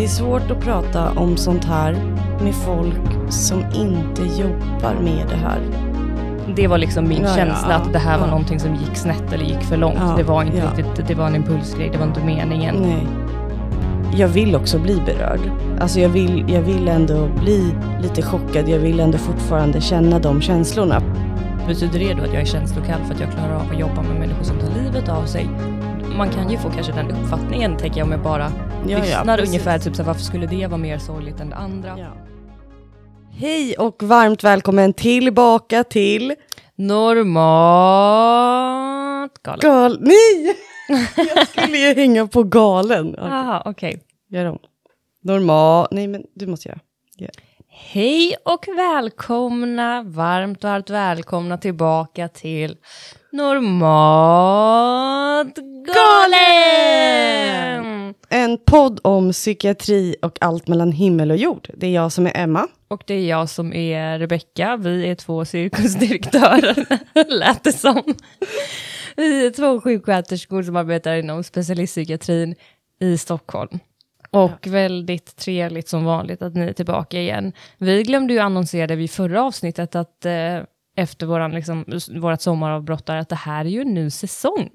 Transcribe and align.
Det 0.00 0.04
är 0.04 0.08
svårt 0.08 0.50
att 0.50 0.60
prata 0.60 1.10
om 1.10 1.36
sånt 1.36 1.64
här 1.64 1.92
med 2.42 2.54
folk 2.54 3.32
som 3.32 3.64
inte 3.74 4.22
jobbar 4.22 4.94
med 5.02 5.26
det 5.28 5.36
här. 5.36 5.60
Det 6.56 6.66
var 6.66 6.78
liksom 6.78 7.08
min 7.08 7.22
Ja, 7.22 7.34
känsla 7.34 7.70
ja, 7.70 7.74
att 7.76 7.92
det 7.92 7.98
här 7.98 8.18
var 8.18 8.26
ja. 8.26 8.30
någonting 8.30 8.60
som 8.60 8.74
gick 8.74 8.96
snett 8.96 9.32
eller 9.32 9.44
gick 9.44 9.62
för 9.62 9.76
långt. 9.76 10.16
Det 10.16 10.22
var 10.22 10.42
inte 10.42 10.72
riktigt, 10.76 11.08
det 11.08 11.14
var 11.14 11.26
en 11.26 11.36
impulsgrej, 11.36 11.90
det 11.92 11.98
var 11.98 12.06
inte 12.06 12.24
meningen. 12.24 12.74
Nej. 12.74 13.06
Jag 14.16 14.28
vill 14.28 14.56
också 14.56 14.78
bli 14.78 15.02
berörd. 15.06 15.40
Alltså 15.80 16.00
jag 16.00 16.08
vill, 16.08 16.44
jag 16.48 16.60
vill 16.60 16.88
ändå 16.88 17.28
bli 17.40 17.74
lite 18.02 18.22
chockad. 18.22 18.68
Jag 18.68 18.78
vill 18.78 19.00
ändå 19.00 19.18
fortfarande 19.18 19.80
känna 19.80 20.18
de 20.18 20.40
känslorna. 20.40 21.02
Betyder 21.66 21.98
det 21.98 22.14
då 22.14 22.22
att 22.22 22.32
jag 22.32 22.42
är 22.42 22.46
känslokall 22.46 23.00
för 23.06 23.14
att 23.14 23.20
jag 23.20 23.30
klarar 23.32 23.54
av 23.54 23.66
att 23.72 23.78
jobba 23.78 24.02
med 24.02 24.20
människor 24.20 24.44
som 24.44 24.58
tar 24.58 24.82
livet 24.82 25.08
av 25.08 25.24
sig? 25.24 25.48
Man 26.16 26.28
kan 26.28 26.50
ju 26.50 26.56
få 26.58 26.70
kanske 26.70 26.92
den 26.92 27.10
uppfattningen, 27.10 27.76
tänker 27.76 27.98
jag, 27.98 28.06
om 28.06 28.12
jag 28.12 28.22
bara 28.22 28.52
lyssnar 28.86 29.36
precis. 29.36 29.48
ungefär. 29.48 29.78
Typ 29.78 29.96
så 29.96 30.02
här, 30.02 30.06
varför 30.06 30.22
skulle 30.22 30.46
det 30.46 30.66
vara 30.66 30.78
mer 30.78 30.98
sorgligt 30.98 31.40
än 31.40 31.50
det 31.50 31.56
andra? 31.56 31.98
Ja. 31.98 32.12
Hej 33.32 33.74
och 33.78 34.02
varmt 34.02 34.44
välkommen 34.44 34.92
tillbaka 34.92 35.84
till 35.84 36.34
Normalt 36.74 37.02
galet. 39.42 39.62
Gal... 39.62 39.98
Nej! 40.00 40.56
Jag 41.16 41.48
skulle 41.48 41.78
ju 41.78 41.94
hänga 41.94 42.26
på 42.26 42.42
galen. 42.42 43.08
Okej, 43.08 43.24
Aha, 43.30 43.62
okej. 43.66 44.02
Gör 44.28 44.44
om. 44.44 44.58
Normal... 45.22 45.88
Nej 45.90 46.06
men 46.06 46.22
du 46.34 46.46
måste 46.46 46.68
göra. 46.68 46.78
Hej 47.92 48.36
och 48.44 48.68
välkomna, 48.76 50.02
varmt, 50.02 50.64
varmt 50.64 50.90
välkomna 50.90 51.58
tillbaka 51.58 52.28
till 52.28 52.76
Normalt 53.32 53.58
galen! 55.86 57.89
En 58.32 58.58
podd 58.58 59.00
om 59.04 59.32
psykiatri 59.32 60.16
och 60.22 60.38
allt 60.40 60.68
mellan 60.68 60.92
himmel 60.92 61.30
och 61.30 61.36
jord. 61.36 61.68
Det 61.74 61.86
är 61.86 61.90
jag 61.90 62.12
som 62.12 62.26
är 62.26 62.36
Emma. 62.36 62.68
Och 62.88 63.02
det 63.06 63.14
är 63.14 63.28
jag 63.28 63.48
som 63.48 63.72
är 63.72 64.18
Rebecka, 64.18 64.76
vi 64.76 65.10
är 65.10 65.14
två 65.14 65.44
cirkusdirektörer, 65.44 66.86
lät 67.38 67.64
det 67.64 67.72
som. 67.72 68.02
Vi 69.16 69.46
är 69.46 69.50
två 69.50 69.80
sjuksköterskor 69.80 70.62
som 70.62 70.76
arbetar 70.76 71.16
inom 71.16 71.44
specialistpsykiatrin 71.44 72.54
i 73.00 73.18
Stockholm. 73.18 73.78
Och 74.30 74.66
väldigt 74.66 75.36
trevligt 75.36 75.88
som 75.88 76.04
vanligt 76.04 76.42
att 76.42 76.54
ni 76.54 76.64
är 76.64 76.72
tillbaka 76.72 77.20
igen. 77.20 77.52
Vi 77.78 78.02
glömde 78.02 78.32
ju 78.32 78.38
annonsera 78.38 78.86
det 78.86 78.96
vid 78.96 79.10
förra 79.10 79.42
avsnittet 79.42 79.94
att 79.94 80.24
eh, 80.24 80.58
efter 80.96 81.26
våran, 81.26 81.50
liksom, 81.50 81.84
vårat 82.10 82.42
sommaravbrott 82.42 83.06
där, 83.06 83.16
att 83.16 83.28
det 83.28 83.36
här 83.36 83.64
är 83.64 83.68
ju 83.68 83.80
en 83.80 83.94
ny 83.94 84.10
säsong. 84.10 84.70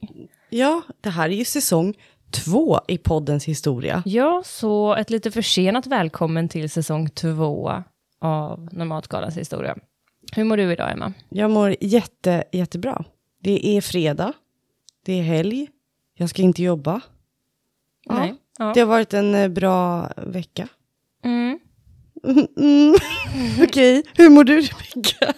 Ja, 0.49 0.81
det 1.01 1.09
här 1.09 1.29
är 1.29 1.33
ju 1.33 1.45
säsong 1.45 1.93
två 2.35 2.79
i 2.87 2.97
poddens 2.97 3.45
historia. 3.45 4.03
Ja, 4.05 4.43
så 4.45 4.95
ett 4.95 5.09
lite 5.09 5.31
försenat 5.31 5.87
välkommen 5.87 6.49
till 6.49 6.69
säsong 6.69 7.09
två 7.09 7.83
av 8.19 8.69
Normaltgalans 8.71 9.37
historia. 9.37 9.77
Hur 10.35 10.43
mår 10.43 10.57
du 10.57 10.71
idag, 10.71 10.91
Emma? 10.91 11.13
Jag 11.29 11.51
mår 11.51 11.75
jätte, 11.81 12.43
jättebra. 12.51 13.03
Det 13.41 13.67
är 13.67 13.81
fredag. 13.81 14.33
Det 15.05 15.13
är 15.19 15.23
helg. 15.23 15.67
Jag 16.17 16.29
ska 16.29 16.41
inte 16.41 16.63
jobba. 16.63 17.01
Ja, 18.05 18.19
Nej. 18.19 18.35
Ja. 18.57 18.71
Det 18.73 18.79
har 18.79 18.87
varit 18.87 19.13
en 19.13 19.35
eh, 19.35 19.47
bra 19.47 20.09
vecka. 20.17 20.67
Mm. 21.23 21.59
Mm. 22.25 22.95
Okej, 23.63 24.03
hur 24.17 24.29
mår 24.29 24.43
du 24.43 24.61
Rebecka? 24.61 25.33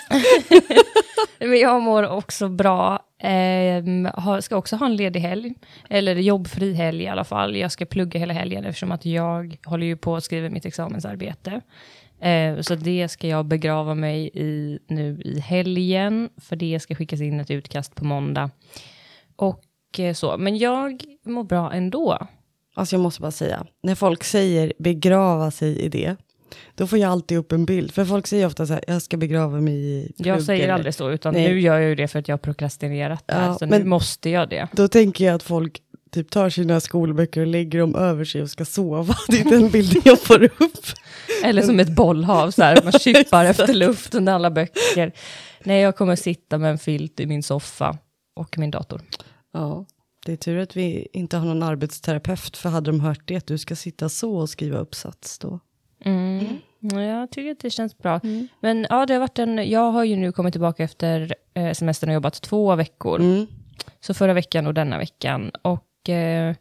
Men 1.39 1.59
jag 1.59 1.81
mår 1.81 2.09
också 2.09 2.49
bra. 2.49 3.03
Har, 4.13 4.41
ska 4.41 4.55
också 4.55 4.75
ha 4.75 4.85
en 4.85 4.95
ledig 4.95 5.19
helg. 5.19 5.53
Eller 5.89 6.15
jobbfri 6.15 6.73
helg 6.73 7.03
i 7.03 7.07
alla 7.07 7.23
fall. 7.23 7.55
Jag 7.55 7.71
ska 7.71 7.85
plugga 7.85 8.19
hela 8.19 8.33
helgen 8.33 8.65
eftersom 8.65 8.91
att 8.91 9.05
jag 9.05 9.57
håller 9.65 9.85
ju 9.85 9.97
på 9.97 10.15
att 10.15 10.23
skriva 10.23 10.49
mitt 10.49 10.65
examensarbete. 10.65 11.61
Eh, 12.21 12.59
så 12.61 12.75
det 12.75 13.07
ska 13.07 13.27
jag 13.27 13.45
begrava 13.45 13.95
mig 13.95 14.29
i 14.33 14.79
nu 14.87 15.21
i 15.25 15.39
helgen. 15.39 16.29
För 16.37 16.55
det 16.55 16.79
ska 16.79 16.95
skickas 16.95 17.21
in 17.21 17.39
ett 17.39 17.51
utkast 17.51 17.95
på 17.95 18.05
måndag. 18.05 18.49
Och 19.35 19.63
eh, 19.99 20.13
så. 20.13 20.37
Men 20.37 20.57
jag 20.57 21.03
mår 21.25 21.43
bra 21.43 21.73
ändå. 21.73 22.27
Alltså 22.75 22.95
jag 22.95 23.01
måste 23.01 23.21
bara 23.21 23.31
säga, 23.31 23.65
när 23.83 23.95
folk 23.95 24.23
säger 24.23 24.73
begrava 24.79 25.51
sig 25.51 25.79
i 25.79 25.89
det, 25.89 26.15
då 26.75 26.87
får 26.87 26.99
jag 26.99 27.11
alltid 27.11 27.37
upp 27.37 27.51
en 27.51 27.65
bild. 27.65 27.91
För 27.91 28.05
folk 28.05 28.27
säger 28.27 28.45
ofta 28.45 28.65
så 28.65 28.73
här, 28.73 28.83
jag 28.87 29.01
ska 29.01 29.17
begrava 29.17 29.61
mig 29.61 29.73
i 29.75 30.13
plugg 30.17 30.27
Jag 30.27 30.43
säger 30.43 30.63
eller- 30.63 30.73
aldrig 30.73 30.93
så, 30.93 31.09
utan 31.11 31.33
Nej. 31.33 31.47
nu 31.49 31.59
gör 31.61 31.79
jag 31.79 31.89
ju 31.89 31.95
det 31.95 32.07
för 32.07 32.19
att 32.19 32.27
jag 32.27 32.33
har 32.33 32.39
prokrastinerat 32.39 33.23
det 33.27 33.33
här, 33.33 33.47
Ja, 33.47 33.57
så 33.57 33.65
nu 33.65 33.69
men- 33.79 33.89
måste 33.89 34.29
jag 34.29 34.49
det. 34.49 34.67
Då 34.71 34.87
tänker 34.87 35.25
jag 35.25 35.35
att 35.35 35.43
folk 35.43 35.81
typ 36.11 36.29
tar 36.29 36.49
sina 36.49 36.79
skolböcker 36.79 37.41
och 37.41 37.47
lägger 37.47 37.79
dem 37.79 37.95
över 37.95 38.25
sig 38.25 38.41
och 38.41 38.49
ska 38.49 38.65
sova. 38.65 39.15
Det 39.27 39.39
är 39.39 39.49
den 39.49 39.69
bilden 39.69 40.01
jag 40.05 40.21
får 40.21 40.43
upp. 40.43 40.85
Eller 41.43 41.61
som 41.61 41.79
ett 41.79 41.95
bollhav, 41.95 42.51
så 42.51 42.63
här, 42.63 42.79
man 42.83 42.91
kippar 42.99 43.45
efter 43.45 43.73
luft 43.73 44.15
under 44.15 44.33
alla 44.33 44.51
böcker. 44.51 45.11
Nej, 45.63 45.81
jag 45.81 45.95
kommer 45.95 46.15
sitta 46.15 46.57
med 46.57 46.71
en 46.71 46.77
filt 46.77 47.19
i 47.19 47.25
min 47.25 47.43
soffa 47.43 47.97
och 48.35 48.57
min 48.57 48.71
dator. 48.71 49.01
Ja, 49.53 49.85
det 50.25 50.31
är 50.33 50.37
tur 50.37 50.57
att 50.57 50.75
vi 50.75 51.07
inte 51.13 51.37
har 51.37 51.45
någon 51.45 51.63
arbetsterapeut, 51.63 52.57
för 52.57 52.69
hade 52.69 52.91
de 52.91 52.99
hört 52.99 53.21
det, 53.25 53.35
att 53.35 53.47
du 53.47 53.57
ska 53.57 53.75
sitta 53.75 54.09
så 54.09 54.35
och 54.37 54.49
skriva 54.49 54.77
uppsats 54.77 55.39
då. 55.39 55.59
Mm. 56.05 56.45
Ja, 56.79 57.01
jag 57.01 57.31
tycker 57.31 57.51
att 57.51 57.59
det 57.59 57.69
känns 57.69 57.97
bra. 57.97 58.19
Men 58.59 58.87
ja, 58.89 59.05
det 59.05 59.13
har 59.13 59.19
varit 59.19 59.39
en, 59.39 59.69
jag 59.69 59.91
har 59.91 60.03
ju 60.03 60.15
nu 60.15 60.31
kommit 60.31 60.53
tillbaka 60.53 60.83
efter 60.83 61.35
eh, 61.53 61.71
semestern 61.71 62.09
och 62.09 62.13
jobbat 62.13 62.41
två 62.41 62.75
veckor. 62.75 63.19
Mm. 63.19 63.47
Så 63.99 64.13
förra 64.13 64.33
veckan 64.33 64.67
och 64.67 64.73
denna 64.73 64.97
veckan. 64.97 65.51
Och 65.61 66.09
eh, 66.09 66.55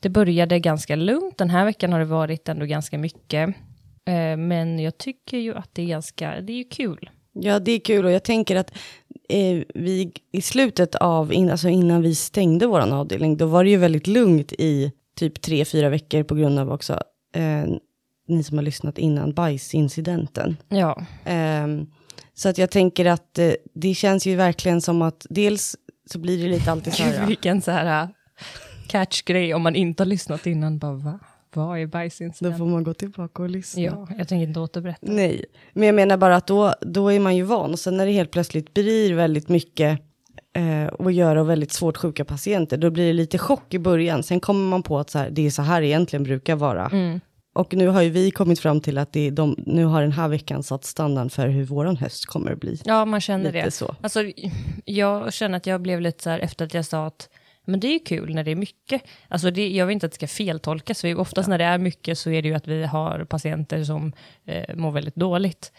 det 0.00 0.08
började 0.08 0.58
ganska 0.58 0.96
lugnt. 0.96 1.38
Den 1.38 1.50
här 1.50 1.64
veckan 1.64 1.92
har 1.92 1.98
det 1.98 2.04
varit 2.04 2.48
ändå 2.48 2.66
ganska 2.66 2.98
mycket. 2.98 3.48
Eh, 4.04 4.36
men 4.36 4.78
jag 4.78 4.98
tycker 4.98 5.38
ju 5.38 5.54
att 5.54 5.74
det 5.74 5.82
är 5.82 5.86
ganska, 5.86 6.40
det 6.40 6.52
är 6.52 6.56
ju 6.56 6.64
kul. 6.64 7.10
Ja, 7.32 7.58
det 7.58 7.72
är 7.72 7.80
kul 7.80 8.04
och 8.04 8.10
jag 8.10 8.24
tänker 8.24 8.56
att 8.56 8.70
eh, 9.28 9.62
vi 9.74 10.12
i 10.32 10.42
slutet 10.42 10.94
av, 10.94 11.32
in, 11.32 11.50
alltså 11.50 11.68
innan 11.68 12.02
vi 12.02 12.14
stängde 12.14 12.66
vår 12.66 12.80
avdelning, 12.80 13.36
då 13.36 13.46
var 13.46 13.64
det 13.64 13.70
ju 13.70 13.76
väldigt 13.76 14.06
lugnt 14.06 14.52
i 14.52 14.92
typ 15.16 15.40
tre, 15.40 15.64
fyra 15.64 15.88
veckor 15.88 16.22
på 16.22 16.34
grund 16.34 16.58
av 16.58 16.72
också, 16.72 17.00
eh, 17.34 17.64
ni 18.32 18.42
som 18.42 18.58
har 18.58 18.64
lyssnat 18.64 18.98
innan, 18.98 19.32
bajsincidenten. 19.32 20.56
Ja, 20.68 21.04
Ehm, 21.24 21.86
så 22.34 22.48
att 22.48 22.58
jag 22.58 22.70
tänker 22.70 23.06
att 23.06 23.38
eh, 23.38 23.52
det 23.74 23.94
känns 23.94 24.26
ju 24.26 24.36
verkligen 24.36 24.80
som 24.80 25.02
att 25.02 25.26
dels 25.30 25.76
så 26.10 26.18
blir 26.18 26.42
det 26.42 26.48
lite 26.48 26.72
alltid 26.72 26.94
så 26.94 27.02
här, 27.02 27.26
vilken 27.26 27.62
så 27.62 27.70
här 27.70 28.02
äh, 28.02 28.08
catch-grej 28.88 29.54
om 29.54 29.62
man 29.62 29.74
inte 29.74 30.02
har 30.02 30.06
lyssnat 30.06 30.46
innan. 30.46 30.78
Bara, 30.78 30.92
va? 30.92 31.18
Vad 31.54 31.78
är 31.78 31.86
då 31.86 31.90
bajsincident? 31.90 32.58
får 32.58 32.66
man 32.66 32.84
gå 32.84 32.94
tillbaka 32.94 33.42
och 33.42 33.50
lyssna. 33.50 33.82
Ja, 33.82 34.08
jag 34.18 34.28
tänker 34.28 34.48
inte 34.48 34.60
återberätta. 34.60 35.06
Nej, 35.12 35.44
men 35.72 35.86
jag 35.86 35.94
menar 35.94 36.16
bara 36.16 36.36
att 36.36 36.46
då, 36.46 36.74
då 36.80 37.08
är 37.08 37.20
man 37.20 37.36
ju 37.36 37.42
van. 37.42 37.70
Och 37.70 37.78
sen 37.78 37.96
när 37.96 38.06
det 38.06 38.12
helt 38.12 38.30
plötsligt 38.30 38.74
blir 38.74 39.14
väldigt 39.14 39.48
mycket 39.48 40.00
eh, 40.52 41.06
att 41.06 41.14
göra 41.14 41.40
och 41.40 41.50
väldigt 41.50 41.72
svårt 41.72 41.96
sjuka 41.96 42.24
patienter, 42.24 42.76
då 42.76 42.90
blir 42.90 43.06
det 43.06 43.12
lite 43.12 43.38
chock 43.38 43.74
i 43.74 43.78
början. 43.78 44.22
Sen 44.22 44.40
kommer 44.40 44.68
man 44.68 44.82
på 44.82 44.98
att 44.98 45.10
så 45.10 45.18
här, 45.18 45.30
det 45.30 45.46
är 45.46 45.50
så 45.50 45.62
här 45.62 45.80
det 45.80 45.86
egentligen 45.86 46.22
brukar 46.24 46.56
vara. 46.56 46.86
Mm. 46.86 47.20
Och 47.52 47.74
nu 47.74 47.88
har 47.88 48.02
ju 48.02 48.10
vi 48.10 48.30
kommit 48.30 48.60
fram 48.60 48.80
till 48.80 48.98
att 48.98 49.12
det 49.12 49.30
de, 49.30 49.56
nu 49.66 49.84
har 49.84 50.02
den 50.02 50.12
här 50.12 50.28
veckan 50.28 50.62
satt 50.62 50.84
standard 50.84 51.32
för 51.32 51.48
hur 51.48 51.64
våran 51.64 51.96
höst 51.96 52.26
kommer 52.26 52.52
att 52.52 52.60
bli. 52.60 52.80
Ja, 52.84 53.04
man 53.04 53.20
känner 53.20 53.52
Lite 53.52 53.64
det. 53.64 53.70
så. 53.70 53.94
Alltså, 54.00 54.20
jag 54.84 55.32
känner 55.32 55.56
att 55.56 55.66
jag 55.66 55.80
blev 55.80 56.00
lite 56.00 56.22
så 56.22 56.30
här 56.30 56.38
efter 56.38 56.64
att 56.64 56.74
jag 56.74 56.84
sa 56.84 57.06
att 57.06 57.28
men 57.64 57.80
det 57.80 57.86
är 57.86 57.92
ju 57.92 57.98
kul 57.98 58.34
när 58.34 58.44
det 58.44 58.50
är 58.50 58.56
mycket. 58.56 59.02
Alltså 59.28 59.50
det, 59.50 59.68
jag 59.68 59.86
vill 59.86 59.94
inte 59.94 60.06
att 60.06 60.12
det 60.12 60.16
ska 60.16 60.28
feltolkas, 60.28 61.00
för 61.00 61.18
oftast 61.18 61.48
när 61.48 61.58
det 61.58 61.64
är 61.64 61.78
mycket 61.78 62.18
så 62.18 62.30
är 62.30 62.42
det 62.42 62.48
ju 62.48 62.54
att 62.54 62.68
vi 62.68 62.84
har 62.84 63.24
patienter 63.24 63.84
som 63.84 64.12
eh, 64.44 64.76
mår 64.76 64.90
väldigt 64.90 65.14
dåligt. 65.14 65.72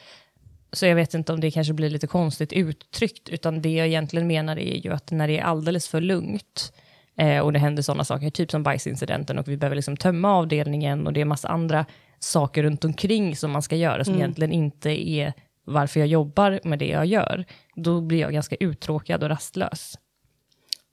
Så 0.72 0.86
jag 0.86 0.96
vet 0.96 1.14
inte 1.14 1.34
om 1.34 1.40
det 1.40 1.52
kanske 1.52 1.74
blir 1.74 1.90
lite 1.90 2.08
konstigt 2.08 2.54
uttryckt, 2.54 3.30
utan 3.30 3.62
det 3.62 3.74
jag 3.74 3.88
egentligen 3.88 4.28
menar 4.28 4.60
är 4.60 4.76
ju 4.76 4.94
att 4.94 5.12
när 5.12 5.28
det 5.28 5.40
är 5.40 5.44
alldeles 5.44 5.88
för 5.88 6.02
lugnt 6.02 6.74
eh, 7.18 7.40
och 7.40 7.54
det 7.54 7.60
händer 7.60 7.84
sådana 7.84 8.04
saker, 8.04 8.30
typ 8.30 8.52
som 8.52 8.64
bajsincidenten 8.64 9.40
och 9.40 9.48
vi 9.48 9.58
behöver 9.58 9.76
liksom 9.76 9.98
tömma 9.98 10.34
avdelningen 10.36 11.08
och 11.08 11.14
det 11.14 11.22
är 11.22 11.26
massa 11.26 11.48
andra 11.48 11.86
saker 12.20 12.64
runt 12.64 12.86
omkring 12.86 13.36
som 13.36 13.52
man 13.52 13.62
ska 13.62 13.76
göra 13.76 14.04
som 14.06 14.16
egentligen 14.16 14.52
inte 14.52 15.10
är 15.10 15.34
varför 15.66 16.00
jag 16.00 16.08
jobbar 16.08 16.60
med 16.64 16.80
det 16.80 16.88
jag 16.88 17.06
gör, 17.06 17.46
då 17.76 18.02
blir 18.02 18.20
jag 18.20 18.34
ganska 18.34 18.56
uttråkad 18.56 19.24
och 19.24 19.30
rastlös. 19.30 19.98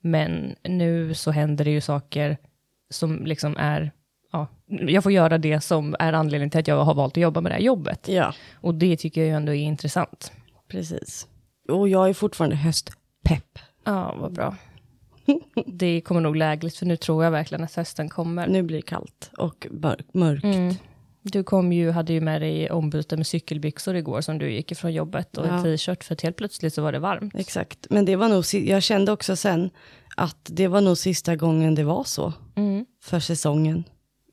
Men 0.01 0.55
nu 0.63 1.15
så 1.15 1.31
händer 1.31 1.65
det 1.65 1.71
ju 1.71 1.81
saker 1.81 2.37
som 2.91 3.27
liksom 3.27 3.57
är, 3.59 3.93
ja, 4.33 4.47
jag 4.67 5.03
får 5.03 5.13
göra 5.13 5.39
det 5.39 5.61
som 5.61 5.97
är 5.99 6.13
anledningen 6.13 6.51
till 6.51 6.61
att 6.61 6.69
jag 6.69 6.85
har 6.85 6.95
valt 6.95 7.17
att 7.17 7.23
jobba 7.23 7.41
med 7.41 7.53
det 7.53 7.57
här 7.57 7.63
jobbet. 7.63 8.09
Ja, 8.09 8.35
Och 8.55 8.75
det 8.75 8.97
tycker 8.97 9.21
jag 9.21 9.29
ju 9.29 9.35
ändå 9.35 9.55
är 9.55 9.63
intressant. 9.63 10.33
precis. 10.69 11.27
Och 11.69 11.89
jag 11.89 12.09
är 12.09 12.15
fortfarande 12.15 12.57
höstpepp. 12.57 13.59
Ja, 13.85 14.17
vad 14.21 14.33
bra. 14.33 14.57
Det 15.67 16.01
kommer 16.01 16.21
nog 16.21 16.37
lägligt, 16.37 16.77
för 16.77 16.87
nu 16.87 16.97
tror 16.97 17.25
jag 17.25 17.31
verkligen 17.31 17.65
att 17.65 17.75
hösten 17.75 18.09
kommer. 18.09 18.47
Nu 18.49 18.63
blir 18.63 18.77
det 18.77 18.83
kallt 18.83 19.31
och 19.39 19.67
mörk, 19.71 20.07
mörkt. 20.15 20.45
Mm. 20.45 20.75
Du 21.23 21.43
kom 21.45 21.73
ju, 21.73 21.91
hade 21.91 22.13
ju 22.13 22.21
med 22.21 22.41
dig 22.43 22.71
ombyte 22.71 23.17
med 23.17 23.27
cykelbyxor 23.27 23.97
igår 23.97 24.21
som 24.21 24.39
du 24.39 24.51
gick 24.53 24.73
ifrån 24.73 24.93
jobbet 24.93 25.39
och 25.39 25.47
en 25.47 25.55
Ja. 25.57 25.63
t-shirt 25.63 26.05
för 26.05 26.15
att 26.15 26.21
helt 26.21 26.37
plötsligt 26.37 26.75
så 26.75 26.83
var 26.83 26.93
det 26.93 26.99
varmt. 26.99 27.35
Exakt, 27.35 27.87
men 27.91 28.05
det 28.05 28.17
var 28.17 28.29
nog, 28.29 28.45
jag 28.69 28.83
kände 28.83 29.13
också 29.13 29.37
sen 29.37 29.71
att 30.17 30.39
det 30.51 30.69
var 30.69 30.81
nog 30.81 30.99
sista 30.99 31.37
gången 31.37 31.75
det 31.75 31.85
var 31.85 32.05
så 32.05 32.33
Mm. 32.57 32.87
för 33.03 33.21
säsongen. 33.21 33.85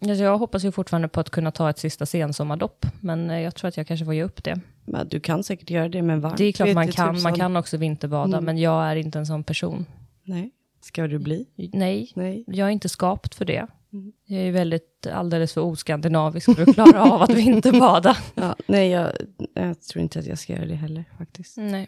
Alltså 0.01 0.23
jag 0.23 0.38
hoppas 0.38 0.63
ju 0.65 0.71
fortfarande 0.71 1.07
på 1.07 1.19
att 1.19 1.29
kunna 1.29 1.51
ta 1.51 1.69
ett 1.69 1.79
sista 1.79 2.05
sensommardopp, 2.05 2.85
men 2.99 3.29
eh, 3.29 3.39
jag 3.39 3.55
tror 3.55 3.67
att 3.67 3.77
jag 3.77 3.88
kanske 3.88 4.05
får 4.05 4.13
ge 4.13 4.23
upp 4.23 4.44
det. 4.44 4.59
Men 4.85 5.07
du 5.07 5.19
kan 5.19 5.44
säkert 5.44 5.69
göra 5.69 5.89
det 5.89 6.01
med 6.01 6.21
varmt. 6.21 6.38
Det 6.38 6.44
är 6.45 6.51
klart 6.51 6.73
man 6.73 6.88
kan, 6.88 7.15
tusan. 7.15 7.23
man 7.31 7.39
kan 7.39 7.55
också 7.57 7.77
vinterbada, 7.77 8.38
Mm. 8.38 8.44
men 8.45 8.57
jag 8.57 8.85
är 8.91 8.95
inte 8.95 9.19
en 9.19 9.25
sån 9.25 9.44
person. 9.44 9.85
Nej, 10.23 10.51
ska 10.81 11.07
du 11.07 11.19
bli? 11.19 11.45
Nej, 11.74 12.12
Nej. 12.15 12.44
jag 12.47 12.68
är 12.68 12.71
inte 12.71 12.89
skapt 12.89 13.35
för 13.35 13.45
det. 13.45 13.68
Mm. 13.94 14.12
Jag 14.25 14.41
är 14.41 14.51
väldigt 14.51 15.07
alldeles 15.13 15.53
för 15.53 15.62
oskandinavisk 15.62 16.56
för 16.56 16.62
att 16.69 16.74
klara 16.75 17.03
av 17.03 17.21
att 17.21 17.29
vinterbada. 17.29 18.18
Ja, 18.35 18.56
nej, 18.68 18.89
jag, 18.89 19.12
jag 19.53 19.81
tror 19.81 20.01
inte 20.03 20.19
att 20.19 20.25
jag 20.25 20.39
ska 20.39 20.53
göra 20.53 20.65
det 20.65 20.75
heller 20.75 21.06
faktiskt. 21.18 21.57
Nej. 21.57 21.88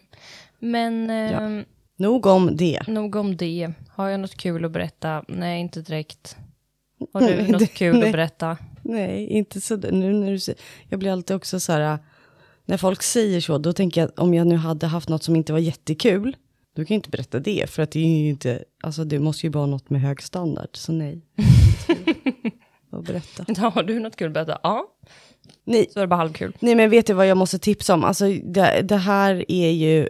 Men 0.58 1.10
eh, 1.10 1.62
Nog 1.96 2.26
om 2.26 2.56
det. 2.56 2.86
nog 2.88 3.16
om 3.16 3.36
det. 3.36 3.72
Har 3.88 4.08
jag 4.08 4.20
något 4.20 4.34
kul 4.36 4.64
att 4.64 4.70
berätta? 4.72 5.24
Nej, 5.28 5.60
inte 5.60 5.82
direkt. 5.82 6.36
Har 7.12 7.20
Nej, 7.20 7.44
du 7.46 7.52
något 7.52 7.58
det- 7.60 7.66
kul 7.66 7.94
nej. 7.98 8.04
att 8.08 8.12
berätta? 8.12 8.58
Nej, 8.82 9.26
inte 9.26 9.60
så. 9.60 9.76
Nu 9.76 10.12
när 10.12 10.30
du 10.30 10.38
säger, 10.38 10.60
jag 10.88 10.98
blir 10.98 11.10
alltid 11.12 11.36
också 11.36 11.60
så 11.60 11.72
här, 11.72 11.98
när 12.64 12.76
folk 12.76 13.02
säger 13.02 13.40
så, 13.40 13.58
då 13.58 13.72
tänker 13.72 14.00
jag 14.00 14.10
om 14.16 14.34
jag 14.34 14.46
nu 14.46 14.56
hade 14.56 14.86
haft 14.86 15.08
något 15.08 15.22
som 15.22 15.36
inte 15.36 15.52
var 15.52 15.58
jättekul, 15.60 16.36
då 16.80 16.84
kan 16.86 16.94
inte 16.94 17.10
berätta 17.10 17.40
det, 17.40 17.70
för 17.70 17.82
att 17.82 17.90
det 17.90 18.00
är 18.00 18.22
ju 18.22 18.28
inte, 18.28 18.64
alltså 18.82 19.04
det 19.04 19.18
måste 19.18 19.46
ju 19.46 19.50
vara 19.52 19.66
något 19.66 19.90
med 19.90 20.00
hög 20.00 20.22
standard, 20.22 20.68
så 20.72 20.92
nej. 20.92 21.20
Vad 22.90 23.04
berätta. 23.04 23.62
Har 23.70 23.82
du 23.82 24.00
något 24.00 24.16
kul 24.16 24.26
att 24.26 24.32
berätta? 24.34 24.58
Ja, 24.62 24.86
Nej, 25.64 25.86
så 25.92 25.98
är 25.98 26.00
det 26.00 26.06
bara 26.06 26.16
halvkul. 26.16 26.56
nej, 26.60 26.74
men 26.74 26.90
vet 26.90 27.06
du 27.06 27.12
vad 27.12 27.26
jag 27.26 27.36
måste 27.36 27.58
tipsa 27.58 27.94
om? 27.94 28.04
Alltså 28.04 28.24
det, 28.44 28.80
det 28.82 28.96
här 28.96 29.44
är 29.48 29.70
ju, 29.70 30.08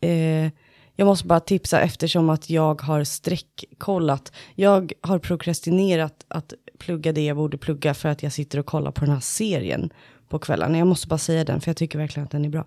eh, 0.00 0.50
jag 0.96 1.06
måste 1.06 1.26
bara 1.26 1.40
tipsa 1.40 1.80
eftersom 1.80 2.30
att 2.30 2.50
jag 2.50 2.82
har 2.82 3.04
streckkollat. 3.04 4.32
Jag 4.54 4.92
har 5.00 5.18
prokrastinerat 5.18 6.24
att 6.28 6.52
plugga 6.78 7.12
det 7.12 7.24
jag 7.24 7.36
borde 7.36 7.58
plugga 7.58 7.94
för 7.94 8.08
att 8.08 8.22
jag 8.22 8.32
sitter 8.32 8.58
och 8.58 8.66
kollar 8.66 8.90
på 8.90 9.04
den 9.04 9.14
här 9.14 9.20
serien 9.20 9.90
på 10.28 10.38
kvällarna. 10.38 10.78
Jag 10.78 10.86
måste 10.86 11.06
bara 11.08 11.18
säga 11.18 11.44
den 11.44 11.60
för 11.60 11.68
jag 11.70 11.76
tycker 11.76 11.98
verkligen 11.98 12.24
att 12.24 12.30
den 12.32 12.44
är 12.44 12.48
bra. 12.48 12.64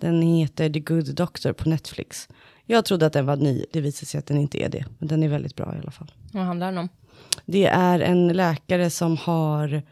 Den 0.00 0.22
heter 0.22 0.70
The 0.70 0.80
Good 0.80 1.14
Doctor 1.14 1.52
på 1.52 1.68
Netflix. 1.68 2.28
Jag 2.72 2.84
trodde 2.84 3.06
att 3.06 3.12
den 3.12 3.26
var 3.26 3.36
ny, 3.36 3.64
det 3.72 3.80
visar 3.80 4.06
sig 4.06 4.18
att 4.18 4.26
den 4.26 4.38
inte 4.38 4.62
är 4.64 4.68
det. 4.68 4.84
Men 4.98 5.08
den 5.08 5.22
är 5.22 5.28
väldigt 5.28 5.56
bra 5.56 5.74
i 5.76 5.78
alla 5.78 5.90
fall. 5.90 6.12
Vad 6.32 6.42
handlar 6.42 6.66
den 6.66 6.78
om? 6.78 6.88
Det 7.46 7.66
är 7.66 8.00
en 8.00 8.28
läkare 8.28 8.90
som 8.90 9.16
har 9.16 9.82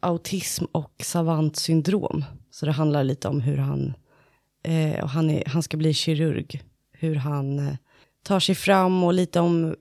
autism 0.00 0.64
och 0.72 0.92
savantsyndrom. 1.02 2.24
Så 2.50 2.66
det 2.66 2.72
handlar 2.72 3.04
lite 3.04 3.28
om 3.28 3.40
hur 3.40 3.56
han, 3.56 3.94
eh, 4.64 5.02
och 5.02 5.08
han, 5.10 5.30
är, 5.30 5.42
han 5.46 5.62
ska 5.62 5.76
bli 5.76 5.94
kirurg, 5.94 6.62
hur 6.92 7.14
han 7.14 7.58
eh, 7.58 7.74
tar 8.22 8.40
sig 8.40 8.54
fram 8.54 9.04
och 9.04 9.14
lite 9.14 9.40
om, 9.40 9.74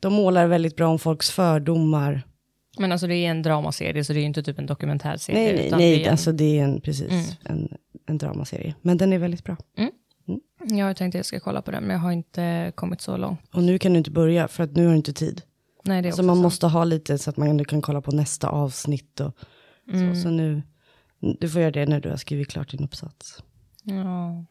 de 0.00 0.12
målar 0.12 0.46
väldigt 0.46 0.76
bra 0.76 0.88
om 0.88 0.98
folks 0.98 1.30
fördomar. 1.30 2.22
Men 2.78 2.92
alltså 2.92 3.06
det 3.06 3.14
är 3.16 3.30
en 3.30 3.42
dramaserie, 3.42 4.04
så 4.04 4.12
det 4.12 4.20
är 4.20 4.24
inte 4.24 4.42
typ 4.42 4.58
en 4.58 4.66
dokumentärserie. 4.66 5.38
Nej, 5.42 5.54
nej, 5.56 5.70
det 5.70 5.76
nej 5.76 6.00
är 6.02 6.04
en- 6.06 6.10
alltså 6.10 6.32
det 6.32 6.58
är 6.58 6.64
en, 6.64 6.80
precis, 6.80 7.10
Mm. 7.10 7.24
en, 7.44 7.68
en 8.06 8.18
dramaserie. 8.18 8.74
Men 8.82 8.96
den 8.96 9.12
är 9.12 9.18
väldigt 9.18 9.44
bra. 9.44 9.56
Jag 9.76 9.88
har 10.68 10.94
tänkt 10.94 11.14
att 11.14 11.18
jag 11.18 11.26
ska 11.26 11.40
kolla 11.40 11.62
på 11.62 11.70
den, 11.70 11.82
men 11.84 11.90
jag 11.96 11.98
har 12.02 12.12
inte 12.12 12.72
kommit 12.74 13.00
så 13.00 13.16
långt. 13.16 13.40
Och 13.52 13.62
nu 13.62 13.78
kan 13.78 13.92
du 13.92 13.98
inte 13.98 14.10
börja, 14.10 14.48
för 14.48 14.64
att 14.64 14.76
nu 14.76 14.84
har 14.84 14.90
du 14.90 14.96
inte 14.96 15.12
tid. 15.12 15.42
Nej, 15.84 16.02
det 16.02 16.08
är 16.08 16.12
Så 16.12 16.22
man 16.22 16.36
sant. 16.36 16.42
måste 16.42 16.66
ha 16.66 16.84
lite 16.84 17.18
så 17.18 17.30
att 17.30 17.36
man 17.36 17.48
ändå 17.48 17.64
kan 17.64 17.82
kolla 17.82 18.00
på 18.00 18.10
nästa 18.12 18.48
avsnitt 18.48 19.20
och 19.20 19.36
Mm. 19.92 20.14
så. 20.14 20.22
Så 20.22 20.28
nu, 20.30 20.62
du 21.40 21.48
får 21.48 21.60
göra 21.60 21.70
det 21.70 21.86
när 21.86 22.00
du 22.00 22.10
har 22.10 22.16
skrivit 22.16 22.48
klart 22.50 22.70
din 22.70 22.84
uppsats. 22.84 23.42
Ja. 23.82 24.44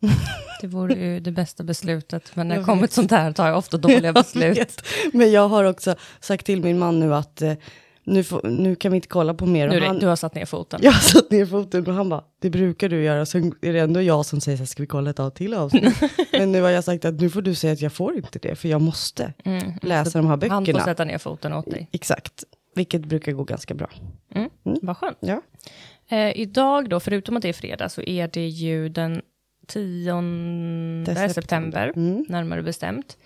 Det 0.60 0.66
vore 0.66 0.94
ju 0.94 1.20
det 1.20 1.32
bästa 1.32 1.64
beslutet, 1.64 2.36
men 2.36 2.48
när 2.48 2.54
Jag 2.54 2.62
det 2.62 2.66
kommer 2.66 2.84
ett 2.84 2.92
sånt 2.92 3.10
här 3.10 3.32
tar 3.32 3.48
jag 3.48 3.58
ofta 3.58 3.76
dåliga 3.78 4.00
Jag 4.04 4.14
beslut. 4.14 4.58
vet. 4.58 4.82
Men 5.12 5.32
jag 5.32 5.48
har 5.48 5.64
också 5.64 5.94
sagt 6.20 6.46
till 6.46 6.62
min 6.62 6.78
man 6.78 7.00
nu 7.00 7.14
att 7.14 7.42
eh, 7.42 7.52
nu, 8.10 8.24
får, 8.24 8.42
nu 8.48 8.74
kan 8.74 8.92
vi 8.92 8.96
inte 8.96 9.08
kolla 9.08 9.34
på 9.34 9.46
mer. 9.46 9.68
Nu, 9.68 9.80
han, 9.80 9.98
du 9.98 10.06
har 10.06 10.16
satt 10.16 10.34
ner 10.34 10.44
foten. 10.44 10.80
jag 10.82 10.92
har 10.92 11.00
satt 11.00 11.30
ner 11.30 11.46
foten 11.46 11.86
och 11.86 11.94
han 11.94 12.08
bara, 12.08 12.24
det 12.40 12.50
brukar 12.50 12.88
du 12.88 13.02
göra. 13.02 13.26
Sen 13.26 13.54
är 13.62 13.72
det 13.72 13.80
ändå 13.80 14.02
jag 14.02 14.26
som 14.26 14.40
säger 14.40 14.56
så 14.56 14.60
här, 14.60 14.66
ska 14.66 14.82
vi 14.82 14.86
kolla 14.86 15.10
ett 15.10 15.20
av 15.20 15.30
till 15.30 15.54
avsnitt? 15.54 15.94
Men 16.32 16.52
nu 16.52 16.62
har 16.62 16.70
jag 16.70 16.84
sagt 16.84 17.04
att 17.04 17.14
nu 17.20 17.30
får 17.30 17.42
du 17.42 17.54
säga 17.54 17.72
att 17.72 17.80
jag 17.80 17.92
får 17.92 18.16
inte 18.16 18.38
det, 18.38 18.54
för 18.56 18.68
jag 18.68 18.80
måste 18.82 19.32
Mm. 19.44 19.72
läsa 19.82 20.18
de 20.18 20.26
här 20.26 20.30
Han 20.30 20.40
får 20.40 20.58
böckerna. 20.60 20.84
sätta 20.84 21.04
ner 21.04 21.18
foten 21.18 21.52
åt 21.52 21.70
dig. 21.70 21.88
Exakt, 21.92 22.44
vilket 22.74 23.04
brukar 23.04 23.32
gå 23.32 23.44
ganska 23.44 23.74
bra. 23.74 23.90
Mm. 24.34 24.50
Vad 24.62 24.96
skönt. 24.96 25.18
Ja. 25.20 25.42
Eh, 26.08 26.40
idag 26.40 26.88
då, 26.88 27.00
förutom 27.00 27.36
att 27.36 27.42
det 27.42 27.48
är 27.48 27.52
fredag, 27.52 27.88
så 27.88 28.02
är 28.02 28.28
det 28.28 28.46
ju 28.48 28.88
den 28.88 29.22
10 29.66 30.12
Det 31.06 31.12
är 31.20 31.28
september, 31.28 31.92
Mm. 31.96 32.24
närmare 32.28 32.62
bestämt. 32.62 33.16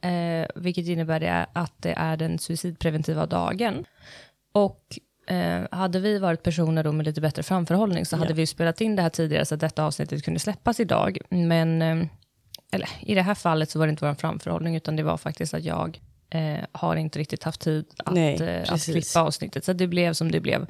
Eh, 0.00 0.46
vilket 0.62 0.86
innebär 0.86 1.20
det 1.20 1.46
att 1.52 1.72
det 1.82 1.92
är 1.92 2.16
den 2.16 2.38
suicidpreventiva 2.38 3.26
dagen. 3.26 3.84
Och 4.56 4.98
eh, 5.26 5.62
hade 5.70 6.00
vi 6.00 6.18
varit 6.18 6.42
personer 6.42 6.84
då 6.84 6.92
med 6.92 7.06
lite 7.06 7.20
bättre 7.20 7.42
framförhållning 7.42 8.06
så 8.06 8.16
hade 8.16 8.30
Ja. 8.30 8.34
vi 8.34 8.46
spelat 8.46 8.80
in 8.80 8.96
det 8.96 9.02
här 9.02 9.08
tidigare 9.08 9.44
så 9.44 9.54
att 9.54 9.60
detta 9.60 9.84
avsnittet 9.84 10.24
kunde 10.24 10.40
släppas 10.40 10.80
idag. 10.80 11.18
Men 11.28 11.82
eh, 11.82 12.06
eller, 12.72 12.88
i 13.00 13.14
det 13.14 13.22
här 13.22 13.34
fallet 13.34 13.70
så 13.70 13.78
var 13.78 13.86
det 13.86 13.90
inte 13.90 14.06
vår 14.06 14.14
framförhållning 14.14 14.76
utan 14.76 14.96
det 14.96 15.02
var 15.02 15.16
faktiskt 15.16 15.54
att 15.54 15.64
jag 15.64 16.00
eh, 16.30 16.64
har 16.72 16.96
inte 16.96 17.18
riktigt 17.18 17.42
haft 17.42 17.60
tid 17.60 17.84
att, 17.98 18.14
Nej, 18.14 18.42
eh, 18.42 18.72
att 18.72 18.84
klippa 18.84 19.20
avsnittet. 19.20 19.64
Så 19.64 19.72
det 19.72 19.86
blev 19.86 20.12
som 20.12 20.32
det 20.32 20.40
blev. 20.40 20.66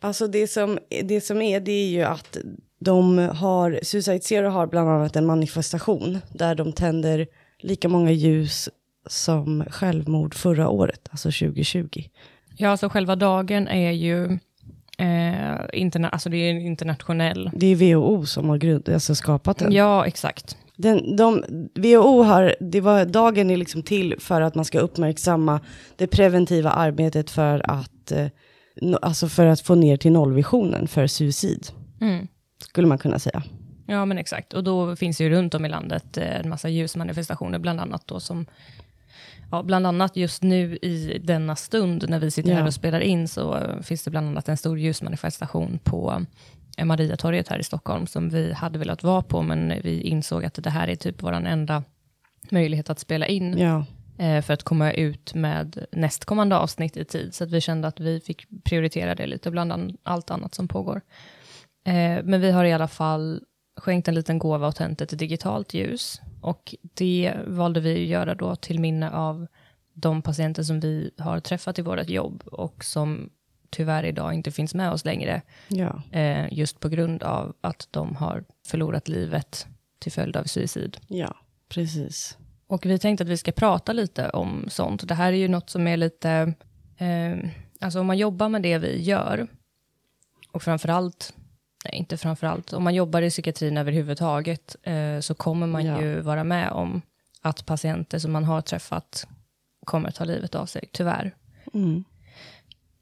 Alltså 0.00 0.26
det 0.26 0.48
som, 0.48 0.78
det 1.04 1.20
som 1.20 1.42
är, 1.42 1.60
det 1.60 1.72
är 1.72 1.88
ju 1.88 2.02
att 2.02 2.36
de 2.80 3.18
har, 3.18 3.80
Suicide 3.82 4.20
Zero 4.20 4.48
har 4.48 4.66
bland 4.66 4.88
annat 4.88 5.16
en 5.16 5.26
manifestation 5.26 6.18
där 6.32 6.54
de 6.54 6.72
tänder 6.72 7.26
lika 7.58 7.88
många 7.88 8.10
ljus 8.10 8.68
som 9.06 9.64
självmord 9.70 10.34
förra 10.34 10.68
året, 10.68 11.08
alltså 11.10 11.28
2020. 11.28 12.02
Ja, 12.60 12.76
så 12.76 12.88
själva 12.88 13.16
dagen 13.16 13.68
är 13.68 13.90
ju 13.90 14.24
eh, 14.98 15.58
interna- 15.72 16.08
alltså 16.08 16.28
det 16.28 16.36
är 16.36 16.50
internationell. 16.54 17.50
Det 17.54 17.66
är 17.66 17.76
WHO 17.94 18.26
som 18.26 18.48
har 18.48 18.56
grund, 18.58 18.88
alltså 18.88 19.14
skapat 19.14 19.58
den. 19.58 19.72
Ja, 19.72 20.06
exakt. 20.06 20.56
den 20.76 21.16
de, 21.16 21.44
WHO 21.74 22.22
har, 22.22 22.54
det 22.60 22.80
var, 22.80 23.04
dagen 23.04 23.50
är 23.50 23.56
liksom 23.56 23.82
till 23.82 24.14
för 24.18 24.40
att 24.40 24.54
man 24.54 24.64
ska 24.64 24.78
uppmärksamma 24.78 25.60
det 25.96 26.06
preventiva 26.06 26.70
arbetet 26.70 27.30
för 27.30 27.70
att, 27.70 28.12
eh, 28.12 28.26
no, 28.82 28.96
alltså 29.02 29.28
för 29.28 29.46
att 29.46 29.60
få 29.60 29.74
ner 29.74 29.96
till 29.96 30.12
nollvisionen 30.12 30.88
för 30.88 31.06
suicid, 31.06 31.66
Mm. 32.00 32.26
skulle 32.62 32.86
man 32.86 32.98
kunna 32.98 33.18
säga. 33.18 33.42
Ja, 33.86 34.04
men 34.04 34.18
exakt. 34.18 34.52
Och 34.52 34.64
då 34.64 34.96
finns 34.96 35.20
ju 35.20 35.30
runt 35.30 35.54
om 35.54 35.64
i 35.64 35.68
landet 35.68 36.16
eh, 36.16 36.36
en 36.40 36.48
massa 36.48 36.68
ljusmanifestationer, 36.68 37.58
bland 37.58 37.80
annat 37.80 38.02
då 38.06 38.20
som 38.20 38.46
Ja, 39.50 39.62
bland 39.62 39.86
annat 39.86 40.16
just 40.16 40.42
nu 40.42 40.76
i 40.82 41.18
denna 41.24 41.56
stund 41.56 42.04
när 42.08 42.18
vi 42.18 42.30
sitter 42.30 42.50
Ja. 42.50 42.56
här 42.56 42.66
och 42.66 42.74
spelar 42.74 43.00
in 43.00 43.28
så 43.28 43.56
eh, 43.56 43.80
finns 43.80 44.04
det 44.04 44.10
bland 44.10 44.26
annat 44.28 44.48
en 44.48 44.56
stor 44.56 44.78
ljusmanifestation 44.78 45.78
på 45.84 46.24
eh, 46.78 46.84
Mariatorget 46.84 47.48
här 47.48 47.58
i 47.58 47.62
Stockholm 47.64 48.06
som 48.06 48.28
vi 48.28 48.52
hade 48.52 48.78
velat 48.78 49.02
vara 49.02 49.22
på 49.22 49.42
men 49.42 49.72
vi 49.82 50.00
insåg 50.00 50.44
att 50.44 50.54
det 50.62 50.70
här 50.70 50.88
är 50.88 50.96
typ 50.96 51.22
vår 51.22 51.32
enda 51.32 51.82
möjlighet 52.50 52.90
att 52.90 52.98
spela 52.98 53.26
in 53.26 53.58
eh, 54.18 54.42
för 54.42 54.54
att 54.54 54.62
komma 54.62 54.92
ut 54.92 55.34
med 55.34 55.86
nästkommande 55.92 56.56
avsnitt 56.56 56.96
i 56.96 57.04
tid. 57.04 57.34
Så 57.34 57.44
att 57.44 57.50
vi 57.50 57.60
kände 57.60 57.88
att 57.88 58.00
vi 58.00 58.20
fick 58.20 58.46
prioritera 58.64 59.14
det 59.14 59.26
lite 59.26 59.50
bland 59.50 59.72
an- 59.72 59.96
allt 60.02 60.30
annat 60.30 60.54
som 60.54 60.68
pågår. 60.68 61.00
Eh, 61.86 62.24
men 62.24 62.40
vi 62.40 62.50
har 62.50 62.64
i 62.64 62.72
alla 62.72 62.88
fall 62.88 63.42
skänkt 63.78 64.08
en 64.08 64.14
liten 64.14 64.38
gåva 64.38 64.66
och 64.68 64.76
tänt 64.76 65.00
ett 65.00 65.18
digitalt 65.18 65.74
ljus. 65.74 66.20
Och 66.40 66.74
det 66.80 67.34
valde 67.46 67.80
vi 67.80 68.02
att 68.02 68.08
göra 68.08 68.34
då 68.34 68.56
till 68.56 68.80
minne 68.80 69.10
av 69.10 69.46
de 69.94 70.22
patienter 70.22 70.62
som 70.62 70.80
vi 70.80 71.10
har 71.18 71.40
träffat 71.40 71.78
i 71.78 71.82
vårt 71.82 72.08
jobb 72.08 72.42
och 72.46 72.84
som 72.84 73.30
tyvärr 73.70 74.04
idag 74.04 74.34
inte 74.34 74.50
finns 74.52 74.74
med 74.74 74.92
oss 74.92 75.04
längre. 75.04 75.42
ja, 75.68 76.02
Eh, 76.12 76.52
just 76.52 76.80
på 76.80 76.88
grund 76.88 77.22
av 77.22 77.54
att 77.60 77.88
de 77.90 78.16
har 78.16 78.44
förlorat 78.66 79.08
livet 79.08 79.66
till 79.98 80.12
följd 80.12 80.36
av 80.36 80.44
suicid. 80.44 80.96
ja, 81.08 81.36
precis. 81.68 82.38
Och 82.66 82.86
vi 82.86 82.98
tänkte 82.98 83.24
att 83.24 83.30
vi 83.30 83.36
ska 83.36 83.52
prata 83.52 83.92
lite 83.92 84.30
om 84.30 84.64
sånt. 84.68 85.08
Det 85.08 85.14
här 85.14 85.32
är 85.32 85.36
ju 85.36 85.48
något 85.48 85.70
som 85.70 85.86
är 85.86 85.96
lite, 85.96 86.54
eh, 86.96 87.50
alltså 87.80 88.00
om 88.00 88.06
man 88.06 88.18
jobbar 88.18 88.48
med 88.48 88.62
det 88.62 88.78
vi 88.78 89.02
gör, 89.02 89.46
och 90.52 90.62
framförallt, 90.62 91.34
nej 91.84 91.94
inte 91.94 92.16
framförallt, 92.16 92.72
om 92.72 92.84
man 92.84 92.94
jobbar 92.94 93.22
i 93.22 93.30
psykiatrin 93.30 93.76
överhuvudtaget, 93.76 94.76
eh, 94.82 95.20
så 95.20 95.34
kommer 95.34 95.66
man 95.66 95.84
Ja. 95.86 96.00
ju 96.02 96.20
vara 96.20 96.44
med 96.44 96.70
om 96.70 97.02
att 97.40 97.66
patienter 97.66 98.18
som 98.18 98.32
man 98.32 98.44
har 98.44 98.60
träffat 98.60 99.26
kommer 99.86 100.10
ta 100.10 100.24
livet 100.24 100.54
av 100.54 100.66
sig, 100.66 100.88
tyvärr. 100.92 101.34
Mm. 101.74 102.04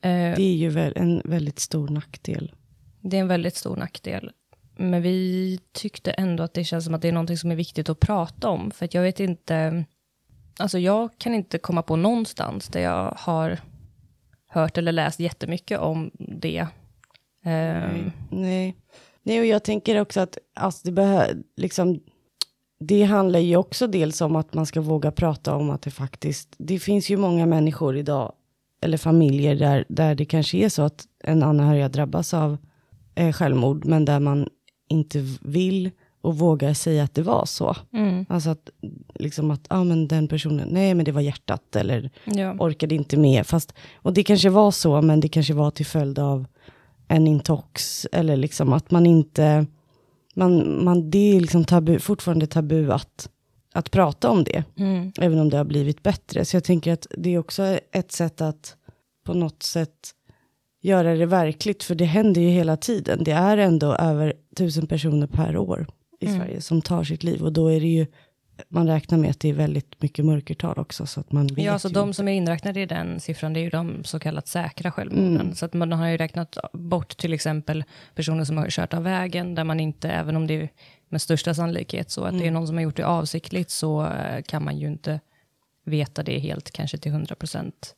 Eh, 0.01 0.37
Det 0.37 0.43
är 0.43 0.55
ju 0.57 0.93
en 0.97 1.23
väldigt 1.25 1.59
stor 1.59 1.89
nackdel. 1.89 2.53
Det 3.01 3.17
är 3.17 3.21
en 3.21 3.29
väldigt 3.29 3.57
stor 3.57 3.77
nackdel. 3.77 4.31
Men 4.79 5.03
vi 5.03 5.61
tyckte 5.73 6.11
ändå 6.11 6.43
att 6.43 6.55
det 6.55 6.65
känns 6.65 6.85
som 6.85 6.95
att 6.95 7.03
det 7.03 7.09
är 7.09 7.13
någonting 7.13 7.39
som 7.39 7.51
är 7.51 7.57
viktigt 7.57 7.89
att 7.89 8.01
prata 8.01 8.49
om. 8.49 8.71
För 8.71 8.85
att 8.85 8.95
jag 8.95 9.03
vet 9.03 9.21
inte, 9.21 9.85
alltså 10.59 10.79
jag 10.79 11.11
kan 11.19 11.35
inte 11.35 11.59
komma 11.59 11.83
på 11.83 11.97
någonstans 11.97 12.69
där 12.69 12.81
jag 12.81 13.15
har 13.19 13.59
hört 14.49 14.79
eller 14.79 14.93
läst 14.93 15.21
jättemycket 15.21 15.79
om 15.79 16.11
det. 16.19 16.67
Ehm, 17.47 18.11
Nej. 18.31 18.77
Nej, 19.23 19.41
och 19.41 19.47
jag 19.47 19.65
tänker 19.65 20.01
också 20.01 20.21
att 20.21 20.39
alltså, 20.55 20.81
det, 20.85 21.01
behö- 21.01 21.43
liksom, 21.57 22.01
det 22.81 23.03
handlar 23.03 23.39
ju 23.41 23.57
också 23.57 23.87
dels 23.87 24.21
om 24.21 24.37
att 24.37 24.55
man 24.55 24.67
ska 24.67 24.81
våga 24.81 25.11
prata 25.11 25.55
om 25.55 25.71
att 25.71 25.83
det 25.83 25.91
faktiskt, 25.91 26.55
det 26.59 26.79
finns 26.79 27.11
ju 27.11 27.17
många 27.17 27.47
människor 27.47 27.97
idag 27.97 28.33
eller 28.83 28.99
familjer 28.99 29.55
där, 29.55 29.85
där 29.89 30.15
det 30.15 30.25
kanske 30.25 30.59
är 30.59 30.69
så 30.69 30.83
att 30.83 31.05
en 31.25 31.43
anhörig 31.43 31.91
drabbas 31.91 32.35
av 32.35 32.57
eh, 33.15 33.33
självmord, 33.33 33.85
men 33.85 34.05
där 34.05 34.21
man 34.21 34.49
inte 34.89 35.19
vill 35.43 35.91
och 36.21 36.39
vågar 36.39 36.75
säga 36.75 37.05
att 37.05 37.15
det 37.15 37.23
var 37.23 37.45
så. 37.47 37.77
Mm. 37.93 38.27
Alltså 38.29 38.51
att, 38.51 38.71
liksom 39.15 39.51
att, 39.51 39.67
ah, 39.69 39.85
men 39.85 40.09
den 40.09 40.29
personen, 40.29 40.69
nej 40.71 40.95
men 40.95 41.05
det 41.05 41.13
var 41.13 41.21
hjärtat, 41.21 41.77
eller 41.77 42.11
Ja. 42.25 42.57
orkade 42.59 42.95
inte 42.95 43.17
med. 43.17 43.47
Fast, 43.47 43.73
och 43.97 44.13
det 44.13 44.23
kanske 44.23 44.51
var 44.51 44.71
så, 44.71 45.03
men 45.03 45.21
det 45.21 45.29
kanske 45.29 45.55
var 45.55 45.71
till 45.71 45.87
följd 45.87 46.19
av 46.19 46.47
en 47.09 47.27
intox, 47.27 48.07
eller 48.13 48.37
liksom 48.37 48.73
att 48.73 48.91
man 48.91 49.07
inte, 49.07 49.67
man, 50.35 50.85
man, 50.85 51.11
det 51.11 51.37
är 51.37 51.41
liksom 51.41 51.65
tabu, 51.65 51.99
fortfarande 51.99 52.47
tabu 52.47 52.93
att, 52.93 53.29
att 53.73 53.91
prata 53.91 54.31
om 54.31 54.45
det, 54.45 54.65
Mm. 54.77 55.13
även 55.21 55.39
om 55.39 55.49
det 55.51 55.57
har 55.57 55.65
blivit 55.65 56.03
bättre. 56.03 56.45
Så 56.45 56.57
jag 56.57 56.65
tänker 56.65 56.93
att 56.93 57.07
det 57.19 57.35
är 57.35 57.39
också 57.39 57.79
ett 57.93 58.13
sätt 58.13 58.41
att 58.41 58.77
på 59.25 59.35
något 59.35 59.63
sätt 59.63 60.11
göra 60.83 61.15
det 61.15 61.27
verkligt, 61.27 61.83
för 61.83 61.95
det 61.95 62.05
händer 62.05 62.41
ju 62.41 62.49
hela 62.49 62.77
tiden. 62.77 63.25
Det 63.25 63.31
är 63.33 63.57
ändå 63.59 63.95
över 63.95 64.33
tusen 64.57 64.87
personer 64.87 65.27
per 65.27 65.57
år 65.57 65.87
i 66.21 66.27
Mm. 66.27 66.39
Sverige 66.39 66.61
som 66.61 66.83
tar 66.83 67.05
sitt 67.05 67.23
liv, 67.25 67.43
och 67.43 67.53
då 67.53 67.69
är 67.69 67.81
det 67.81 67.87
ju, 67.87 68.07
man 68.69 68.87
räknar 68.87 69.19
med 69.19 69.31
att 69.31 69.41
det 69.41 69.49
är 69.49 69.53
väldigt 69.53 70.03
mycket 70.03 70.25
mörkertal 70.25 70.79
också, 70.79 71.07
så 71.07 71.21
att 71.21 71.33
man 71.33 71.49
Ja, 71.57 71.73
alltså 71.73 71.89
ju 71.89 71.95
de 71.95 72.15
som 72.15 72.29
är 72.29 72.33
inräknade 72.33 72.81
i 72.81 72.87
den 72.87 73.21
siffran, 73.21 73.53
det 73.53 73.61
är 73.61 73.65
ju 73.65 73.71
de 73.71 74.05
så 74.05 74.19
kallat 74.19 74.49
säkra 74.49 74.91
självmorden. 74.91 75.41
Mm. 75.41 75.55
Så 75.55 75.67
att 75.67 75.75
man 75.75 75.93
har 75.93 76.09
ju 76.09 76.17
räknat 76.17 76.57
bort 76.73 77.17
till 77.17 77.33
exempel 77.33 77.85
personer 78.15 78.45
som 78.45 78.57
har 78.57 78.71
kört 78.71 78.95
av 78.95 79.03
vägen, 79.03 79.55
där 79.55 79.65
man 79.65 79.81
inte, 79.81 80.11
även 80.11 80.37
om 80.37 80.47
det 80.47 80.55
är 80.55 80.69
med 81.09 81.23
största 81.23 81.55
sannolikhet 81.55 82.11
så 82.11 82.25
att 82.25 82.33
det 82.33 82.39
är 82.39 82.43
Mm. 82.43 82.55
någon 82.55 82.67
som 82.67 82.77
har 82.77 82.83
gjort 82.83 82.97
det 82.97 83.07
avsiktligt, 83.07 83.71
så 83.71 84.07
eh, 84.07 84.43
kan 84.43 84.65
man 84.65 84.79
ju 84.79 84.87
inte 84.87 85.21
veta 85.85 86.23
det 86.23 86.39
helt, 86.39 86.71
kanske 86.71 86.99
till 86.99 87.13
100 87.13 87.35
procent. 87.35 87.95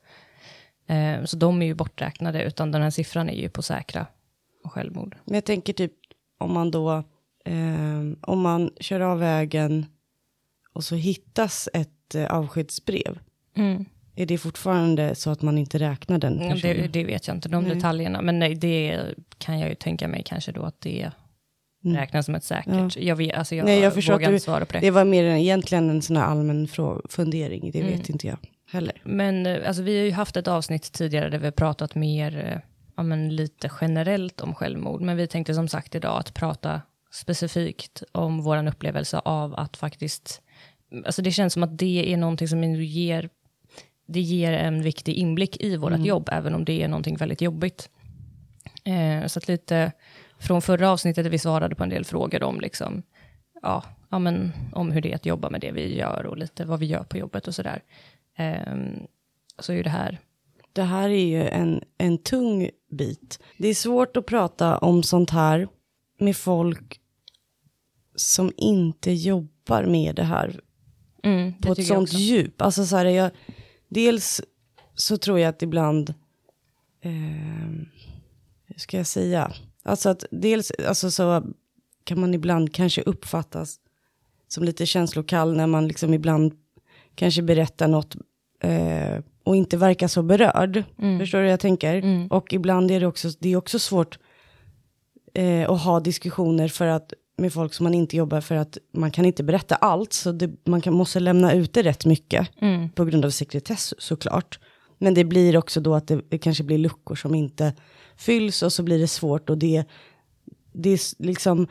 Eh, 0.87 1.25
så 1.25 1.37
de 1.37 1.63
är 1.63 1.67
ju 1.67 1.75
borträknade, 1.75 2.43
utan 2.43 2.73
den 2.73 2.83
här 2.83 2.91
siffran 2.91 3.29
är 3.31 3.41
ju 3.41 3.49
på 3.49 3.63
säkra 3.63 4.07
och 4.65 4.73
självmord. 4.73 5.17
Men 5.25 5.35
jag 5.35 5.45
tänker 5.45 5.73
typ 5.73 5.93
om 6.39 6.53
man 6.55 6.71
då, 6.71 6.93
eh, 7.45 8.01
om 8.21 8.41
man 8.41 8.71
kör 8.81 9.01
av 9.01 9.19
vägen 9.19 9.87
och 10.79 10.85
så 10.85 10.95
hittas 10.95 11.69
ett 11.75 12.15
eh, 12.15 12.25
avskedsbrev. 12.27 13.19
Är 14.17 14.27
det 14.27 14.39
fortfarande 14.39 15.15
så 15.15 15.31
att 15.31 15.43
man 15.43 15.59
inte 15.59 15.79
räknar 15.79 16.19
den 16.19 16.37
Mm, 16.41 16.53
personen? 16.53 16.77
Det, 16.77 16.89
det 16.89 17.05
vet 17.05 17.27
jag 17.29 17.37
inte, 17.37 17.49
de 17.49 17.65
Nej. 17.65 17.75
detaljerna. 17.75 18.23
Men 18.23 18.39
nej, 18.39 18.55
det 18.55 19.01
kan 19.39 19.59
jag 19.59 19.69
ju 19.69 19.75
tänka 19.75 20.09
mig 20.09 20.23
kanske 20.27 20.53
då 20.53 20.63
att 20.63 20.81
det 20.81 21.11
Mm. 21.85 21.97
räknas 21.97 22.27
som 22.27 22.35
ett 22.35 22.45
säkert. 22.45 22.97
Jag, 22.97 23.17
vet, 23.17 23.35
alltså 23.37 23.55
jag, 23.55 23.65
Nej, 23.65 23.81
jag 23.81 23.91
vågar 23.91 24.19
du- 24.19 24.25
inte 24.25 24.41
svara 24.45 24.65
på 24.67 24.73
det. 24.73 24.79
Det 24.81 24.91
var 24.91 25.05
mer 25.05 25.25
än, 25.25 25.37
egentligen 25.37 25.91
en 25.91 26.03
sån 26.03 26.17
här 26.17 26.25
allmän 26.25 26.69
fundering, 27.09 27.71
det 27.71 27.81
Mm. 27.81 27.93
vet 27.99 28.09
inte 28.09 28.27
jag 28.27 28.37
heller. 28.71 29.01
Men 29.05 29.47
eh, 29.47 29.69
alltså, 29.69 29.83
vi 29.83 29.99
har 29.99 30.05
ju 30.05 30.11
haft 30.13 30.37
ett 30.37 30.49
avsnitt 30.49 30.93
tidigare 30.93 31.29
där 31.31 31.39
vi 31.39 31.45
har 31.45 31.53
pratat 31.53 31.95
mer, 31.95 32.37
eh, 32.53 32.59
ja, 32.97 33.03
men 33.03 33.37
lite 33.37 33.71
generellt 33.81 34.41
om 34.41 34.55
självmord. 34.55 35.01
Men 35.01 35.17
vi 35.17 35.27
tänkte 35.27 35.55
som 35.55 35.69
sagt 35.69 35.95
idag 35.95 36.19
att 36.21 36.35
prata 36.35 36.81
specifikt 37.13 38.03
om 38.13 38.43
vår 38.43 38.69
upplevelse 38.69 39.19
av 39.19 39.55
att 39.55 39.77
faktiskt, 39.77 40.41
alltså 41.05 41.23
det 41.23 41.31
känns 41.31 41.53
som 41.53 41.63
att 41.63 41.79
det 41.79 42.13
är 42.13 42.17
någonting 42.17 42.49
som 42.49 42.65
ger, 42.65 43.29
det 44.07 44.21
ger 44.21 44.53
en 44.53 44.83
viktig 44.83 45.15
inblick 45.15 45.63
i 45.63 45.77
vårt 45.77 45.99
jobb, 45.99 46.29
även 46.33 46.55
om 46.55 46.65
det 46.65 46.83
är 46.83 46.89
någonting 46.89 47.17
väldigt 47.17 47.41
jobbigt. 47.41 47.91
Eh, 48.85 49.27
så 49.27 49.39
att 49.39 49.49
lite 49.49 49.93
från 50.39 50.63
förra 50.63 50.91
avsnittet 50.91 51.25
där 51.25 51.31
vi 51.31 51.39
svarade 51.39 51.75
på 51.75 51.83
en 51.83 51.91
del 51.91 52.05
frågor 52.05 52.43
om, 52.43 52.61
liksom, 52.61 53.03
ja, 53.63 53.85
ja, 54.11 54.19
men, 54.19 54.53
om 54.73 54.93
hur 54.93 55.01
det 55.01 55.11
är 55.11 55.15
att 55.15 55.27
jobba 55.27 55.51
med 55.51 55.61
det 55.61 55.73
vi 55.73 55.97
gör 55.97 56.27
och 56.27 56.37
lite 56.37 56.65
vad 56.65 56.79
vi 56.79 56.87
gör 56.87 57.05
på 57.05 57.19
jobbet 57.19 57.49
och 57.49 57.55
sådär. 57.55 57.83
Ehm, 58.37 59.07
så 59.59 59.73
är 59.73 59.77
ju 59.77 59.83
det 59.83 59.91
här, 59.91 60.19
Det 60.73 60.83
här 60.83 61.09
är 61.09 61.27
ju 61.27 61.49
en, 61.49 61.83
en 61.99 62.19
tung 62.19 62.71
bit. 62.91 63.39
Det 63.59 63.69
är 63.69 63.75
svårt 63.75 64.17
att 64.17 64.27
prata 64.27 64.79
om 64.79 65.03
sånt 65.03 65.31
här 65.31 65.69
med 66.21 66.37
folk 66.37 67.01
som 68.15 68.53
inte 68.57 69.13
jobbar 69.13 69.85
med 69.85 70.15
det 70.15 70.25
här 70.25 70.61
mm, 71.23 71.53
på 71.61 71.73
ett 71.73 71.87
sånt 71.87 72.13
djup. 72.13 72.63
Alltså 72.63 72.87
så 72.87 72.97
här, 72.97 73.05
jag, 73.05 73.31
dels 73.89 74.41
så 74.95 75.17
tror 75.17 75.39
jag 75.39 75.49
att 75.49 75.63
ibland, 75.63 76.15
eh, 77.01 77.13
hur 78.67 78.79
ska 78.79 78.97
jag 78.97 79.07
säga, 79.07 79.53
alltså 79.83 80.09
att 80.09 80.25
dels 80.31 80.73
alltså 80.89 81.11
så 81.11 81.45
kan 82.05 82.21
man 82.21 82.35
ibland 82.35 82.75
kanske 82.75 83.03
uppfattas 83.03 83.81
som 84.49 84.65
lite 84.65 84.87
känslokall 84.87 85.57
när 85.57 85.67
man 85.67 85.89
liksom 85.89 86.15
ibland 86.15 86.53
kanske 87.15 87.43
berättar 87.43 87.89
något 87.89 88.17
eh, 88.61 89.19
och 89.45 89.57
inte 89.57 89.77
verkar 89.77 90.09
så 90.09 90.23
berörd. 90.23 90.85
Förstår 91.21 91.39
du 91.39 91.45
hur 91.45 91.51
jag 91.51 91.61
tänker? 91.61 92.03
Och 92.31 92.53
ibland 92.53 92.91
är 92.91 93.01
det 93.01 93.07
också, 93.07 93.29
det 93.39 93.49
är 93.49 93.57
också 93.57 93.79
svårt 93.79 94.19
eh, 95.35 95.71
att 95.71 95.81
ha 95.83 96.01
diskussioner 96.01 96.69
för 96.69 96.87
att, 96.87 97.13
med 97.39 97.53
folk 97.53 97.75
som 97.75 97.85
man 97.85 97.95
inte 97.95 98.17
jobbar 98.17 98.41
för 98.41 98.55
att 98.55 98.79
man 98.93 99.11
kan 99.11 99.25
inte 99.25 99.43
berätta 99.43 99.75
allt. 99.75 100.13
Så 100.13 100.33
det, 100.33 100.51
man 100.67 100.81
kan, 100.81 100.95
måste 100.95 101.21
lämna 101.21 101.53
ut 101.53 101.73
det 101.73 101.83
rätt 101.83 102.05
mycket 102.05 102.49
på 102.95 103.05
grund 103.05 103.25
av 103.25 103.31
sekretess 103.31 103.95
såklart. 103.99 104.59
Men 104.99 105.15
det 105.15 105.25
blir 105.25 105.57
också 105.57 105.81
då 105.81 105.95
att 105.95 106.09
det, 106.09 106.21
det 106.29 106.39
kanske 106.39 106.65
blir 106.65 106.79
luckor 106.79 107.15
som 107.15 107.35
inte 107.35 107.73
fylls 108.17 108.63
och 108.63 108.73
så 108.73 108.83
blir 108.83 108.99
det 108.99 109.09
svårt 109.09 109.51
och 109.51 109.59
det, 109.59 109.85
det 110.73 110.91
är 110.91 111.23
liksom, 111.23 111.67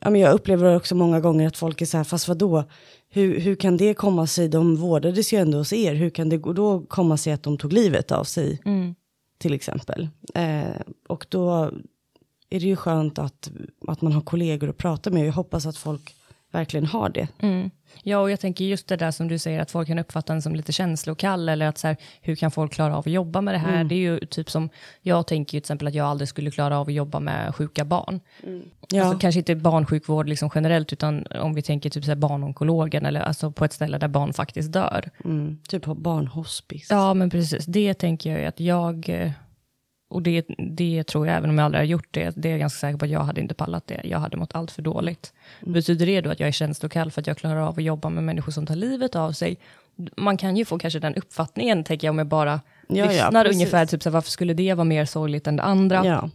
ja 0.00 0.10
men 0.10 0.20
jag 0.20 0.34
upplever 0.34 0.76
också 0.76 0.94
många 0.94 1.20
gånger 1.20 1.46
att 1.46 1.56
folk 1.56 1.82
är 1.82 1.86
så 1.86 1.96
här, 1.96 2.04
fast 2.04 2.28
vadå, 2.28 2.64
hur, 3.08 3.40
hur 3.40 3.54
kan 3.54 3.76
det 3.76 3.94
komma 3.94 4.26
sig, 4.26 4.48
de 4.48 4.76
vårdades 4.76 5.32
ju 5.32 5.38
ändå 5.38 5.58
hos 5.58 5.72
er, 5.72 5.94
hur 5.94 6.10
kan 6.10 6.28
det 6.28 6.36
då 6.36 6.80
komma 6.88 7.16
sig 7.16 7.32
att 7.32 7.42
de 7.42 7.58
tog 7.58 7.72
livet 7.72 8.12
av 8.12 8.24
sig, 8.24 8.60
till 9.38 9.54
exempel. 9.54 10.08
Eh, 10.34 10.80
och 11.08 11.26
då 11.28 11.70
är 12.50 12.60
det 12.60 12.66
ju 12.66 12.76
skönt 12.76 13.18
att, 13.18 13.50
att 13.88 14.02
man 14.02 14.12
har 14.12 14.20
kollegor 14.20 14.70
att 14.70 14.76
prata 14.76 15.10
med, 15.10 15.26
jag 15.26 15.32
hoppas 15.32 15.66
att 15.66 15.76
folk 15.76 16.14
verkligen 16.50 16.86
har 16.86 17.08
det. 17.08 17.28
Mm. 17.38 17.70
Ja, 18.02 18.18
och 18.18 18.30
jag 18.30 18.40
tänker 18.40 18.64
just 18.64 18.88
det 18.88 18.96
där 18.96 19.10
som 19.10 19.28
du 19.28 19.38
säger, 19.38 19.60
att 19.60 19.70
folk 19.70 19.88
kan 19.88 19.98
uppfatta 19.98 20.32
en 20.32 20.42
som 20.42 20.54
lite 20.54 20.72
känslokall, 20.72 21.48
eller 21.48 21.66
att 21.66 21.78
så 21.78 21.86
här, 21.86 21.96
hur 22.20 22.36
kan 22.36 22.50
folk 22.50 22.72
klara 22.72 22.96
av 22.96 22.98
att 22.98 23.12
jobba 23.12 23.40
med 23.40 23.54
det 23.54 23.58
här? 23.58 23.84
Det 23.84 23.94
är 23.94 23.98
ju 23.98 24.18
typ 24.18 24.50
som, 24.50 24.68
jag 25.02 25.26
tänker 25.26 25.56
ju 25.56 25.60
till 25.60 25.64
exempel 25.64 25.88
att 25.88 25.94
jag 25.94 26.06
aldrig 26.06 26.28
skulle 26.28 26.50
klara 26.50 26.78
av 26.78 26.88
att 26.88 26.94
jobba 26.94 27.20
med 27.20 27.54
sjuka 27.54 27.84
barn. 27.84 28.20
Ja. 28.88 29.04
Alltså, 29.04 29.18
kanske 29.18 29.38
inte 29.38 29.54
barnsjukvård 29.56 30.28
liksom 30.28 30.50
generellt, 30.54 30.92
utan 30.92 31.26
om 31.26 31.54
vi 31.54 31.62
tänker 31.62 31.90
typ 31.90 32.04
så 32.04 32.10
här 32.10 32.16
barnonkologen, 32.16 33.06
eller 33.06 33.20
alltså 33.20 33.50
på 33.50 33.64
ett 33.64 33.72
ställe 33.72 33.98
där 33.98 34.08
barn 34.08 34.32
faktiskt 34.32 34.72
dör. 34.72 35.10
Mm, 35.24 35.58
typ 35.68 35.82
på 35.82 35.94
barnhospice. 35.94 36.86
Ja, 36.90 37.14
men 37.14 37.30
precis. 37.30 37.66
Det 37.66 37.94
tänker 37.94 38.30
jag 38.30 38.40
ju 38.40 38.46
att 38.46 38.60
jag, 38.60 39.08
eh, 39.08 39.30
och 40.08 40.22
det, 40.22 40.44
det 40.58 41.04
tror 41.04 41.26
jag, 41.26 41.36
även 41.36 41.50
om 41.50 41.58
jag 41.58 41.64
aldrig 41.64 41.80
har 41.80 41.86
gjort 41.86 42.08
det, 42.10 42.32
det 42.36 42.48
är 42.48 42.50
jag 42.50 42.60
ganska 42.60 42.78
säker 42.78 42.98
på 42.98 43.04
att 43.04 43.10
jag 43.10 43.20
hade 43.20 43.40
inte 43.40 43.54
pallat 43.54 43.86
det. 43.86 44.00
Jag 44.04 44.18
hade 44.18 44.36
mått 44.36 44.54
allt 44.54 44.70
för 44.70 44.82
dåligt. 44.82 45.32
Betyder 45.60 46.06
det 46.06 46.20
då 46.20 46.30
att 46.30 46.40
jag 46.40 46.46
är 46.46 46.52
känslokall 46.52 47.10
för 47.10 47.20
att 47.20 47.26
jag 47.26 47.36
klarar 47.38 47.60
av 47.60 47.78
att 47.78 47.84
jobba 47.84 48.08
med 48.08 48.24
människor 48.24 48.52
som 48.52 48.66
tar 48.66 48.76
livet 48.76 49.16
av 49.16 49.32
sig? 49.32 49.58
Man 50.16 50.36
kan 50.36 50.56
ju 50.56 50.64
få 50.64 50.78
kanske 50.78 50.98
den 50.98 51.14
uppfattningen, 51.14 51.84
tänker 51.84 52.06
jag, 52.06 52.12
om 52.12 52.18
jag 52.18 52.26
bara 52.26 52.60
Ja, 52.88 52.96
ja, 52.96 53.06
lyssnar 53.06 53.44
precis. 53.44 53.56
ungefär, 53.56 53.86
typ 53.86 54.02
så 54.02 54.08
här, 54.08 54.14
varför 54.14 54.30
skulle 54.30 54.54
det 54.54 54.74
vara 54.74 54.84
mer 54.84 55.04
sorgligt 55.04 55.46
än 55.46 55.56
det 55.56 55.62
andra? 55.62 56.04
Ja. 56.06 56.30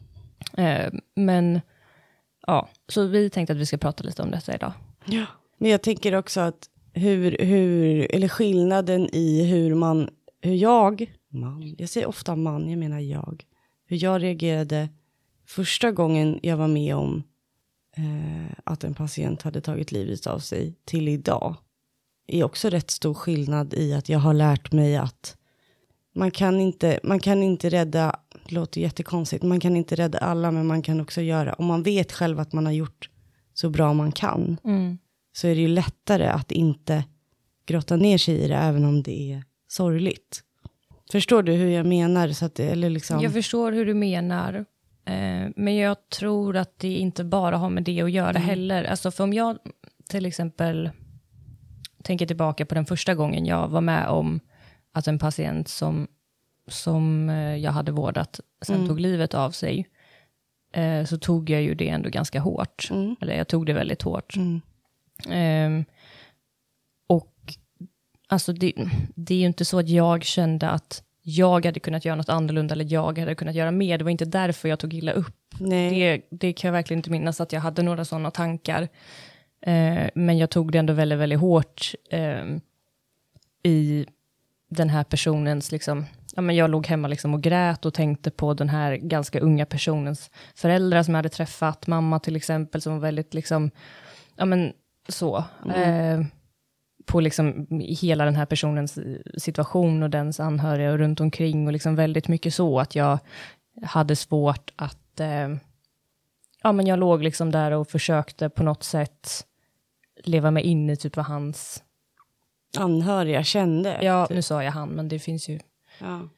Eh, 0.63 0.93
men, 1.15 1.61
ja, 2.47 2.69
så 2.87 3.05
vi 3.05 3.29
tänkte 3.29 3.53
att 3.53 3.59
vi 3.59 3.65
ska 3.65 3.77
prata 3.77 4.03
lite 4.03 4.21
om 4.21 4.31
detta 4.31 4.55
idag. 4.55 4.73
Ja. 5.05 5.25
Men 5.57 5.71
jag 5.71 5.81
tänker 5.81 6.15
också 6.15 6.41
att 6.41 6.69
hur, 6.93 7.37
hur, 7.39 8.07
eller 8.15 8.27
skillnaden 8.27 9.09
i 9.15 9.45
hur 9.45 9.75
man, 9.75 10.09
hur 10.41 10.55
jag, 10.55 11.11
man, 11.31 11.75
jag 11.77 11.89
säger 11.89 12.07
ofta 12.07 12.35
man, 12.35 12.69
jag 12.69 12.79
menar 12.79 12.99
jag, 12.99 13.43
hur 13.93 14.03
jag 14.03 14.23
reagerade 14.23 14.89
första 15.45 15.91
gången 15.91 16.39
jag 16.43 16.57
var 16.57 16.67
med 16.67 16.95
om 16.95 17.23
eh, 17.97 18.55
att 18.63 18.83
en 18.83 18.93
patient 18.93 19.41
hade 19.41 19.61
tagit 19.61 19.91
livet 19.91 20.27
av 20.27 20.39
sig 20.39 20.75
till 20.85 21.07
idag 21.07 21.55
är 22.27 22.43
också 22.43 22.69
rätt 22.69 22.91
stor 22.91 23.13
skillnad 23.13 23.73
i 23.73 23.93
att 23.93 24.09
jag 24.09 24.19
har 24.19 24.33
lärt 24.33 24.71
mig 24.71 24.97
att 24.97 25.37
man 26.15 26.31
kan 26.31 26.59
inte, 26.59 26.99
man 27.03 27.19
kan 27.19 27.43
inte 27.43 27.69
rädda, 27.69 28.19
det 28.45 28.55
låter 28.55 28.81
jättekonstigt, 28.81 29.43
man 29.43 29.59
kan 29.59 29.75
inte 29.75 29.95
rädda 29.95 30.17
alla, 30.17 30.51
men 30.51 30.67
man 30.67 30.81
kan 30.81 31.01
också 31.01 31.21
göra, 31.21 31.53
om 31.53 31.65
man 31.65 31.83
vet 31.83 32.11
själv 32.11 32.39
att 32.39 32.53
man 32.53 32.65
har 32.65 32.73
gjort 32.73 33.09
så 33.53 33.69
bra 33.69 33.93
man 33.93 34.11
kan, 34.11 34.57
så 35.33 35.47
är 35.47 35.55
det 35.55 35.61
ju 35.61 35.67
lättare 35.67 36.27
att 36.27 36.51
inte 36.51 37.03
grotta 37.65 37.95
ner 37.95 38.17
sig 38.17 38.35
i 38.35 38.47
det, 38.47 38.55
även 38.55 38.85
om 38.85 39.03
det 39.03 39.33
är 39.33 39.43
sorgligt. 39.67 40.43
Förstår 41.13 41.43
du 41.43 41.53
hur 41.53 41.69
jag 41.69 41.85
menar? 41.85 42.27
Så 42.27 42.45
att, 42.45 42.59
eller 42.59 42.89
liksom, 42.89 43.21
Jag 43.21 43.33
förstår 43.33 43.71
hur 43.71 43.85
du 43.85 43.93
menar, 43.93 44.65
eh, 45.05 45.49
men 45.55 45.75
jag 45.75 46.09
tror 46.09 46.57
att 46.57 46.79
det 46.79 46.93
inte 46.93 47.23
bara 47.23 47.57
har 47.57 47.69
med 47.69 47.83
det 47.83 48.01
att 48.01 48.11
göra 48.11 48.39
heller. 48.39 48.83
Alltså 48.83 49.11
för 49.11 49.23
om 49.23 49.33
jag 49.33 49.57
till 50.09 50.25
exempel 50.25 50.89
tänker 52.03 52.25
tillbaka 52.25 52.65
på 52.65 52.75
den 52.75 52.85
första 52.85 53.15
gången 53.15 53.45
jag 53.45 53.67
var 53.67 53.81
med 53.81 54.07
om 54.07 54.39
att 54.91 55.07
en 55.07 55.19
patient 55.19 55.67
som, 55.67 56.07
som 56.67 57.29
eh, 57.29 57.55
jag 57.55 57.71
hade 57.71 57.91
vårdat 57.91 58.39
sen 58.61 58.87
tog 58.87 58.99
livet 58.99 59.33
av 59.33 59.51
sig, 59.51 59.87
eh, 60.73 61.05
så 61.05 61.17
tog 61.17 61.49
jag 61.49 61.61
ju 61.61 61.75
det 61.75 61.89
ändå 61.89 62.09
ganska 62.09 62.39
hårt. 62.39 62.87
Eller 63.21 63.37
jag 63.37 63.47
tog 63.47 63.65
det 63.65 63.73
väldigt 63.73 64.01
hårt. 64.01 64.35
Och 65.27 65.33
alltså 68.33 68.53
det, 68.53 68.73
det 69.15 69.33
är 69.33 69.39
ju 69.39 69.45
inte 69.45 69.65
så 69.65 69.79
att 69.79 69.89
jag 69.89 70.23
kände 70.23 70.69
att 70.69 71.03
jag 71.21 71.65
hade 71.65 71.79
kunnat 71.79 72.05
göra 72.05 72.15
något 72.15 72.29
annorlunda 72.29 72.73
eller 72.73 72.93
jag 72.93 73.19
hade 73.19 73.35
kunnat 73.35 73.55
göra 73.55 73.71
mer. 73.71 73.97
Det 73.97 74.03
var 74.03 74.11
inte 74.11 74.25
därför 74.25 74.69
jag 74.69 74.79
tog 74.79 74.93
illa 74.93 75.11
upp. 75.11 75.55
Det, 75.59 76.21
det 76.31 76.53
kan 76.53 76.67
jag 76.67 76.73
verkligen 76.73 76.99
inte 76.99 77.11
minnas 77.11 77.41
att 77.41 77.53
jag 77.53 77.61
hade 77.61 77.83
några 77.83 78.05
sådana 78.05 78.31
tankar. 78.31 78.87
Eh, 79.61 80.09
men 80.15 80.37
jag 80.37 80.49
tog 80.49 80.71
det 80.71 80.77
ändå 80.77 80.93
väldigt, 80.93 81.19
väldigt 81.19 81.39
hårt 81.39 81.91
eh, 82.09 82.43
i 83.63 84.05
den 84.69 84.89
här 84.89 85.03
personens, 85.03 85.71
liksom, 85.71 86.05
ja, 86.35 86.41
men 86.41 86.55
jag 86.55 86.69
låg 86.69 86.87
hemma 86.87 87.07
liksom 87.07 87.33
och 87.33 87.41
grät 87.41 87.85
och 87.85 87.93
tänkte 87.93 88.31
på 88.31 88.53
den 88.53 88.69
här 88.69 88.95
ganska 88.95 89.39
unga 89.39 89.65
personens 89.65 90.31
föräldrar 90.55 91.03
som 91.03 91.13
jag 91.13 91.17
hade 91.17 91.29
träffat, 91.29 91.87
mamma 91.87 92.19
till 92.19 92.35
exempel, 92.35 92.81
som 92.81 92.93
var 92.93 92.99
väldigt, 92.99 93.33
liksom, 93.33 93.71
ja 94.35 94.45
men 94.45 94.73
så. 95.07 95.43
Mm. 95.65 96.19
Eh, 96.19 96.25
på 97.05 97.19
liksom 97.19 97.67
hela 97.81 98.25
den 98.25 98.35
här 98.35 98.45
personens 98.45 98.99
situation 99.37 100.03
och 100.03 100.09
dens 100.09 100.39
anhöriga 100.39 100.91
och 100.91 100.97
runt 100.97 101.19
omkring 101.19 101.67
och 101.67 101.73
liksom 101.73 101.95
väldigt 101.95 102.27
mycket 102.27 102.53
så 102.53 102.79
att 102.79 102.95
jag 102.95 103.19
hade 103.83 104.15
svårt 104.15 104.71
att, 104.75 105.19
eh, 105.19 105.49
ja 106.63 106.71
men 106.71 106.87
jag 106.87 106.99
låg 106.99 107.23
liksom 107.23 107.51
där 107.51 107.71
och 107.71 107.87
försökte 107.89 108.49
på 108.49 108.63
något 108.63 108.83
sätt 108.83 109.45
leva 110.23 110.51
mig 110.51 110.63
in 110.63 110.89
i 110.89 110.95
typ 110.97 111.15
vad 111.15 111.25
hans, 111.25 111.83
Anhöriga 112.77 113.43
kände. 113.43 113.99
ja 114.01 114.25
typ. 114.25 114.35
nu 114.35 114.41
sa 114.41 114.63
jag 114.63 114.71
han, 114.71 114.89
men 114.89 115.07
det 115.07 115.19
finns 115.19 115.49
ju, 115.49 115.59
ja. 115.99 116.29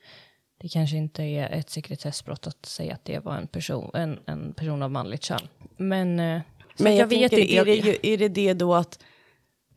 det 0.61 0.69
kanske 0.69 0.97
inte 0.97 1.23
är 1.23 1.49
ett 1.49 1.69
sekretessbrott 1.69 2.47
att 2.47 2.65
säga 2.65 2.93
att 2.93 3.05
det 3.05 3.19
var 3.19 3.37
en 3.37 3.47
person, 3.47 3.91
en, 3.93 4.19
en 4.25 4.53
person 4.53 4.83
av 4.83 4.91
manligt 4.91 5.23
kön. 5.23 5.39
Men, 5.77 6.19
eh, 6.19 6.41
Men 6.77 6.95
jag, 6.95 7.01
jag, 7.01 7.07
vet 7.07 7.31
inte. 7.33 7.53
Är 7.53 7.65
det, 7.65 7.75
ju- 7.75 7.97
är 8.13 8.17
det 8.17 8.29
det 8.29 8.53
då 8.53 8.75
att... 8.75 8.99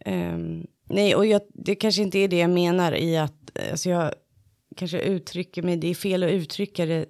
ehm, 0.05 0.67
nej, 0.89 1.15
och 1.15 1.27
jag, 1.27 1.41
det 1.55 1.75
kanske 1.75 2.03
inte 2.03 2.19
är 2.19 2.29
det 2.29 2.39
jag 2.39 2.51
menar 2.51 2.93
i 2.93 3.17
att... 3.17 3.59
Alltså 3.71 3.91
jag 3.91 4.13
kanske 4.77 5.01
uttrycker 5.01 5.63
mig... 5.63 5.77
Det 5.77 5.89
är 5.91 5.95
fel 5.95 6.23
att 6.23 6.31
uttrycka 6.31 6.87
det 6.87 7.07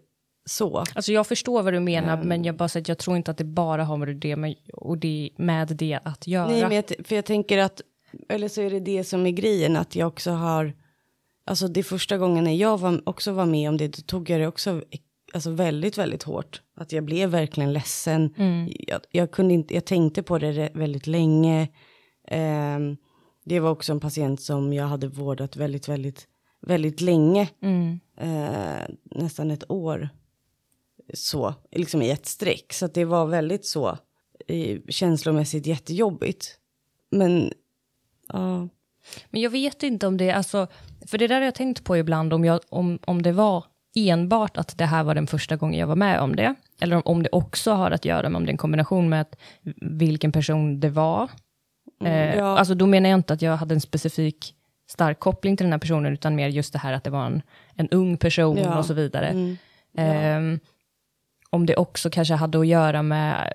så. 0.49 0.79
Alltså 0.95 1.13
jag 1.13 1.27
förstår 1.27 1.63
vad 1.63 1.73
du 1.73 1.81
menar, 1.81 2.15
Mm. 2.15 2.29
men 2.29 2.45
jag 2.45 2.57
bara 2.57 2.69
säger 2.69 2.85
att 2.85 2.89
jag 2.89 2.99
tror 2.99 3.17
inte 3.17 3.31
att 3.31 3.39
det 3.39 3.45
bara 3.45 3.85
har 3.85 3.97
med 3.97 4.17
det, 4.17 4.37
med, 4.37 4.55
och 4.73 4.99
det, 4.99 5.31
med 5.37 5.69
det 5.69 5.99
att 6.05 6.27
göra. 6.27 6.49
Nej, 6.49 6.63
men 6.63 6.73
jag, 6.73 6.85
för 7.05 7.17
jag 7.17 7.25
tänker 7.25 7.59
att... 7.59 7.81
Eller 8.29 8.49
så 8.49 8.61
är 8.63 8.71
det 8.71 8.81
det 8.81 9.05
som 9.05 9.27
är 9.27 9.31
grejen, 9.31 9.77
att 9.77 9.97
jag 9.97 10.09
också 10.09 10.31
har... 10.31 10.73
Alltså 11.45 11.69
det 11.69 11.83
första 11.83 12.19
gången 12.19 12.45
när 12.45 12.55
jag 12.55 12.79
var, 12.79 13.03
också 13.05 13.33
var 13.33 13.47
med 13.47 13.69
om 13.69 13.77
det, 13.77 13.89
då 13.89 14.03
tog 14.03 14.31
jag 14.31 14.41
det 14.41 14.47
också 14.47 14.83
alltså 15.33 15.51
väldigt, 15.51 15.99
väldigt 15.99 16.23
hårt. 16.23 16.63
Att 16.77 16.93
jag 16.93 17.05
blev 17.05 17.31
verkligen 17.31 17.73
ledsen. 17.73 18.35
Mm. 18.39 18.73
Jag, 18.79 19.01
jag, 19.11 19.31
kunde 19.31 19.55
inte, 19.55 19.75
jag 19.75 19.85
tänkte 19.85 20.23
på 20.23 20.39
det 20.39 20.71
väldigt 20.75 21.07
länge. 21.07 21.69
Ehm, 22.29 22.97
det 23.49 23.61
var 23.61 23.71
också 23.71 23.93
en 23.93 24.01
patient 24.01 24.43
som 24.43 24.73
jag 24.73 24.87
hade 24.87 25.09
vårdat 25.09 25.57
väldigt, 25.57 25.89
väldigt, 25.89 26.29
väldigt 26.61 27.01
länge. 27.01 27.49
Mm. 27.63 28.01
Eh, 28.17 28.95
nästan 29.05 29.51
ett 29.51 29.71
år. 29.71 30.09
Så, 31.15 31.55
liksom 31.71 32.03
i 32.03 32.11
ett 32.11 32.27
streck. 32.27 32.73
Så 32.73 32.87
det 32.87 33.05
var 33.05 33.27
väldigt 33.27 33.67
så 33.67 33.99
känslomässigt 34.89 35.67
jättejobbigt. 35.67 36.59
Men, 37.11 37.53
ja. 38.29 38.69
Men 39.31 39.41
jag 39.41 39.51
vet 39.51 39.83
inte 39.83 40.07
om 40.07 40.17
det, 40.17 40.31
alltså, 40.31 40.67
för 41.07 41.19
det 41.19 41.27
där 41.27 41.37
har 41.37 41.45
jag 41.45 41.55
tänkt 41.55 41.85
på 41.85 41.97
ibland, 41.97 42.33
om, 42.33 42.45
jag, 42.45 42.61
om, 42.69 42.99
om 43.05 43.23
det 43.23 43.33
var 43.33 43.65
enbart 43.95 44.57
att 44.57 44.79
det 44.79 44.85
här 44.85 45.05
var 45.05 45.15
den 45.15 45.27
första 45.27 45.57
gången 45.57 45.81
jag 45.81 45.87
var 45.87 45.97
med 45.97 46.21
om 46.21 46.37
det, 46.37 46.55
eller 46.81 46.97
om, 46.97 47.03
om 47.05 47.23
det 47.23 47.29
också 47.33 47.73
har 47.73 47.91
att 47.91 48.05
göra 48.05 48.29
med 48.29 48.37
om 48.37 48.45
det 48.45 48.51
är 48.51 48.53
en 48.53 48.59
kombination 48.59 49.09
med 49.09 49.21
att, 49.21 49.37
vilken 49.81 50.33
person 50.33 50.81
det 50.81 50.91
var. 50.91 51.31
Eh, 52.05 52.35
ja. 52.35 52.59
Alltså 52.59 52.75
då 52.75 52.87
menar 52.87 53.09
jag 53.11 53.19
inte 53.19 53.33
att 53.33 53.43
jag 53.43 53.57
hade 53.57 53.75
en 53.75 53.81
specifik 53.81 54.55
stark 54.91 55.19
koppling 55.19 55.57
till 55.57 55.65
den 55.65 55.73
här 55.73 55.79
personen, 55.79 56.13
utan 56.13 56.35
mer 56.35 56.49
just 56.49 56.73
det 56.73 56.79
här 56.79 56.93
att 56.93 57.05
det 57.05 57.11
var 57.11 57.27
en, 57.27 57.43
en 57.75 57.89
ung 57.89 58.17
person 58.17 58.57
Ja. 58.57 58.79
och 58.79 58.85
så 58.85 58.95
vidare. 58.95 59.29
Mm. 59.29 59.57
Ehm, 59.97 60.61
om 61.51 61.67
det 61.67 61.77
också 61.77 62.11
kanske 62.11 62.35
hade 62.35 62.61
att 62.61 62.67
göra 62.67 63.03
med, 63.03 63.53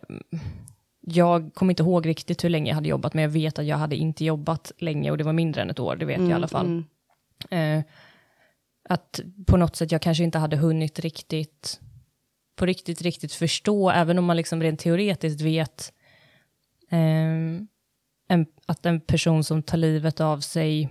jag 1.02 1.52
kommer 1.54 1.72
inte 1.72 1.84
ihåg 1.84 2.08
riktigt 2.08 2.44
hur 2.44 2.50
länge 2.50 2.70
jag 2.70 2.76
hade 2.76 2.89
jobbat, 2.89 3.13
men 3.13 3.22
jag 3.22 3.30
vet 3.30 3.60
att 3.60 3.65
jag 3.65 3.78
hade 3.78 3.96
inte 3.96 4.26
jobbat 4.26 4.72
länge 4.78 5.12
och 5.12 5.17
det 5.17 5.24
var 5.24 5.34
mindre 5.34 5.62
än 5.62 5.70
ett 5.70 5.80
år, 5.80 5.96
det 5.96 6.06
vet 6.06 6.20
jag 6.20 6.30
i 6.30 6.34
alla 6.34 6.48
fall. 6.48 6.84
Mm. 7.50 7.80
Eh, 7.80 7.86
att 8.89 9.20
på 9.48 9.58
något 9.58 9.76
sätt 9.76 9.91
jag 9.91 10.02
kanske 10.02 10.24
inte 10.24 10.38
hade 10.38 10.56
hunnit 10.58 11.00
riktigt, 11.00 11.80
på 12.56 12.65
riktigt, 12.65 13.02
riktigt 13.02 13.34
förstå, 13.34 13.89
även 13.89 14.20
om 14.20 14.26
man 14.26 14.38
liksom 14.38 14.62
rent 14.62 14.80
teoretiskt 14.80 15.41
vet 15.41 15.94
ehm, 16.89 17.67
en, 18.30 18.46
att 18.66 18.86
en 18.86 19.00
person 19.00 19.44
som 19.44 19.64
tar 19.64 19.78
livet 19.78 20.22
av 20.22 20.40
sig, 20.40 20.90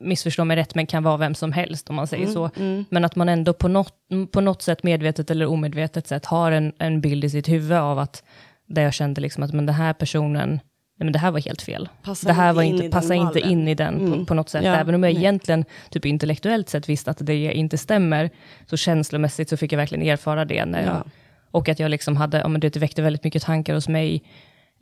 missförstå 0.00 0.44
mig 0.44 0.56
rätt, 0.56 0.74
men 0.74 0.86
kan 0.86 1.02
vara 1.02 1.16
vem 1.16 1.34
som 1.34 1.52
helst 1.52 1.90
om 1.90 1.96
man 1.96 2.06
säger 2.06 2.26
så. 2.26 2.50
Mm. 2.56 2.84
Men 2.90 3.04
att 3.04 3.16
man 3.16 3.28
ändå 3.28 3.52
på 3.52 3.68
något, 3.68 3.94
på 4.32 4.40
något 4.40 4.62
sätt, 4.62 4.82
medvetet 4.82 5.30
eller 5.30 5.46
omedvetet 5.46 6.06
sätt, 6.06 6.24
har 6.26 6.52
en, 6.52 6.72
en 6.78 7.00
bild 7.00 7.24
i 7.24 7.30
sitt 7.30 7.48
huvud 7.48 7.72
av 7.78 7.98
att, 7.98 8.22
där 8.66 8.82
jag 8.82 8.94
kände 8.94 9.20
liksom 9.20 9.42
att 9.42 9.52
men 9.52 9.66
den 9.66 9.74
här 9.74 9.92
personen, 9.92 10.48
nej 10.48 11.04
men 11.04 11.12
det 11.12 11.18
här 11.18 11.30
var 11.30 11.40
helt 11.40 11.62
fel. 11.62 11.88
Passar 12.02 12.28
det 12.28 12.34
här 12.34 12.52
var 12.52 12.62
inte, 12.62 12.88
passar 12.90 13.14
inte 13.14 13.40
in 13.40 13.68
i 13.68 13.74
den 13.74 13.98
på, 13.98 14.04
Mm. 14.04 14.26
på 14.26 14.34
något 14.34 14.48
sätt. 14.48 14.64
Ja, 14.64 14.74
Även 14.76 14.94
om 14.94 15.02
jag 15.02 15.12
nej. 15.14 15.22
egentligen, 15.22 15.64
typ 15.90 16.04
intellektuellt 16.06 16.68
sett 16.68 16.88
visste 16.88 17.10
att 17.10 17.18
det 17.26 17.52
inte 17.52 17.78
stämmer, 17.78 18.30
så 18.66 18.76
känslomässigt 18.76 19.48
så 19.48 19.56
fick 19.56 19.72
jag 19.72 19.76
verkligen 19.78 20.06
erfara 20.08 20.44
det. 20.44 20.64
När 20.64 20.82
jag, 20.82 20.94
Ja. 20.94 21.04
och 21.50 21.68
att 21.68 21.78
jag 21.78 21.90
liksom 21.90 22.16
hade, 22.16 22.38
ja 22.38 22.48
men 22.48 22.60
det 22.60 22.76
väckte 22.76 23.02
väldigt 23.02 23.24
mycket 23.24 23.42
tankar 23.42 23.74
hos 23.74 23.88
mig 23.88 24.22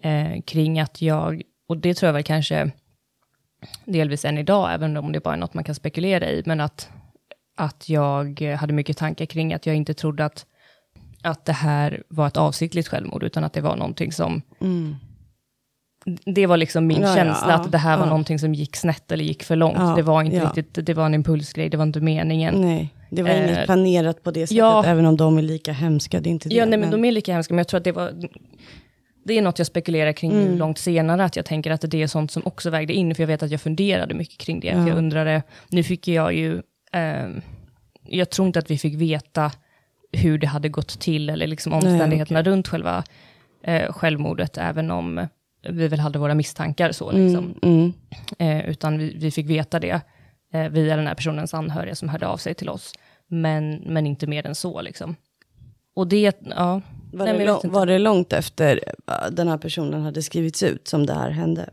eh, 0.02 0.42
kring 0.42 0.80
att 0.80 1.02
jag, 1.02 1.42
och 1.68 1.76
det 1.76 1.94
tror 1.94 2.08
jag 2.08 2.12
väl 2.14 2.22
kanske 2.22 2.70
delvis 3.84 4.24
än 4.24 4.38
idag, 4.38 4.74
även 4.74 4.96
om 4.96 5.12
det 5.12 5.20
bara 5.20 5.34
är 5.34 5.38
något 5.38 5.54
man 5.54 5.64
kan 5.64 5.74
spekulera 5.74 6.30
i, 6.30 6.42
men 6.46 6.60
att, 6.60 6.90
att 7.56 7.88
jag 7.88 8.40
hade 8.40 8.72
mycket 8.72 8.96
tankar 8.96 9.26
kring 9.26 9.54
att 9.54 9.66
jag 9.66 9.76
inte 9.76 9.94
trodde 9.94 10.24
att, 10.24 10.46
att 11.22 11.44
det 11.44 11.52
här 11.52 12.02
var 12.08 12.26
ett 12.26 12.36
avsiktligt 12.36 12.88
självmord, 12.88 13.22
utan 13.22 13.44
att 13.44 13.52
det 13.52 13.60
var 13.60 13.76
någonting 13.76 14.12
som, 14.12 14.42
Mm. 14.60 14.96
det 16.24 16.46
var 16.46 16.56
liksom 16.56 16.86
min 16.86 17.02
Ja, 17.02 17.14
känsla, 17.14 17.48
ja, 17.48 17.54
att 17.54 17.72
det 17.72 17.78
här 17.78 17.96
var 17.96 18.04
ja. 18.04 18.08
någonting 18.08 18.38
som 18.38 18.54
gick 18.54 18.76
snett 18.76 19.12
eller 19.12 19.24
gick 19.24 19.42
för 19.42 19.56
långt. 19.56 19.96
Det 19.96 20.02
var 20.02 20.22
inte 20.22 20.44
riktigt, 20.46 20.86
det 20.86 20.94
var 20.94 21.06
en 21.06 21.14
impulsgrej, 21.14 21.68
det 21.68 21.76
var 21.76 21.86
inte 21.86 22.00
meningen. 22.00 22.54
Nej, 22.60 22.94
det 23.10 23.22
var 23.22 23.30
Eh, 23.30 23.44
inget 23.44 23.64
planerat 23.64 24.22
på 24.22 24.30
det 24.30 24.46
sättet, 24.46 24.84
även 24.84 25.06
om 25.06 25.16
de 25.16 25.38
är 25.38 25.42
lika 25.42 25.72
hemska. 25.72 26.20
Det 26.20 26.28
är 26.28 26.30
inte 26.30 26.48
det. 26.48 26.54
Ja, 26.54 26.64
nej, 26.64 26.78
men 26.78 26.90
de 26.90 27.04
är 27.04 27.12
lika 27.12 27.32
hemska, 27.32 27.54
men 27.54 27.58
jag 27.58 27.68
tror 27.68 27.78
att 27.78 27.84
det 27.84 27.92
var... 27.92 28.12
Det 29.26 29.38
är 29.38 29.42
något 29.42 29.58
jag 29.58 29.66
spekulerar 29.66 30.12
kring 30.12 30.32
Mm. 30.32 30.58
långt 30.58 30.78
senare, 30.78 31.24
att 31.24 31.36
jag 31.36 31.44
tänker 31.44 31.70
att 31.70 31.80
det 31.90 32.02
är 32.02 32.06
sånt 32.06 32.30
som 32.30 32.42
också 32.44 32.70
vägde 32.70 32.92
in, 32.94 33.14
för 33.14 33.22
jag 33.22 33.28
vet 33.28 33.42
att 33.42 33.50
jag 33.50 33.60
funderade 33.60 34.14
mycket 34.14 34.38
kring 34.38 34.60
det. 34.60 34.68
Ja. 34.68 34.88
jag 34.88 34.98
undrade, 34.98 35.42
nu 35.68 35.82
fick 35.82 36.08
jag 36.08 36.34
ju... 36.34 36.62
ehm, 36.92 37.40
jag 38.08 38.30
tror 38.30 38.46
inte 38.46 38.58
att 38.58 38.70
vi 38.70 38.78
fick 38.78 38.94
veta 38.94 39.52
hur 40.12 40.38
det 40.38 40.46
hade 40.46 40.68
gått 40.68 41.00
till, 41.00 41.30
eller 41.30 41.46
liksom 41.46 41.72
omständigheterna 41.72 42.42
runt 42.42 42.68
själva 42.68 43.04
eh, 43.62 43.92
självmordet, 43.92 44.58
även 44.58 44.90
om 44.90 45.28
vi 45.68 45.88
väl 45.88 46.00
hade 46.00 46.18
våra 46.18 46.34
misstankar 46.34 46.92
så. 46.92 47.12
Liksom. 47.12 47.54
Mm, 47.62 47.92
mm. 48.38 48.58
Eh, 48.58 48.70
utan 48.70 48.98
vi, 48.98 49.16
vi 49.18 49.30
fick 49.30 49.46
veta 49.46 49.80
det 49.80 50.00
eh, 50.52 50.68
via 50.68 50.96
den 50.96 51.06
här 51.06 51.14
personens 51.14 51.54
anhöriga 51.54 51.94
som 51.94 52.08
hörde 52.08 52.26
av 52.26 52.36
sig 52.36 52.54
till 52.54 52.68
oss. 52.68 52.92
Men, 53.26 53.74
men 53.86 54.06
inte 54.06 54.26
mer 54.26 54.46
än 54.46 54.54
så 54.54 54.80
liksom. 54.82 55.16
Och 55.94 56.06
det, 56.06 56.36
ja. 56.56 56.80
Var, 57.12 57.26
Nej, 57.26 57.38
det 57.38 57.44
lång, 57.46 57.60
var 57.64 57.86
det 57.86 57.98
långt 57.98 58.32
efter 58.32 58.80
äh, 59.08 59.30
den 59.30 59.48
här 59.48 59.58
personen 59.58 60.02
hade 60.02 60.22
skrivits 60.22 60.62
ut 60.62 60.88
som 60.88 61.06
det 61.06 61.14
här 61.14 61.30
hände? 61.30 61.70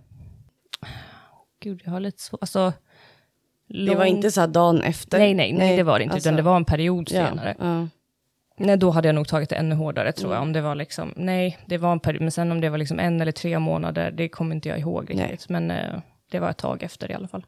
Gud, 1.59 1.81
jag 1.85 1.91
har 1.91 1.99
lite 1.99 2.21
så, 2.21 2.37
alltså. 2.41 2.73
Det 3.85 3.95
var 3.95 4.05
inte 4.05 4.31
så 4.31 4.41
här 4.41 4.47
dagen 4.47 4.81
efter? 4.81 5.17
Nej, 5.19 5.33
nej, 5.33 5.53
nej, 5.53 5.77
det 5.77 5.83
var 5.83 5.99
det 5.99 6.03
inte, 6.03 6.13
alltså, 6.13 6.29
utan 6.29 6.35
det 6.37 6.41
var 6.43 6.55
en 6.55 6.65
period 6.65 7.07
ja, 7.11 7.27
senare. 7.27 7.55
Ja, 7.59 7.87
Nej, 8.57 8.77
då 8.77 8.89
hade 8.89 9.07
jag 9.07 9.15
nog 9.15 9.27
tagit 9.27 9.49
det 9.49 9.55
ännu 9.55 9.75
hårdare 9.75 10.11
tror 10.11 10.25
Mm. 10.29 10.35
jag. 10.35 10.41
Om 10.41 10.53
det 10.53 10.61
var 10.61 10.75
liksom, 10.75 11.13
nej, 11.15 11.57
det 11.65 11.77
var 11.77 11.91
en 11.91 11.99
period, 11.99 12.21
men 12.21 12.31
sen 12.31 12.51
om 12.51 12.61
det 12.61 12.69
var 12.69 12.77
liksom 12.77 12.99
en 12.99 13.21
eller 13.21 13.31
tre 13.31 13.59
månader, 13.59 14.11
det 14.11 14.29
kommer 14.29 14.55
inte 14.55 14.69
jag 14.69 14.79
ihåg 14.79 15.11
Nej. 15.15 15.31
riktigt. 15.31 15.49
Men 15.49 15.71
eh, 15.71 15.99
det 16.31 16.39
var 16.39 16.49
ett 16.49 16.57
tag 16.57 16.83
efter 16.83 17.11
i 17.11 17.13
alla 17.13 17.27
fall. 17.27 17.45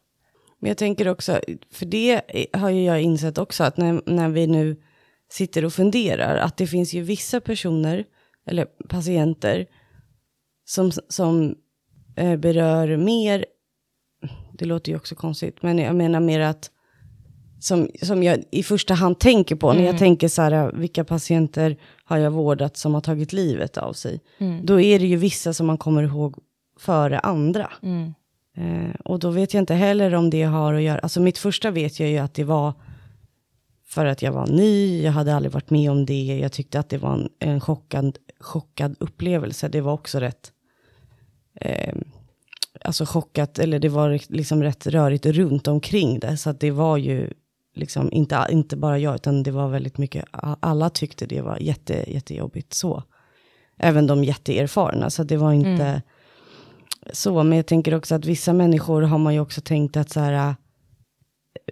Men 0.60 0.68
jag 0.68 0.78
tänker 0.78 1.08
också, 1.08 1.40
för 1.72 1.86
det 1.86 2.22
har 2.54 2.70
ju 2.70 2.84
jag 2.84 3.02
insett 3.02 3.38
också, 3.38 3.64
att 3.64 3.78
när, 3.78 4.02
när 4.06 4.30
vi 4.30 4.48
nu 4.48 4.76
sitter 5.32 5.66
och 5.66 5.74
funderar, 5.74 6.38
att 6.38 6.58
det 6.58 6.68
finns 6.68 6.94
ju 6.94 7.02
vissa 7.02 7.42
personer, 7.42 8.06
eller 8.48 8.66
patienter, 8.66 9.66
som, 10.66 10.92
som 10.92 11.56
eh, 12.16 12.36
berör 12.36 12.98
mer, 12.98 13.46
det 14.54 14.66
låter 14.66 14.92
ju 14.92 14.96
också 14.96 15.16
konstigt, 15.16 15.62
men 15.62 15.78
jag 15.78 15.96
menar 15.96 16.20
mer 16.20 16.40
att, 16.40 16.72
som, 17.60 17.90
som 18.02 18.24
jag 18.24 18.44
i 18.52 18.64
första 18.64 18.94
hand 18.94 19.20
tänker 19.20 19.56
på, 19.56 19.74
när 19.74 19.84
jag 19.84 19.98
tänker 19.98 20.28
så 20.28 20.42
här, 20.42 20.72
vilka 20.72 21.04
patienter 21.04 21.78
har 22.06 22.18
jag 22.18 22.32
vårdat 22.32 22.78
som 22.78 22.94
har 22.94 23.02
tagit 23.02 23.34
livet 23.34 23.78
av 23.78 23.94
sig, 23.94 24.20
då 24.64 24.82
är 24.82 25.00
det 25.00 25.06
ju 25.06 25.16
vissa 25.16 25.54
som 25.54 25.68
man 25.68 25.78
kommer 25.78 26.04
ihåg 26.04 26.36
före 26.80 27.20
andra. 27.20 27.72
Mm. 27.84 28.14
Eh, 28.58 28.96
och 29.06 29.20
då 29.20 29.30
vet 29.30 29.54
jag 29.54 29.62
inte 29.62 29.74
heller 29.74 30.16
om 30.16 30.30
det 30.30 30.44
har 30.44 30.74
att 30.74 30.82
göra, 30.82 31.00
alltså 31.00 31.22
mitt 31.22 31.38
första 31.38 31.72
vet 31.72 32.00
jag 32.00 32.10
ju 32.10 32.18
att 32.18 32.34
det 32.34 32.44
var 32.44 32.74
för 33.88 34.06
att 34.06 34.22
jag 34.22 34.32
var 34.32 34.48
ny, 34.48 35.02
jag 35.02 35.12
hade 35.12 35.36
aldrig 35.36 35.52
varit 35.52 35.70
med 35.70 35.92
om 35.92 36.06
det, 36.06 36.40
jag 36.42 36.52
tyckte 36.52 36.80
att 36.80 36.90
det 36.90 36.98
var 36.98 37.14
en, 37.14 37.30
en 37.40 37.62
chockad, 37.62 38.18
chockad 38.40 38.96
upplevelse, 39.00 39.68
det 39.68 39.82
var 39.82 39.94
också 39.94 40.20
rätt, 40.20 40.52
eh, 41.62 41.96
alltså 42.82 43.06
chockat, 43.06 43.60
eller 43.60 43.80
det 43.80 43.90
var 43.90 44.34
liksom 44.34 44.64
rätt 44.64 44.88
rörigt 44.88 45.26
runt 45.26 45.68
omkring 45.68 46.20
det, 46.20 46.38
så 46.38 46.50
att 46.50 46.60
det 46.60 46.72
var 46.72 46.98
ju 46.98 47.30
liksom, 47.76 48.12
inte, 48.12 48.48
inte 48.50 48.78
bara 48.78 49.00
jag, 49.00 49.16
utan 49.16 49.44
det 49.44 49.52
var 49.52 49.68
väldigt 49.68 49.98
mycket, 49.98 50.26
alla 50.60 50.90
tyckte 50.90 51.26
det 51.26 51.42
var 51.42 51.58
jätte, 51.58 52.14
jättejobbigt 52.14 52.74
så. 52.74 53.04
Även 53.78 54.08
de 54.08 54.24
jätteerfarna, 54.24 55.10
så 55.10 55.24
det 55.24 55.38
var 55.38 55.54
inte 55.54 55.70
mm. 55.70 56.02
så. 57.14 57.44
Men 57.44 57.58
jag 57.58 57.66
tänker 57.66 57.96
också 57.96 58.16
att 58.16 58.26
vissa 58.26 58.54
människor 58.54 59.02
har 59.02 59.18
man 59.18 59.34
ju 59.34 59.40
också 59.40 59.62
tänkt 59.62 59.98
att 59.98 60.10
så 60.10 60.20
här, 60.20 60.56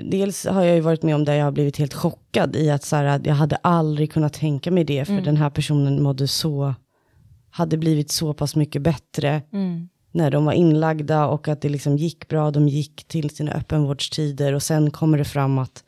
dels 0.02 0.46
har 0.46 0.64
jag 0.64 0.76
ju 0.76 0.82
varit 0.82 1.04
med 1.04 1.16
om 1.16 1.26
där 1.26 1.34
jag 1.34 1.46
har 1.46 1.52
blivit 1.52 1.78
helt 1.78 1.94
chockad 1.94 2.56
i 2.56 2.70
att 2.70 2.84
så 2.84 2.96
här, 2.96 3.22
jag 3.24 3.36
hade 3.36 3.56
aldrig 3.56 4.12
kunnat 4.12 4.34
tänka 4.34 4.72
mig 4.72 4.84
det, 4.84 5.06
för 5.06 5.14
mm. 5.14 5.26
den 5.26 5.38
här 5.38 5.50
personen 5.50 6.04
mådde 6.04 6.28
så, 6.28 6.76
hade 7.50 7.78
blivit 7.78 8.12
så 8.12 8.34
pass 8.34 8.56
mycket 8.56 8.82
bättre 8.82 9.42
mm. 9.54 9.90
när 10.12 10.32
de 10.32 10.46
var 10.46 10.54
inlagda 10.54 11.28
och 11.28 11.48
att 11.48 11.62
det 11.62 11.70
liksom 11.70 11.98
gick 11.98 12.28
bra, 12.28 12.52
de 12.52 12.68
gick 12.68 13.08
till 13.08 13.30
sina 13.30 13.52
öppenvårdstider 13.52 14.54
och 14.54 14.64
sen 14.64 14.92
kommer 14.92 15.18
det 15.18 15.26
fram 15.26 15.58
att 15.58 15.84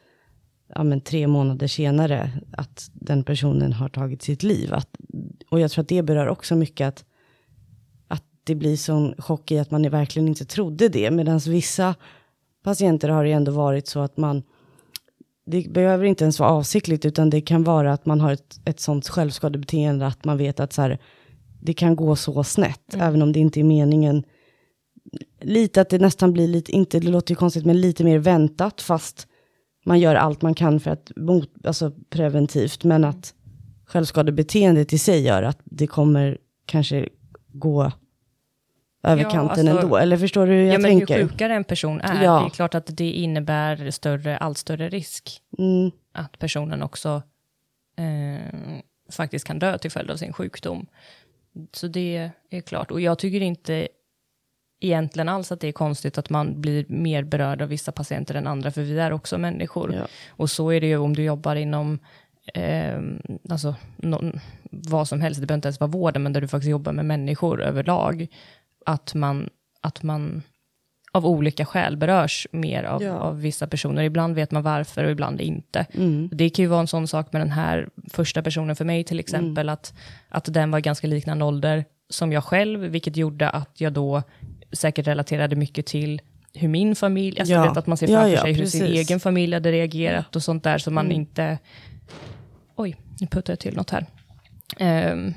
ja, 0.67 0.83
men 0.83 1.01
tre 1.01 1.27
månader 1.27 1.67
senare 1.67 2.31
att 2.51 2.89
den 2.93 3.23
personen 3.23 3.73
har 3.73 3.89
tagit 3.89 4.21
sitt 4.21 4.43
liv. 4.43 4.73
Att, 4.73 4.89
och 5.49 5.59
jag 5.59 5.71
tror 5.71 5.81
att 5.81 5.89
det 5.89 6.01
berör 6.01 6.27
också 6.27 6.55
mycket 6.55 6.87
att, 6.87 7.05
att 8.07 8.23
det 8.43 8.55
blir 8.55 8.77
sån 8.77 9.15
chock 9.17 9.51
i 9.51 9.59
att 9.59 9.71
man 9.71 9.89
verkligen 9.89 10.27
inte 10.27 10.45
trodde 10.45 10.89
det, 10.89 11.11
medan 11.11 11.39
vissa 11.39 11.95
patienter 12.65 13.09
har 13.09 13.23
det 13.23 13.31
ändå 13.31 13.51
varit 13.51 13.87
så 13.87 13.99
att 13.99 14.17
man, 14.17 14.43
det 15.45 15.71
behöver 15.71 16.05
inte 16.05 16.23
ens 16.23 16.39
vara 16.39 16.49
avsiktligt, 16.49 17.05
utan 17.05 17.29
det 17.29 17.41
kan 17.41 17.63
vara 17.63 17.93
att 17.93 18.05
man 18.05 18.21
har 18.21 18.31
ett, 18.31 18.59
ett 18.65 18.79
sånt 18.79 19.07
självskadebeteende 19.07 20.07
att 20.07 20.25
man 20.25 20.37
vet 20.37 20.59
att 20.59 20.73
så 20.73 20.81
här, 20.81 20.99
det 21.61 21.73
kan 21.73 21.95
gå 21.95 22.15
så 22.15 22.43
snett, 22.43 22.93
mm. 22.93 23.07
även 23.07 23.21
om 23.21 23.31
det 23.31 23.39
inte 23.39 23.59
är 23.59 23.63
meningen. 23.63 24.23
Lite 25.41 25.81
att 25.81 25.89
det 25.89 25.99
nästan 25.99 26.33
blir 26.33 26.47
lite, 26.47 26.71
inte, 26.71 26.99
det 26.99 27.07
låter 27.07 27.31
ju 27.31 27.35
konstigt, 27.35 27.65
men 27.65 27.81
lite 27.81 28.03
mer 28.03 28.19
väntat, 28.19 28.81
fast 28.81 29.27
man 29.85 29.99
gör 29.99 30.15
allt 30.15 30.41
man 30.41 30.53
kan 30.53 30.79
för 30.79 30.91
att 30.91 31.11
mot, 31.15 31.49
alltså 31.65 31.91
preventivt, 32.09 32.83
men 32.83 33.03
att 33.03 33.33
självskadebeteendet 33.85 34.93
i 34.93 34.97
sig 34.97 35.21
gör 35.21 35.43
att 35.43 35.59
det 35.63 35.87
kommer 35.87 36.37
kanske 36.65 37.09
gå 37.53 37.91
över 39.05 39.23
ja, 39.23 39.29
kanten 39.29 39.67
alltså, 39.67 39.85
ändå. 39.85 39.97
Eller 39.97 40.17
förstår 40.17 40.47
du 40.47 40.53
hur 40.53 40.65
jag 40.65 40.79
ja, 40.79 40.83
tänker? 40.83 41.17
Ju 41.19 41.27
sjukare 41.27 41.55
en 41.55 41.63
person 41.63 42.01
är, 42.01 42.23
ja. 42.23 42.39
det 42.39 42.45
är 42.45 42.49
klart 42.49 42.75
att 42.75 42.97
det 42.97 43.11
innebär 43.11 43.91
större, 43.91 44.37
allt 44.37 44.57
större 44.57 44.89
risk 44.89 45.41
mm. 45.57 45.91
att 46.13 46.39
personen 46.39 46.83
också 46.83 47.21
eh, 47.97 48.79
faktiskt 49.11 49.47
kan 49.47 49.59
dö 49.59 49.77
till 49.77 49.91
följd 49.91 50.11
av 50.11 50.17
sin 50.17 50.33
sjukdom. 50.33 50.87
Så 51.73 51.87
det 51.87 52.29
är 52.49 52.61
klart. 52.61 52.91
Och 52.91 53.01
jag 53.01 53.19
tycker 53.19 53.41
inte 53.41 53.87
egentligen 54.79 55.29
alls 55.29 55.51
att 55.51 55.59
det 55.59 55.67
är 55.67 55.71
konstigt 55.71 56.17
att 56.17 56.29
man 56.29 56.61
blir 56.61 56.85
mer 56.87 57.23
berörd 57.23 57.61
av 57.61 57.69
vissa 57.69 57.91
patienter 57.91 58.35
än 58.35 58.47
andra, 58.47 58.71
för 58.71 58.81
vi 58.81 58.99
är 58.99 59.13
också 59.13 59.37
människor. 59.37 59.93
Ja. 59.93 60.07
Och 60.29 60.49
så 60.49 60.69
är 60.69 60.81
det 60.81 60.87
ju 60.87 60.97
om 60.97 61.15
du 61.15 61.23
jobbar 61.23 61.55
inom 61.55 61.99
eh, 62.53 63.01
alltså, 63.49 63.75
no, 63.97 64.39
vad 64.71 65.07
som 65.07 65.21
helst, 65.21 65.41
det 65.41 65.47
behöver 65.47 65.57
inte 65.57 65.67
ens 65.67 65.79
vara 65.79 65.91
vården, 65.91 66.23
men 66.23 66.33
där 66.33 66.41
du 66.41 66.47
faktiskt 66.47 66.69
jobbar 66.69 66.91
med 66.91 67.05
människor 67.05 67.61
överlag, 67.61 68.27
att 68.85 69.13
man, 69.13 69.49
att 69.81 70.03
man 70.03 70.43
av 71.11 71.25
olika 71.25 71.65
skäl 71.65 71.97
berörs 71.97 72.47
mer 72.51 72.83
av, 72.83 73.03
ja. 73.03 73.13
av 73.13 73.41
vissa 73.41 73.67
personer. 73.67 74.03
Ibland 74.03 74.35
vet 74.35 74.51
man 74.51 74.63
varför 74.63 75.03
och 75.03 75.11
ibland 75.11 75.41
inte. 75.41 75.85
Mm. 75.93 76.29
Det 76.31 76.49
kan 76.49 76.63
ju 76.63 76.69
vara 76.69 76.79
en 76.79 76.87
sån 76.87 77.07
sak 77.07 77.33
med 77.33 77.41
den 77.41 77.51
här 77.51 77.89
första 78.11 78.41
personen 78.41 78.75
för 78.75 78.85
mig 78.85 79.03
till 79.03 79.19
exempel, 79.19 79.65
mm. 79.65 79.73
att, 79.73 79.93
att 80.29 80.53
den 80.53 80.71
var 80.71 80.79
ganska 80.79 81.07
liknande 81.07 81.45
ålder 81.45 81.85
som 82.09 82.31
jag 82.31 82.43
själv, 82.43 82.79
vilket 82.79 83.17
gjorde 83.17 83.49
att 83.49 83.81
jag 83.81 83.93
då 83.93 84.23
säkert 84.71 85.07
relaterade 85.07 85.55
mycket 85.55 85.85
till 85.85 86.21
hur 86.53 86.67
min 86.67 86.95
familj, 86.95 87.39
alltså 87.39 87.53
ja. 87.53 87.67
vet 87.67 87.77
att 87.77 87.87
man 87.87 87.97
ser 87.97 88.07
framför 88.07 88.29
ja, 88.29 88.41
sig 88.41 88.53
hur 88.53 88.61
precis. 88.61 88.81
sin 88.81 88.93
egen 88.93 89.19
familj 89.19 89.53
hade 89.53 89.71
reagerat 89.71 90.35
och 90.35 90.43
sånt 90.43 90.63
där, 90.63 90.77
så 90.77 90.91
man 90.91 91.05
mm. 91.05 91.15
inte... 91.15 91.57
Oj, 92.75 92.95
nu 93.19 93.27
puttar 93.27 93.53
jag 93.53 93.59
till 93.59 93.75
något 93.75 93.89
här. 93.89 94.05
Um, 95.11 95.33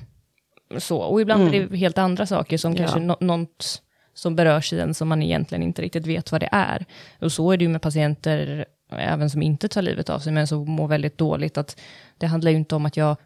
så, 0.79 0.99
och 0.99 1.21
ibland 1.21 1.43
mm. 1.43 1.55
är 1.55 1.59
det 1.59 1.65
mm. 1.65 1.79
helt 1.79 1.99
andra 1.99 2.27
saker 2.27 2.59
som 2.59 2.75
kanske 2.75 3.01
no 3.01 3.17
något 3.21 3.83
som 4.15 4.37
berörs 4.37 4.73
i 4.73 4.81
en 4.81 4.95
som 4.95 5.09
man 5.09 5.23
egentligen 5.23 5.63
inte 5.63 5.83
riktigt 5.83 6.07
vet 6.07 6.33
vad 6.33 6.41
det 6.41 6.49
är. 6.53 6.87
Och 7.21 7.33
så 7.33 7.53
är 7.53 7.57
det 7.57 7.65
ju 7.65 7.69
med 7.69 7.83
patienter, 7.83 8.67
även 8.91 9.31
som 9.31 9.43
inte 9.43 9.69
tar 9.69 9.83
livet 9.83 10.11
av 10.11 10.19
sig, 10.19 10.33
men 10.33 10.47
som 10.47 10.71
mår 10.71 10.89
väldigt 10.89 11.19
dåligt, 11.19 11.59
att 11.59 11.81
det 12.19 12.27
handlar 12.27 12.51
ju 12.51 12.57
inte 12.57 12.75
om 12.75 12.87
att 12.87 12.97
jag 12.97 13.17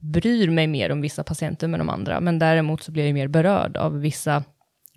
bryr 0.00 0.50
mig 0.50 0.66
mer 0.66 0.92
om 0.92 1.00
vissa 1.00 1.24
patienter 1.24 1.68
med 1.68 1.80
de 1.80 1.88
andra, 1.88 2.20
men 2.20 2.38
däremot 2.38 2.82
så 2.82 2.92
blir 2.92 3.04
jag 3.04 3.14
mer 3.14 3.28
berörd 3.28 3.76
av 3.76 4.00
vissa, 4.00 4.44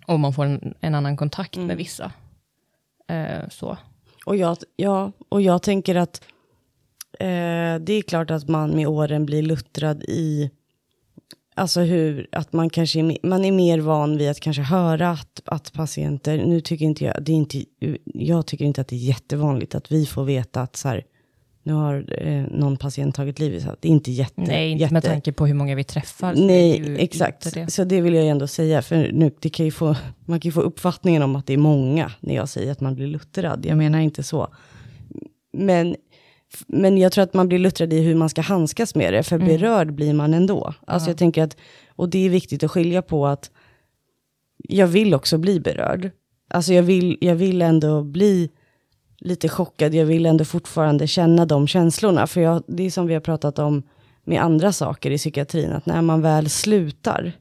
om 0.06 0.20
man 0.20 0.32
får 0.32 0.44
en, 0.44 0.74
en 0.80 0.94
annan 0.94 1.16
kontakt 1.16 1.56
mm. 1.56 1.66
med 1.66 1.76
vissa. 1.76 2.12
Eh, 3.08 3.48
så. 3.50 3.76
Och 4.26 4.36
jag, 4.36 4.56
ja, 4.76 5.12
och 5.28 5.42
jag 5.42 5.62
tänker 5.62 5.94
att 5.94 6.24
eh, 7.18 7.78
det 7.80 7.92
är 7.92 8.02
klart 8.02 8.30
att 8.30 8.48
man 8.48 8.76
med 8.76 8.86
åren 8.86 9.26
blir 9.26 9.42
luttrad 9.42 10.02
i 10.02 10.50
Alltså 11.54 11.80
hur, 11.80 12.26
att 12.32 12.52
man 12.52 12.70
kanske 12.70 13.00
är, 13.00 13.26
man 13.26 13.44
är 13.44 13.52
mer 13.52 13.78
van 13.78 14.18
vid 14.18 14.30
att 14.30 14.40
kanske 14.40 14.62
höra 14.62 15.10
att, 15.10 15.42
att 15.44 15.72
patienter, 15.72 16.44
nu 16.46 16.60
tycker 16.60 16.84
inte 16.84 17.04
jag, 17.04 17.24
det 17.24 17.32
är 17.32 17.36
inte, 17.36 17.64
jag 18.04 18.46
tycker 18.46 18.64
inte 18.64 18.80
att 18.80 18.88
det 18.88 18.96
är 18.96 19.06
jättevanligt 19.08 19.74
att 19.74 19.92
vi 19.92 20.06
får 20.06 20.24
veta 20.24 20.60
att 20.60 20.76
så 20.76 20.88
här, 20.88 21.04
nu 21.62 21.72
har 21.72 22.22
eh, 22.26 22.44
någon 22.50 22.76
patient 22.76 23.14
tagit 23.14 23.38
livet. 23.38 23.66
Det 23.80 23.88
är 23.88 23.92
inte 23.92 24.12
jätte... 24.12 24.40
Nej, 24.40 24.70
inte 24.70 24.82
jätte, 24.82 24.94
med 24.94 25.04
tanke 25.04 25.32
på 25.32 25.46
hur 25.46 25.54
många 25.54 25.74
vi 25.74 25.84
träffar. 25.84 26.34
Nej, 26.34 26.96
exakt. 26.98 27.54
Det. 27.54 27.70
Så 27.70 27.84
det 27.84 28.00
vill 28.00 28.14
jag 28.14 28.26
ändå 28.26 28.46
säga. 28.46 28.82
För 28.82 29.12
nu, 29.12 29.30
det 29.40 29.50
kan 29.50 29.72
få, 29.72 29.96
man 30.24 30.40
kan 30.40 30.48
ju 30.48 30.52
få 30.52 30.60
uppfattningen 30.60 31.22
om 31.22 31.36
att 31.36 31.46
det 31.46 31.52
är 31.52 31.58
många 31.58 32.12
när 32.20 32.34
jag 32.34 32.48
säger 32.48 32.72
att 32.72 32.80
man 32.80 32.94
blir 32.94 33.06
luttrad. 33.06 33.66
Jag 33.66 33.78
menar 33.78 33.98
inte 33.98 34.22
så. 34.22 34.54
Men, 35.52 35.96
men 36.66 36.98
jag 36.98 37.12
tror 37.12 37.24
att 37.24 37.34
man 37.34 37.48
blir 37.48 37.58
luttrad 37.58 37.92
i 37.92 38.00
hur 38.00 38.14
man 38.14 38.28
ska 38.28 38.40
handskas 38.40 38.94
med 38.94 39.12
det. 39.12 39.22
För 39.22 39.36
mm. 39.36 39.48
berörd 39.48 39.94
blir 39.94 40.14
man 40.14 40.34
ändå. 40.34 40.74
Alltså 40.86 41.10
jag 41.10 41.18
tänker 41.18 41.42
att, 41.42 41.56
och 41.96 42.08
det 42.08 42.26
är 42.26 42.30
viktigt 42.30 42.62
att 42.62 42.70
skilja 42.70 43.02
på 43.02 43.26
att 43.26 43.50
jag 44.68 44.86
vill 44.86 45.14
också 45.14 45.38
bli 45.38 45.60
berörd. 45.60 46.10
Alltså 46.50 46.72
jag 46.72 46.82
vill, 46.82 47.18
jag 47.20 47.34
vill 47.34 47.62
ändå 47.62 48.02
bli 48.02 48.50
lite 49.18 49.48
chockad. 49.48 49.94
Jag 49.94 50.06
vill 50.06 50.26
ändå 50.26 50.44
fortfarande 50.44 51.06
känna 51.06 51.46
de 51.46 51.66
känslorna. 51.66 52.26
För 52.26 52.40
jag, 52.40 52.62
det 52.66 52.82
är 52.82 52.90
som 52.90 53.06
vi 53.06 53.14
har 53.14 53.20
pratat 53.20 53.58
om 53.58 53.82
med 54.24 54.42
andra 54.42 54.72
saker 54.72 55.10
i 55.10 55.18
psykiatrin, 55.18 55.72
att 55.72 55.86
när 55.86 56.02
man 56.02 56.22
väl 56.22 56.50
slutar 56.50 57.32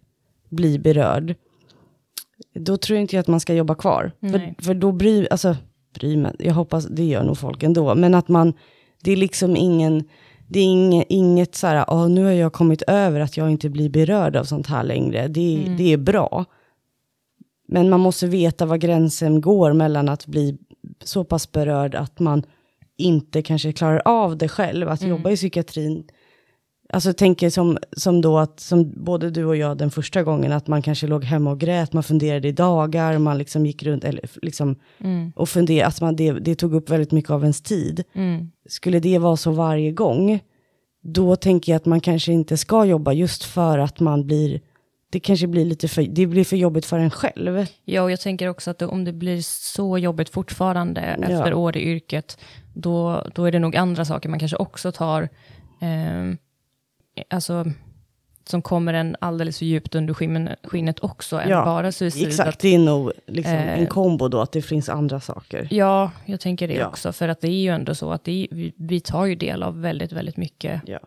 bli 0.50 0.80
berörd, 0.80 1.36
då 2.54 2.78
tror 2.78 2.95
jag 2.95 3.04
inte 3.04 3.19
att 3.19 3.28
man 3.28 3.39
ska 3.39 3.54
jobba 3.54 3.76
kvar. 3.76 4.12
För, 4.19 4.63
för 4.63 4.74
då 4.74 4.91
bryr, 4.91 5.28
alltså, 5.32 5.56
bryr 5.93 6.17
man, 6.17 6.36
jag 6.39 6.54
hoppas, 6.54 6.86
det 6.86 7.04
gör 7.04 7.24
nog 7.24 7.38
folk 7.38 7.63
ändå, 7.63 7.95
men 7.95 8.15
att 8.15 8.28
man, 8.28 8.54
det 9.03 9.11
är 9.11 9.15
liksom 9.15 9.55
ingen, 9.55 10.03
det 10.47 10.59
är 10.59 10.63
inget, 10.63 11.05
inget 11.09 11.55
så 11.55 11.67
här, 11.67 11.85
oh, 11.87 12.09
nu 12.09 12.23
har 12.23 12.31
jag 12.31 12.53
kommit 12.53 12.81
över 12.81 13.19
att 13.19 13.37
jag 13.37 13.51
inte 13.51 13.69
blir 13.69 13.89
berörd 13.89 14.35
av 14.35 14.43
sånt 14.43 14.67
här 14.67 14.83
längre. 14.83 15.27
Det, 15.27 15.63
mm. 15.63 15.77
det 15.77 15.93
är 15.93 15.97
bra. 15.97 16.45
Men 17.67 17.89
man 17.89 17.99
måste 17.99 18.27
veta 18.27 18.65
var 18.65 18.77
gränsen 18.77 19.41
går 19.41 19.73
mellan 19.73 20.09
att 20.09 20.25
bli 20.25 20.57
så 21.03 21.23
pass 21.23 21.51
berörd 21.51 21.95
att 21.95 22.19
man 22.19 22.43
inte 22.97 23.41
kanske 23.41 23.73
klarar 23.73 24.01
av 24.05 24.37
det 24.37 24.49
själv, 24.49 24.89
att 24.89 25.01
mm. 25.01 25.17
jobba 25.17 25.31
i 25.31 25.35
psykiatrin. 25.35 26.03
Alltså 26.93 27.13
tänker 27.13 27.49
som, 27.49 27.77
som 27.97 28.21
då 28.21 28.38
att, 28.38 28.60
som 28.60 29.04
både 29.04 29.30
du 29.30 29.45
och 29.45 29.56
jag 29.56 29.77
den 29.77 29.91
första 29.91 30.23
gången, 30.23 30.51
att 30.51 30.67
man 30.67 30.82
kanske 30.82 31.08
låg 31.08 31.23
hemma 31.23 31.51
och 31.51 31.60
grät, 31.60 31.93
man 31.93 32.04
funderade 32.04 32.47
i 32.47 32.51
dagar, 32.51 33.17
man 33.17 33.38
liksom 33.38 33.65
gick 33.65 33.84
runt 33.84 34.04
eller 34.04 34.25
liksom, 34.41 34.75
mm. 34.99 35.32
och 35.36 35.49
funderade, 35.49 35.88
att 35.88 36.01
man, 36.01 36.15
det, 36.15 36.32
det 36.32 36.56
tog 36.56 36.73
upp 36.73 36.89
väldigt 36.89 37.12
mycket 37.12 37.32
av 37.32 37.41
ens 37.41 37.62
tid. 37.62 38.04
Mm. 38.13 38.51
Skulle 38.69 38.99
det 38.99 39.17
vara 39.17 39.38
så 39.38 39.51
varje 39.51 39.91
gång, 39.91 40.39
då 41.04 41.36
tänker 41.36 41.71
jag 41.71 41.77
att 41.77 41.86
man 41.86 41.99
kanske 41.99 42.32
inte 42.32 42.58
ska 42.58 42.86
jobba 42.86 43.13
just 43.13 43.43
för 43.43 43.77
att 43.77 43.99
man 43.99 44.27
blir 44.27 44.62
det 45.12 45.19
kanske 45.19 45.47
blir 45.47 45.65
lite 45.65 45.88
för, 45.88 46.01
det 46.01 46.27
blir 46.27 46.43
för 46.43 46.58
jobbigt 46.58 46.86
för 46.86 46.99
en 46.99 47.10
själv. 47.10 47.65
Ja, 47.86 48.01
och 48.01 48.12
jag 48.12 48.19
tänker 48.19 48.47
också 48.47 48.71
att 48.71 48.82
om 48.82 49.04
det 49.06 49.13
blir 49.13 49.41
så 49.41 49.97
jobbigt 49.97 50.30
fortfarande 50.30 51.17
ja. 51.21 51.27
efter 51.27 51.54
år 51.54 51.77
i 51.77 51.82
yrket, 51.82 52.38
då, 52.73 53.25
då 53.36 53.45
är 53.45 53.51
det 53.51 53.60
nog 53.60 53.75
andra 53.75 54.06
saker 54.06 54.30
man 54.30 54.39
kanske 54.39 54.58
också 54.58 54.91
tar, 54.91 55.21
eh, 55.82 56.36
alltså, 57.30 57.65
som 58.45 58.62
kommer 58.62 58.93
en 58.93 59.15
alldeles 59.21 59.58
för 59.58 59.65
djupt 59.65 59.95
under 59.95 60.13
skinnet 60.63 61.00
också, 61.00 61.39
än 61.39 61.50
ja, 61.50 61.65
bara 61.65 61.91
suicid. 61.91 62.28
Exakt, 62.28 62.60
det 62.60 62.76
är 62.76 62.80
nog 62.80 63.12
liksom 63.28 63.54
eh, 63.54 63.80
en 63.80 63.88
kombo 63.88 64.28
då, 64.28 64.41
att 64.41 64.52
det 64.52 64.62
finns 64.62 64.89
andra 64.89 65.19
saker. 65.19 65.67
Ja, 65.71 66.12
jag 66.26 66.39
tänker 66.39 66.67
det 66.67 66.74
ja. 66.74 66.88
också, 66.88 67.13
för 67.13 67.28
att 67.28 67.41
det 67.41 67.47
är 67.47 67.62
ju 67.62 67.69
ändå 67.69 67.95
så 67.95 68.12
att 68.12 68.28
är, 68.28 68.47
vi, 68.52 68.74
vi, 68.78 69.00
tar 69.00 69.26
ju 69.26 69.36
del 69.36 69.63
av 69.63 69.82
väldigt, 69.82 70.12
väldigt 70.12 70.38
mycket. 70.38 70.82
Ja 70.86 71.00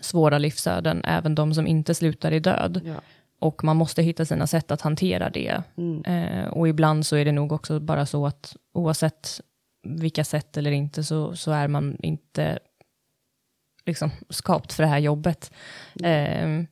svåra 0.00 0.38
livsöden, 0.38 1.04
även 1.04 1.34
de 1.34 1.54
som 1.54 1.66
inte 1.66 1.94
slutar 1.94 2.32
i 2.32 2.40
död. 2.40 2.96
Och 3.38 3.64
man 3.64 3.76
måste 3.76 4.02
hitta 4.02 4.24
sina 4.24 4.46
sätt 4.46 4.70
att 4.70 4.80
hantera 4.80 5.30
det. 5.30 5.62
Mm. 5.76 6.04
Eh, 6.04 6.48
och 6.48 6.68
ibland 6.68 7.06
så 7.06 7.16
är 7.16 7.24
det 7.24 7.32
nog 7.32 7.52
också 7.52 7.80
bara 7.80 8.06
så 8.06 8.26
att 8.26 8.56
oavsett 8.74 9.40
vilka 9.82 10.24
sätt 10.24 10.56
eller 10.56 10.70
inte, 10.70 11.04
så, 11.04 11.36
så 11.36 11.50
är 11.50 11.68
man 11.68 11.96
inte 12.02 12.58
liksom, 13.86 14.10
skapt 14.30 14.72
för 14.72 14.82
det 14.82 14.88
här 14.88 14.98
jobbet. 14.98 15.52
Eh, 16.04 16.62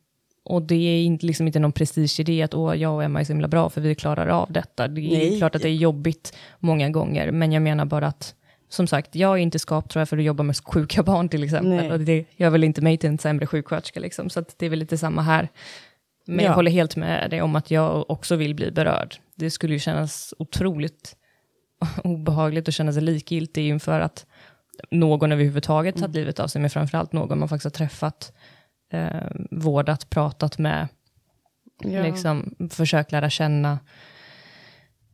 och 0.44 0.62
det 0.62 0.74
är 0.74 1.02
inte, 1.02 1.26
liksom 1.26 1.46
inte 1.46 1.58
någon 1.58 1.72
prestige 1.72 2.44
att 2.44 2.54
Åh, 2.54 2.74
jag 2.74 2.94
och 2.94 3.04
Emma 3.04 3.20
är 3.20 3.24
så 3.24 3.32
himla 3.32 3.48
bra 3.48 3.70
för 3.70 3.80
vi 3.80 3.94
klarar 3.94 4.26
av 4.26 4.52
detta. 4.52 4.88
Det 4.88 5.00
är 5.00 5.18
Nej. 5.18 5.38
klart 5.38 5.54
att 5.54 5.62
det 5.62 5.68
är 5.68 5.74
jobbigt 5.74 6.36
många 6.58 6.90
gånger, 6.90 7.30
men 7.30 7.52
jag 7.52 7.62
menar 7.62 7.84
bara 7.84 8.06
att 8.06 8.34
som 8.68 8.86
sagt, 8.86 9.14
jag 9.14 9.32
är 9.32 9.36
inte 9.36 9.58
skapt 9.58 9.90
tror 9.90 10.00
jag, 10.00 10.08
för 10.08 10.18
att 10.18 10.24
jobba 10.24 10.42
med 10.42 10.56
sjuka 10.64 11.02
barn 11.02 11.28
till 11.28 11.44
exempel. 11.44 11.70
Nej. 11.70 11.92
Och 11.92 12.00
det 12.00 12.24
gör 12.36 12.50
väl 12.50 12.64
inte 12.64 12.80
mig 12.82 12.98
till 12.98 13.08
en 13.10 13.18
sämre 13.18 13.46
sjuksköterska, 13.46 14.00
liksom. 14.00 14.30
så 14.30 14.44
det 14.56 14.66
är 14.66 14.70
väl 14.70 14.78
lite 14.78 14.98
samma 14.98 15.22
här. 15.22 15.48
Men 16.26 16.44
Ja. 16.44 16.50
jag 16.50 16.54
håller 16.54 16.70
helt 16.70 16.96
med 16.96 17.30
dig 17.30 17.42
om 17.42 17.56
att 17.56 17.70
jag 17.70 18.10
också 18.10 18.36
vill 18.36 18.54
bli 18.54 18.70
berörd. 18.70 19.16
Det 19.34 19.50
skulle 19.50 19.72
ju 19.72 19.78
kännas 19.78 20.34
otroligt 20.38 21.16
obehagligt 22.04 22.68
att 22.68 22.74
känna 22.74 22.92
sig 22.92 23.02
likgiltig 23.02 23.68
inför 23.68 24.00
att 24.00 24.26
någon 24.90 25.32
överhuvudtaget 25.32 25.96
tagit 25.96 26.14
livet 26.14 26.40
av 26.40 26.46
sig, 26.48 26.60
men 26.60 26.70
framförallt 26.70 27.12
någon 27.12 27.38
man 27.38 27.48
faktiskt 27.48 27.64
har 27.64 27.86
träffat, 27.86 28.32
eh, 28.92 29.30
vårdat, 29.50 30.10
pratat 30.10 30.58
med, 30.58 30.88
Ja. 31.80 32.02
liksom, 32.02 32.54
försökt 32.70 33.12
lära 33.12 33.30
känna. 33.30 33.78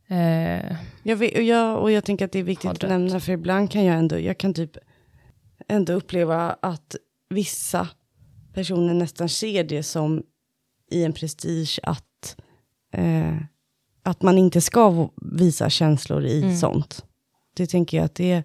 Eh, 0.07 0.75
Jag 1.03 1.15
vet, 1.15 1.35
och, 1.35 1.41
jag, 1.43 1.79
och 1.81 1.91
jag 1.91 2.03
tänker 2.05 2.25
att 2.25 2.31
det 2.31 2.39
är 2.39 2.43
viktigt 2.43 2.71
att 2.71 2.81
nämna, 2.81 3.19
för 3.19 3.31
ibland 3.31 3.71
kan 3.71 3.83
jag 3.85 3.97
ändå, 3.97 4.19
jag 4.19 4.37
kan 4.37 4.53
typ 4.53 4.77
ändå 5.67 5.93
uppleva 5.93 6.55
att 6.61 6.95
vissa 7.29 7.87
personer 8.53 8.93
nästan 8.93 9.29
ser 9.29 9.63
det 9.63 9.83
som 9.83 10.23
i 10.91 11.03
en 11.03 11.13
prestige 11.13 11.79
att, 11.83 12.35
eh, 12.93 13.37
att 14.03 14.21
man 14.21 14.37
inte 14.37 14.61
ska 14.61 15.09
visa 15.21 15.69
känslor 15.69 16.25
i 16.25 16.43
Mm. 16.43 16.55
sånt. 16.57 17.05
Det 17.55 17.67
tänker 17.67 17.97
jag 17.97 18.05
att 18.05 18.15
det, 18.15 18.43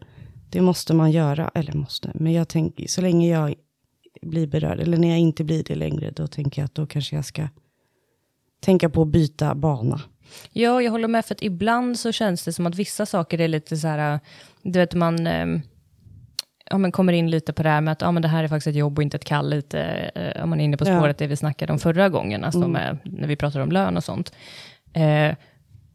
det 0.50 0.60
måste 0.60 0.94
man 0.94 1.10
göra, 1.10 1.50
eller 1.54 1.72
måste, 1.72 2.10
men 2.14 2.32
jag 2.32 2.48
tänker 2.48 2.86
så 2.88 3.00
länge 3.00 3.28
jag 3.28 3.54
blir 4.22 4.46
berörd, 4.46 4.80
eller 4.80 4.96
när 4.98 5.08
jag 5.08 5.18
inte 5.18 5.44
blir 5.44 5.64
det 5.64 5.74
längre, 5.74 6.10
då 6.10 6.26
tänker 6.26 6.62
jag 6.62 6.66
att 6.66 6.74
då 6.74 6.86
kanske 6.86 7.16
jag 7.16 7.24
ska 7.24 7.48
tänka 8.60 8.90
på 8.90 9.02
att 9.02 9.08
byta 9.08 9.54
bana. 9.54 10.00
Ja, 10.52 10.82
jag 10.82 10.90
håller 10.92 11.08
med, 11.08 11.24
för 11.24 11.34
att 11.34 11.42
ibland 11.42 11.98
så 11.98 12.12
känns 12.12 12.44
det 12.44 12.52
som 12.52 12.66
att 12.66 12.74
vissa 12.74 13.06
saker 13.06 13.40
är 13.40 13.48
lite 13.48 13.76
så 13.76 13.88
här, 13.88 14.20
du 14.62 14.78
vet 14.78 14.94
man, 14.94 15.26
ehm, 15.26 15.60
ja, 16.70 16.78
men 16.78 16.92
kommer 16.92 17.12
in 17.12 17.30
lite 17.30 17.52
på 17.52 17.62
det 17.62 17.68
här 17.68 17.80
med 17.80 17.92
att 17.92 18.00
ja, 18.00 18.12
men 18.12 18.22
det 18.22 18.28
här 18.28 18.44
är 18.44 18.48
faktiskt 18.48 18.66
ett 18.66 18.74
jobb 18.74 18.98
och 18.98 19.02
inte 19.02 19.16
ett 19.16 19.24
kall, 19.24 19.50
lite, 19.50 19.80
eh, 20.14 20.42
om 20.42 20.50
man 20.50 20.60
är 20.60 20.64
inne 20.64 20.76
på 20.76 20.88
Ja. 20.88 20.98
spåret 20.98 21.18
det 21.18 21.26
vi 21.26 21.36
snackade 21.36 21.72
om 21.72 21.78
förra 21.78 22.08
gången, 22.08 22.44
alltså 22.44 22.60
Mm. 22.60 22.72
med, 22.72 22.98
när 23.04 23.28
vi 23.28 23.36
pratade 23.36 23.64
om 23.64 23.72
lön 23.72 23.96
och 23.96 24.04
sånt. 24.04 24.32
Eh, 24.92 25.34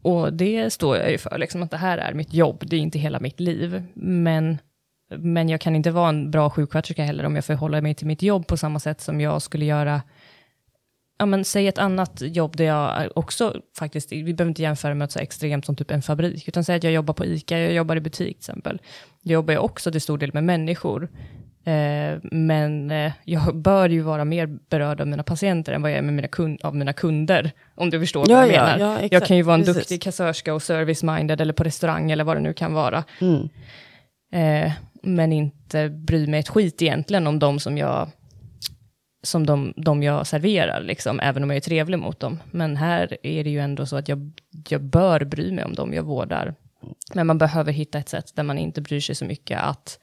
och 0.06 0.32
det 0.32 0.70
står 0.70 0.96
jag 0.96 1.10
ju 1.10 1.18
för, 1.18 1.38
liksom, 1.38 1.62
att 1.62 1.70
det 1.70 1.76
här 1.76 1.98
är 1.98 2.14
mitt 2.14 2.34
jobb, 2.34 2.64
det 2.66 2.76
är 2.76 2.80
inte 2.80 2.98
hela 2.98 3.20
mitt 3.20 3.40
liv, 3.40 3.82
men 3.94 4.58
men 5.18 5.48
jag 5.48 5.60
kan 5.60 5.76
inte 5.76 5.90
vara 5.90 6.08
en 6.08 6.30
bra 6.30 6.50
sjuksköterska 6.50 7.04
heller 7.04 7.24
om 7.24 7.34
jag 7.34 7.44
förhåller 7.44 7.80
mig 7.80 7.94
till 7.94 8.06
mitt 8.06 8.22
jobb 8.22 8.46
på 8.46 8.56
samma 8.56 8.80
sätt 8.80 9.00
som 9.00 9.20
jag 9.20 9.42
skulle 9.42 9.64
göra 9.64 10.02
ja, 11.18 11.26
men 11.26 11.44
säg 11.44 11.68
ett 11.68 11.78
annat 11.78 12.22
jobb 12.24 12.56
där 12.56 12.64
jag 12.64 13.12
också 13.14 13.60
faktiskt, 13.78 14.12
vi 14.12 14.34
behöver 14.34 14.48
inte 14.48 14.62
jämföra 14.62 14.94
med 14.94 14.98
något 14.98 15.12
så 15.12 15.18
extremt 15.18 15.66
som 15.66 15.76
typ 15.76 15.90
en 15.90 16.02
fabrik, 16.02 16.48
utan 16.48 16.64
säg 16.64 16.76
att 16.76 16.84
jag 16.84 16.92
jobbar 16.92 17.14
på 17.14 17.24
ICA, 17.24 17.58
jag 17.58 17.72
jobbar 17.72 17.96
i 17.96 18.00
butik 18.00 18.26
till 18.26 18.36
exempel. 18.36 18.80
Jag 19.22 19.32
jobbar 19.32 19.52
ju 19.52 19.58
också 19.58 19.92
till 19.92 20.00
stor 20.00 20.18
del 20.18 20.34
med 20.34 20.44
människor, 20.44 21.08
eh, 21.66 22.18
men 22.22 22.90
eh, 22.90 23.12
jag 23.24 23.56
bör 23.56 23.88
ju 23.88 24.00
vara 24.00 24.24
mer 24.24 24.46
berörd 24.46 25.00
av 25.00 25.06
mina 25.06 25.22
patienter 25.22 25.72
än 25.72 25.82
vad 25.82 25.90
jag 25.90 25.98
är 25.98 26.02
med 26.02 26.14
mina 26.14 26.58
av 26.62 26.76
mina 26.76 26.92
kunder, 26.92 27.50
om 27.74 27.90
du 27.90 28.00
förstår 28.00 28.30
Ja, 28.30 28.36
vad 28.36 28.48
jag 28.48 28.54
ja, 28.54 28.66
menar. 28.66 28.78
ja, 28.78 28.94
exakt, 28.96 29.12
jag 29.12 29.24
kan 29.26 29.36
ju 29.36 29.42
vara 29.42 29.54
en 29.54 29.60
precis. 29.60 29.76
duktig 29.76 30.02
kassörska 30.02 30.54
och 30.54 30.62
service-minded 30.62 31.40
eller 31.40 31.52
på 31.52 31.64
restaurang 31.64 32.10
eller 32.10 32.24
vad 32.24 32.36
det 32.36 32.40
nu 32.40 32.52
kan 32.52 32.72
vara. 32.72 33.04
Mm. 33.20 33.48
Eh, 34.32 34.72
men 35.02 35.32
inte 35.32 35.88
bry 35.88 36.26
mig 36.26 36.40
ett 36.40 36.48
skit 36.48 36.82
egentligen 36.82 37.26
om 37.26 37.38
de 37.38 37.60
som 37.60 37.78
jag 37.78 38.08
som 39.22 39.46
de, 39.46 39.74
de 39.76 40.02
jag 40.02 40.26
serverar, 40.26 40.80
liksom, 40.80 41.20
även 41.20 41.42
om 41.42 41.50
jag 41.50 41.56
är 41.56 41.60
trevlig 41.60 41.98
mot 41.98 42.20
dem. 42.20 42.38
Men 42.50 42.76
här 42.76 43.16
är 43.22 43.44
det 43.44 43.50
ju 43.50 43.58
ändå 43.60 43.86
så 43.86 43.96
att 43.96 44.08
jag, 44.08 44.32
jag 44.68 44.82
bör 44.82 45.24
bry 45.24 45.52
mig 45.52 45.64
om 45.64 45.74
dem 45.74 45.94
jag 45.94 46.02
vårdar. 46.02 46.54
Men 47.14 47.26
man 47.26 47.38
behöver 47.38 47.72
hitta 47.72 47.98
ett 47.98 48.08
sätt 48.08 48.32
där 48.36 48.42
man 48.42 48.58
inte 48.58 48.80
bryr 48.80 49.00
sig 49.00 49.14
så 49.14 49.24
mycket 49.24 49.60
att 49.60 49.98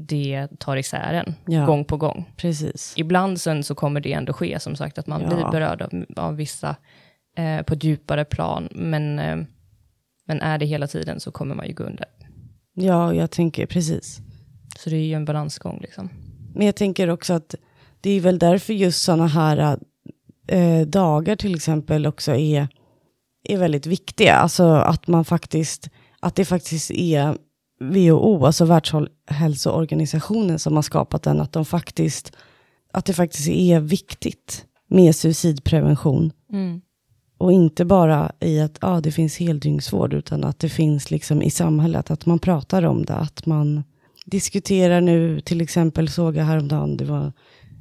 det 0.00 0.48
tar 0.58 0.76
isär 0.76 1.14
en, 1.26 1.34
Ja. 1.54 1.66
gång 1.66 1.84
på 1.84 1.96
gång. 1.96 2.32
Precis. 2.36 2.94
Ibland 2.96 3.40
sen 3.40 3.62
så 3.64 3.74
kommer 3.74 4.00
det 4.00 4.12
ändå 4.12 4.32
ske, 4.32 4.60
som 4.60 4.76
sagt, 4.76 4.98
att 4.98 5.06
man 5.06 5.20
Ja. 5.20 5.26
blir 5.28 5.50
berörd 5.50 5.82
av, 5.82 6.04
av 6.16 6.36
vissa 6.36 6.76
eh, 7.36 7.62
på 7.62 7.74
ett 7.74 7.84
djupare 7.84 8.24
plan. 8.24 8.68
Men, 8.74 9.18
eh, 9.18 9.36
men 10.26 10.40
är 10.40 10.58
det 10.58 10.66
hela 10.66 10.86
tiden 10.86 11.20
så 11.20 11.30
kommer 11.30 11.54
man 11.54 11.66
ju 11.68 11.74
gå 11.74 11.84
under. 11.84 12.06
Ja, 12.74 13.14
jag 13.14 13.30
tänker 13.30 13.66
precis. 13.66 14.20
Så 14.78 14.90
det 14.90 14.96
är 14.96 15.04
ju 15.06 15.14
en 15.14 15.24
balansgång 15.24 15.78
liksom. 15.80 16.08
Men 16.54 16.66
jag 16.66 16.76
tänker 16.76 17.08
också 17.10 17.32
att 17.32 17.54
det 18.00 18.10
är 18.10 18.20
väl 18.20 18.38
därför 18.38 18.72
just 18.72 19.02
sådana 19.02 19.26
här 19.26 19.78
eh, 20.48 20.80
dagar 20.86 21.36
till 21.36 21.54
exempel 21.54 22.06
också 22.06 22.34
är, 22.34 22.68
är 23.44 23.58
väldigt 23.58 23.86
viktiga. 23.86 24.34
Alltså 24.34 24.64
att 24.64 25.06
man 25.06 25.24
faktiskt, 25.24 25.88
att 26.20 26.34
det 26.36 26.44
faktiskt 26.44 26.90
är 26.90 27.36
WHO, 27.80 28.46
alltså 28.46 28.64
Världshälsoorganisationen 28.64 30.58
som 30.58 30.74
har 30.74 30.82
skapat 30.82 31.22
den, 31.22 31.40
att 31.40 31.52
de 31.52 31.64
faktiskt, 31.64 32.32
att 32.92 33.04
det 33.04 33.12
faktiskt 33.12 33.48
är 33.48 33.80
viktigt 33.80 34.64
med 34.88 35.16
suicidprevention. 35.16 36.32
Och 37.38 37.52
inte 37.52 37.84
bara 37.84 38.32
i 38.40 38.60
att 38.60 38.78
ah, 38.80 39.00
det 39.00 39.12
finns 39.12 39.36
heldygnsvård, 39.36 40.14
utan 40.14 40.44
att 40.44 40.58
det 40.58 40.68
finns 40.68 41.10
liksom 41.10 41.42
i 41.42 41.50
samhället, 41.50 42.10
att 42.10 42.26
man 42.26 42.38
pratar 42.38 42.82
om 42.82 43.04
det, 43.04 43.14
att 43.14 43.46
man 43.46 43.82
diskuterar 44.26 45.00
nu, 45.00 45.40
till 45.40 45.60
exempel 45.60 46.08
såg 46.08 46.36
jag 46.36 46.44
häromdagen, 46.44 46.96
det 46.96 47.04
var 47.04 47.32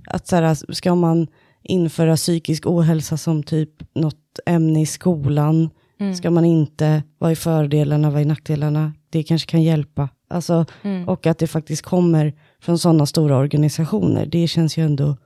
att 0.08 0.28
så 0.28 0.36
här, 0.36 0.74
ska 0.74 0.96
man 0.96 1.28
införa 1.64 2.16
psykisk 2.16 2.68
ohälsa 2.68 3.18
som 3.18 3.44
typ 3.44 3.96
något 3.96 4.40
ämne 4.46 4.82
i 4.82 4.86
skolan? 4.86 5.70
Ska 6.16 6.32
man 6.32 6.46
inte? 6.46 7.04
Vad 7.18 7.32
är 7.32 7.36
fördelarna, 7.36 8.10
vad 8.10 8.22
är 8.22 8.26
nackdelarna? 8.26 8.94
Det 9.10 9.24
kanske 9.24 9.52
kan 9.52 9.64
hjälpa. 9.64 10.10
Alltså, 10.28 10.66
Och 11.08 11.28
att 11.28 11.38
det 11.38 11.48
faktiskt 11.48 11.82
kommer 11.82 12.34
från 12.62 12.80
sådana 12.80 13.06
stora 13.06 13.38
organisationer, 13.38 14.26
det 14.26 14.48
känns 14.48 14.78
ju 14.78 14.86
ändå 14.86 15.18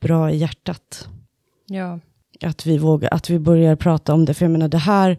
bra 0.00 0.30
i 0.30 0.36
hjärtat 0.36 1.08
Ja. 1.66 2.00
att 2.42 2.66
vi 2.66 2.78
vågar, 2.78 3.08
att 3.14 3.30
vi 3.30 3.38
börjar 3.38 3.76
prata 3.76 4.14
om 4.14 4.24
det. 4.24 4.34
För 4.34 4.44
jag 4.44 4.52
menar 4.52 4.68
det 4.68 4.78
här, 4.78 5.18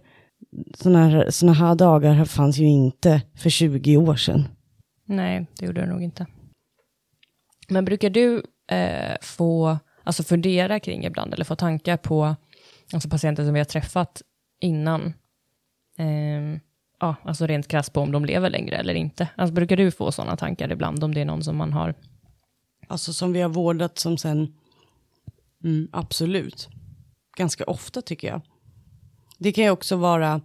såna 0.76 1.08
här, 1.10 1.30
såna 1.30 1.54
här 1.54 1.76
dagar 1.76 2.26
fanns 2.26 2.58
ju 2.58 2.66
inte 2.68 3.22
för 3.36 3.50
20 3.50 3.98
år 3.98 4.16
sedan. 4.16 4.44
Nej, 5.06 5.48
det 5.60 5.66
gjorde 5.66 5.82
det 5.82 5.88
nog 5.88 6.04
inte. 6.04 6.26
Men 7.70 7.86
brukar 7.86 8.10
du 8.10 8.44
eh, 8.72 9.16
få 9.22 9.78
alltså 10.04 10.24
fundera 10.24 10.80
kring 10.80 11.06
ibland, 11.06 11.34
eller 11.34 11.46
få 11.46 11.56
tankar 11.56 11.98
på 11.98 12.36
alltså 12.94 13.10
patienter 13.10 13.44
som 13.46 13.54
vi 13.54 13.60
har 13.60 13.66
träffat 13.66 14.22
innan? 14.62 15.06
Eh, 16.00 16.60
ja, 17.00 17.16
alltså 17.24 17.48
rent 17.48 17.68
krasst 17.68 17.94
på 17.94 18.02
om 18.02 18.12
de 18.12 18.26
lever 18.26 18.50
längre 18.50 18.76
eller 18.76 18.94
inte. 18.94 19.30
Alltså 19.36 19.54
brukar 19.54 19.78
du 19.78 19.92
få 19.92 20.12
sådana 20.12 20.38
tankar 20.38 20.72
ibland, 20.72 21.04
om 21.04 21.14
det 21.14 21.22
är 21.22 21.26
någon 21.26 21.44
som 21.44 21.58
man 21.58 21.74
har? 21.74 21.94
Alltså 22.88 23.14
som 23.14 23.34
vi 23.34 23.42
har 23.42 23.50
vårdat 23.50 24.00
som 24.00 24.18
sen, 24.18 24.54
mm, 25.64 25.88
absolut. 25.92 26.70
Ganska 27.38 27.64
ofta 27.64 28.02
tycker 28.02 28.28
jag. 28.28 28.42
Det 29.38 29.52
kan 29.52 29.64
ju 29.64 29.70
också 29.70 29.96
vara, 29.96 30.42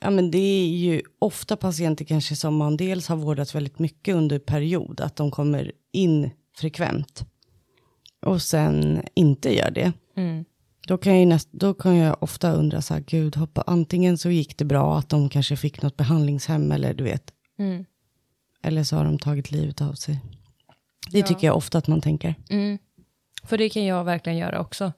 ja 0.00 0.10
men 0.10 0.30
det 0.30 0.38
är 0.38 0.68
ju 0.68 1.02
ofta 1.18 1.56
patienter 1.56 2.04
kanske 2.04 2.36
som 2.36 2.56
man 2.56 2.76
dels 2.76 3.08
har 3.08 3.16
vårdat 3.16 3.54
väldigt 3.54 3.78
mycket 3.78 4.14
under 4.14 4.38
period, 4.38 5.00
att 5.00 5.16
de 5.16 5.30
kommer 5.30 5.72
in 5.92 6.30
frekvent. 6.56 7.24
Och 8.26 8.42
sen 8.42 9.02
inte 9.14 9.56
gör 9.56 9.70
det. 9.70 9.92
Då 10.90 10.98
kan, 10.98 11.18
jag 11.18 11.28
näst, 11.28 11.48
då 11.52 11.74
kan 11.74 11.96
jag 11.96 12.22
ofta 12.22 12.52
undra 12.52 12.82
så 12.82 12.94
här, 12.94 13.00
gud, 13.00 13.36
hoppa, 13.36 13.64
antingen 13.66 14.18
så 14.18 14.30
gick 14.30 14.58
det 14.58 14.64
bra 14.64 14.98
att 14.98 15.08
de 15.08 15.28
kanske 15.28 15.56
fick 15.56 15.82
något 15.82 15.96
behandlingshem 15.96 16.72
eller 16.72 16.94
du 16.94 17.04
vet. 17.04 17.32
Eller 18.62 18.84
så 18.84 18.96
har 18.96 19.04
de 19.04 19.18
tagit 19.18 19.50
livet 19.50 19.80
av 19.80 19.92
sig. 19.92 20.20
Det 21.10 21.22
tycker 21.22 21.46
jag 21.46 21.56
ofta 21.56 21.78
att 21.78 21.86
man 21.86 22.00
tänker. 22.00 22.34
För 23.44 23.58
det 23.58 23.68
kan 23.68 23.84
jag 23.84 24.04
verkligen 24.04 24.38
göra 24.38 24.60
också. 24.60 24.92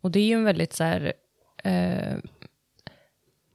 Och 0.00 0.10
det 0.10 0.18
är 0.20 0.24
ju 0.26 0.34
en 0.34 0.44
väldigt 0.44 0.72
så 0.72 0.84
här, 0.84 1.12
eh, 1.64 2.16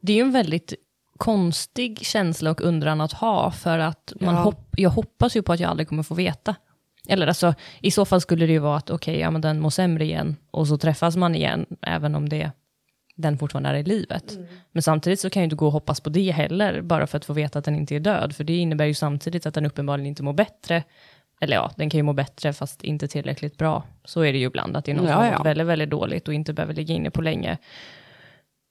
det 0.02 0.14
är 0.14 0.16
ju 0.16 0.22
en 0.22 0.32
väldigt 0.32 0.74
konstig 1.18 2.06
känsla 2.06 2.52
och 2.52 2.62
undran 2.62 3.02
att 3.02 3.14
ha, 3.14 3.52
för 3.52 3.80
att 3.80 4.14
man 4.22 4.36
Ja. 4.36 4.42
hopp, 4.42 4.74
jag 4.78 4.90
hoppas 4.90 5.36
ju 5.36 5.42
på 5.42 5.54
att 5.54 5.60
jag 5.60 5.70
aldrig 5.70 5.88
kommer 5.88 6.04
få 6.04 6.16
veta. 6.16 6.56
Eller 7.10 7.28
alltså, 7.28 7.54
i 7.82 7.92
så 7.92 8.06
fall 8.06 8.22
skulle 8.22 8.46
det 8.46 8.52
ju 8.52 8.60
vara 8.60 8.78
att 8.78 8.90
okej, 8.90 9.20
ja 9.20 9.32
men 9.32 9.42
den 9.42 9.60
mår 9.60 9.70
sämre 9.70 10.06
igen, 10.06 10.36
och 10.52 10.68
så 10.68 10.78
träffas 10.78 11.16
man 11.16 11.36
igen, 11.36 11.66
även 11.82 12.16
om 12.16 12.30
det, 12.30 12.52
den 13.16 13.38
fortfarande 13.38 13.70
är 13.70 13.74
i 13.74 13.84
livet. 13.84 14.38
Men 14.72 14.84
samtidigt 14.84 15.20
så 15.20 15.30
kan 15.30 15.40
jag 15.40 15.44
ju 15.44 15.46
inte 15.46 15.56
gå 15.56 15.66
och 15.66 15.72
hoppas 15.72 16.02
på 16.02 16.10
det 16.10 16.32
heller, 16.32 16.82
bara 16.82 17.08
för 17.08 17.18
att 17.18 17.26
få 17.26 17.34
veta 17.34 17.60
att 17.60 17.66
den 17.66 17.76
inte 17.76 17.96
är 17.96 18.00
död, 18.00 18.36
för 18.36 18.44
det 18.44 18.58
innebär 18.58 18.86
ju 18.86 18.94
samtidigt 18.94 19.46
att 19.46 19.54
den 19.54 19.66
uppenbarligen 19.66 20.08
inte 20.08 20.24
mår 20.24 20.34
bättre, 20.34 20.84
eller 21.42 21.56
ja, 21.56 21.72
den 21.76 21.90
kan 21.90 21.98
ju 21.98 22.04
må 22.04 22.14
bättre 22.14 22.54
fast 22.54 22.84
inte 22.84 23.08
tillräckligt 23.08 23.58
bra. 23.58 23.84
Så 24.06 24.22
är 24.22 24.34
det 24.34 24.40
ju 24.40 24.46
ibland, 24.46 24.78
att 24.78 24.86
det 24.86 24.92
är 24.92 24.96
någon 24.96 25.06
som 25.06 25.12
Ja, 25.12 25.18
har 25.20 25.26
ja. 25.26 25.38
mått 25.38 25.46
väldigt, 25.46 25.68
väldigt 25.68 25.90
dåligt 25.90 26.28
och 26.28 26.34
inte 26.34 26.54
behöver 26.54 26.74
ligga 26.74 26.96
inne 26.96 27.12
på 27.12 27.22
länge. 27.22 27.58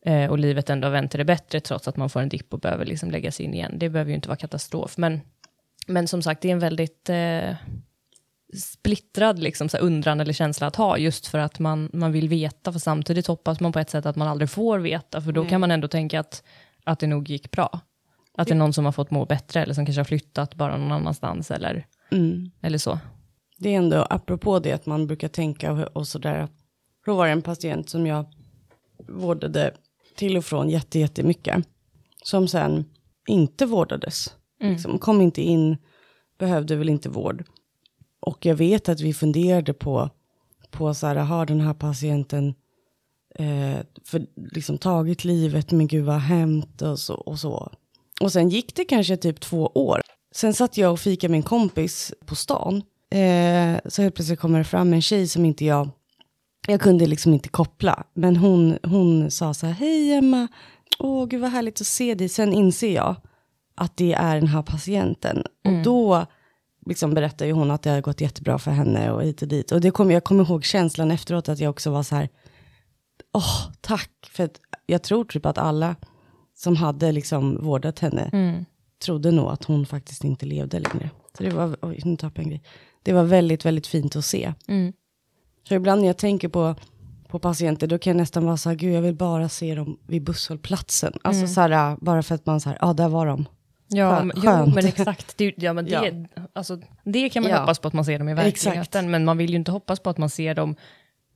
Eh, 0.06 0.30
och 0.30 0.38
livet 0.38 0.70
ändå 0.70 0.86
har 0.86 0.92
vänt 0.92 1.10
till 1.10 1.18
det 1.18 1.24
bättre, 1.24 1.60
trots 1.60 1.88
att 1.88 1.96
man 1.96 2.10
får 2.10 2.20
en 2.20 2.28
dipp 2.28 2.54
och 2.54 2.60
behöver 2.60 2.84
liksom 2.86 3.10
lägga 3.10 3.32
sig 3.32 3.46
in 3.46 3.54
igen. 3.54 3.72
Det 3.78 3.88
behöver 3.88 4.08
ju 4.10 4.14
inte 4.14 4.28
vara 4.28 4.36
katastrof. 4.36 4.96
Men, 4.96 5.20
men 5.86 6.08
som 6.08 6.22
sagt, 6.22 6.40
det 6.42 6.48
är 6.48 6.52
en 6.52 6.58
väldigt 6.58 7.10
eh, 7.10 7.56
splittrad 8.56 9.38
liksom, 9.38 9.68
så 9.68 9.76
här, 9.76 9.84
undran 9.84 10.20
eller 10.20 10.32
känsla 10.32 10.66
att 10.66 10.76
ha, 10.76 10.98
just 10.98 11.26
för 11.26 11.38
att 11.38 11.58
man, 11.58 11.90
man 11.92 12.12
vill 12.12 12.28
veta, 12.28 12.72
för 12.72 12.78
samtidigt 12.78 13.26
hoppas 13.26 13.60
man 13.60 13.72
på 13.72 13.78
ett 13.78 13.90
sätt 13.90 14.06
att 14.06 14.16
man 14.16 14.28
aldrig 14.28 14.50
får 14.50 14.78
veta, 14.78 15.20
för 15.20 15.32
då 15.32 15.44
kan 15.44 15.60
man 15.60 15.70
ändå 15.70 15.88
tänka 15.88 16.20
att, 16.20 16.42
att 16.84 16.98
det 16.98 17.06
nog 17.06 17.28
gick 17.28 17.50
bra. 17.50 17.80
Att 18.34 18.48
det 18.48 18.54
är 18.54 18.58
någon 18.58 18.72
som 18.72 18.84
har 18.84 18.92
fått 18.92 19.10
må 19.10 19.24
bättre 19.24 19.62
eller 19.62 19.74
som 19.74 19.86
kanske 19.86 20.00
har 20.00 20.04
flyttat 20.04 20.54
bara 20.54 20.76
någon 20.76 20.92
annanstans 20.92 21.50
eller, 21.50 21.86
Mm. 22.10 22.50
eller 22.60 22.78
så. 22.78 22.98
Det 23.58 23.74
är 23.74 23.78
ändå 23.78 24.06
apropå 24.10 24.58
det 24.58 24.72
att 24.72 24.86
man 24.86 25.06
brukar 25.06 25.28
tänka 25.28 25.72
och, 25.72 26.08
sådär. 26.08 26.48
Då 27.06 27.14
var 27.14 27.26
det 27.26 27.32
en 27.32 27.42
patient 27.42 27.90
som 27.90 28.06
jag 28.06 28.26
vårdade 29.08 29.74
till 30.16 30.36
och 30.36 30.44
från 30.44 30.70
jätte, 30.70 30.98
jättemycket. 30.98 31.64
Som 32.24 32.48
sen 32.48 32.84
inte 33.26 33.66
vårdades. 33.66 34.34
Liksom, 34.60 34.98
kom 34.98 35.20
inte 35.20 35.42
in, 35.42 35.76
behövde 36.38 36.76
väl 36.76 36.88
inte 36.88 37.08
vård. 37.08 37.44
Och 38.20 38.46
jag 38.46 38.54
vet 38.54 38.88
att 38.88 39.00
vi 39.00 39.14
funderade 39.14 39.74
på, 39.74 40.10
på 40.70 40.94
så 40.94 41.06
här, 41.06 41.16
har 41.16 41.46
den 41.46 41.60
här 41.60 41.74
patienten 41.74 42.54
eh, 43.34 43.78
för, 44.04 44.26
liksom, 44.52 44.78
tagit 44.78 45.24
livet, 45.24 45.70
men 45.70 45.86
gud 45.86 46.04
vad 46.04 46.14
har 46.14 46.20
hänt 46.20 46.82
och 46.82 46.98
så, 46.98 47.14
och 47.14 47.38
så. 47.38 47.72
Och 48.20 48.32
sen 48.32 48.48
gick 48.48 48.74
det 48.74 48.84
kanske 48.84 49.16
typ 49.16 49.40
två 49.40 49.66
år. 49.66 50.00
Sen 50.34 50.54
satt 50.54 50.78
jag 50.78 50.92
och 50.92 51.00
fikade 51.00 51.30
med 51.30 51.38
en 51.38 51.42
kompis 51.42 52.12
på 52.26 52.34
stan. 52.34 52.82
Eh, 53.10 53.80
så 53.86 54.02
helt 54.02 54.14
plötsligt 54.14 54.40
kommer 54.40 54.58
det 54.58 54.64
fram 54.64 54.92
en 54.92 55.02
tjej 55.02 55.28
som 55.28 55.44
inte 55.44 55.64
jag, 55.64 55.88
jag 56.66 56.80
kunde 56.80 57.06
liksom 57.06 57.34
inte 57.34 57.48
koppla. 57.48 58.04
Men 58.14 58.36
hon, 58.36 58.78
hon 58.82 59.30
sa 59.30 59.54
så 59.54 59.66
här, 59.66 59.72
hej 59.72 60.12
Emma, 60.12 60.48
åh 60.98 61.26
gud 61.26 61.40
vad 61.40 61.50
härligt 61.50 61.80
att 61.80 61.86
se 61.86 62.14
dig. 62.14 62.28
Sen 62.28 62.52
inser 62.52 62.94
jag 62.94 63.16
att 63.74 63.96
det 63.96 64.12
är 64.12 64.34
den 64.34 64.46
här 64.46 64.62
patienten. 64.62 65.42
Och 65.64 65.82
då 65.84 66.26
liksom 66.88 67.14
berättar 67.14 67.46
ju 67.46 67.52
hon 67.52 67.70
att 67.70 67.82
det 67.82 67.90
har 67.90 68.00
gått 68.00 68.20
jättebra 68.20 68.58
för 68.58 68.70
henne 68.70 69.10
och 69.10 69.22
hit 69.22 69.42
och 69.42 69.48
dit. 69.48 69.72
Och 69.72 69.80
det 69.80 69.90
kom, 69.90 70.10
jag 70.10 70.24
kommer 70.24 70.44
ihåg 70.44 70.64
känslan 70.64 71.10
efteråt 71.10 71.48
att 71.48 71.58
jag 71.58 71.70
också 71.70 71.90
var 71.90 72.02
så 72.02 72.14
här, 72.14 72.28
åh 73.34 73.70
tack. 73.80 74.10
För 74.30 74.44
att 74.44 74.60
jag 74.86 75.02
tror 75.02 75.24
typ 75.24 75.46
att 75.46 75.58
alla 75.58 75.96
som 76.54 76.76
hade 76.76 77.12
liksom 77.12 77.64
vårdat 77.64 77.98
henne 77.98 78.30
Mm. 78.32 78.64
trodde 79.04 79.30
nog 79.30 79.48
att 79.48 79.64
hon 79.64 79.86
faktiskt 79.86 80.24
inte 80.24 80.46
levde 80.46 80.78
längre. 80.78 81.10
Så 81.36 81.42
det 81.42 81.50
var, 81.50 81.76
oj, 81.82 82.00
nu 82.04 82.16
tappade 82.16 82.40
jag 82.40 82.44
en 82.44 82.50
grej. 82.50 82.62
Det 83.02 83.12
var 83.12 83.24
väldigt, 83.24 83.64
väldigt 83.64 83.86
fint 83.86 84.16
att 84.16 84.24
se. 84.24 84.54
Mm. 84.68 84.92
Så 85.68 85.74
ibland 85.74 86.00
när 86.00 86.08
jag 86.08 86.18
tänker 86.18 86.48
på, 86.48 86.74
på 87.28 87.38
patienter, 87.38 87.86
då 87.86 87.98
kan 87.98 88.10
jag 88.10 88.16
nästan 88.16 88.44
vara 88.44 88.56
så 88.56 88.68
här, 88.68 88.76
gud 88.76 88.94
jag 88.94 89.02
vill 89.02 89.14
bara 89.14 89.48
se 89.48 89.74
dem 89.74 89.98
vid 90.06 90.22
busshållplatsen. 90.24 91.12
Alltså 91.22 91.46
så 91.46 91.60
här, 91.60 91.96
bara 92.00 92.22
för 92.22 92.34
att 92.34 92.46
man 92.46 92.60
så 92.60 92.68
här, 92.68 92.78
ja 92.80 92.92
där 92.92 93.08
var 93.08 93.26
de. 93.26 93.44
Ja, 93.88 94.22
jo, 94.34 94.40
skönt. 94.42 94.74
men 94.74 94.86
exakt. 94.86 95.36
Det, 95.38 95.54
ja, 95.56 95.72
men 95.72 95.84
det, 95.84 95.90
Ja. 95.90 96.44
Alltså, 96.52 96.78
det 97.04 97.28
kan 97.28 97.42
man 97.42 97.52
Ja. 97.52 97.58
hoppas 97.60 97.78
på 97.78 97.88
att 97.88 97.94
man 97.94 98.04
ser 98.04 98.18
dem 98.18 98.28
i 98.28 98.32
Exakt. 98.32 98.66
verkligheten, 98.66 99.10
men 99.10 99.24
man 99.24 99.38
vill 99.38 99.50
ju 99.50 99.56
inte 99.56 99.70
hoppas 99.70 100.00
på 100.00 100.10
att 100.10 100.18
man 100.18 100.30
ser 100.30 100.54
dem 100.54 100.74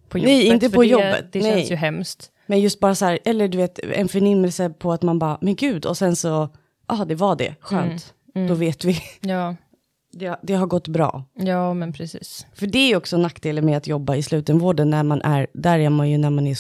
på 0.09 0.19
jobbet. 0.19 0.29
Nej, 0.33 0.47
inte 0.47 0.71
på 0.71 0.83
det, 0.83 0.89
jobbet. 0.89 1.33
Det 1.33 1.41
Nej. 1.43 1.53
känns 1.57 1.71
ju 1.71 1.75
hemskt. 1.77 2.31
Men 2.47 2.61
just 2.61 2.81
bara 2.81 2.95
så 2.95 3.05
här, 3.05 3.19
eller 3.25 3.49
du 3.49 3.59
vet, 3.59 3.79
en 3.79 4.09
förnimmelse 4.09 4.71
på 4.71 4.93
att 4.93 5.03
man 5.03 5.19
bara, 5.19 5.39
men 5.41 5.57
gud, 5.57 5.87
och 5.87 5.97
sen 5.99 6.17
så, 6.17 6.49
ja 6.89 7.05
det 7.05 7.15
var 7.15 7.37
det, 7.37 7.55
skönt. 7.61 8.15
Då 8.49 8.55
vet 8.55 8.85
vi, 8.85 8.99
Ja, 9.21 9.57
det, 10.13 10.39
det 10.43 10.55
har 10.55 10.67
gått 10.67 10.89
bra. 10.89 11.25
ja, 11.35 11.75
men 11.75 11.93
precis. 11.93 12.47
För 12.55 12.67
det 12.67 12.79
är 12.93 12.97
också 12.97 13.17
nackdelen 13.17 13.65
med 13.67 13.77
att 13.77 13.87
jobba 13.87 14.17
i 14.17 14.23
slutenvården, 14.23 14.91
när 14.91 15.03
man 15.03 15.23
är, 15.23 15.47
där 15.55 15.79
är 15.79 15.91
man 15.91 16.11
ju 16.11 16.19
när 16.19 16.31
man 16.31 16.47
är 16.47 16.55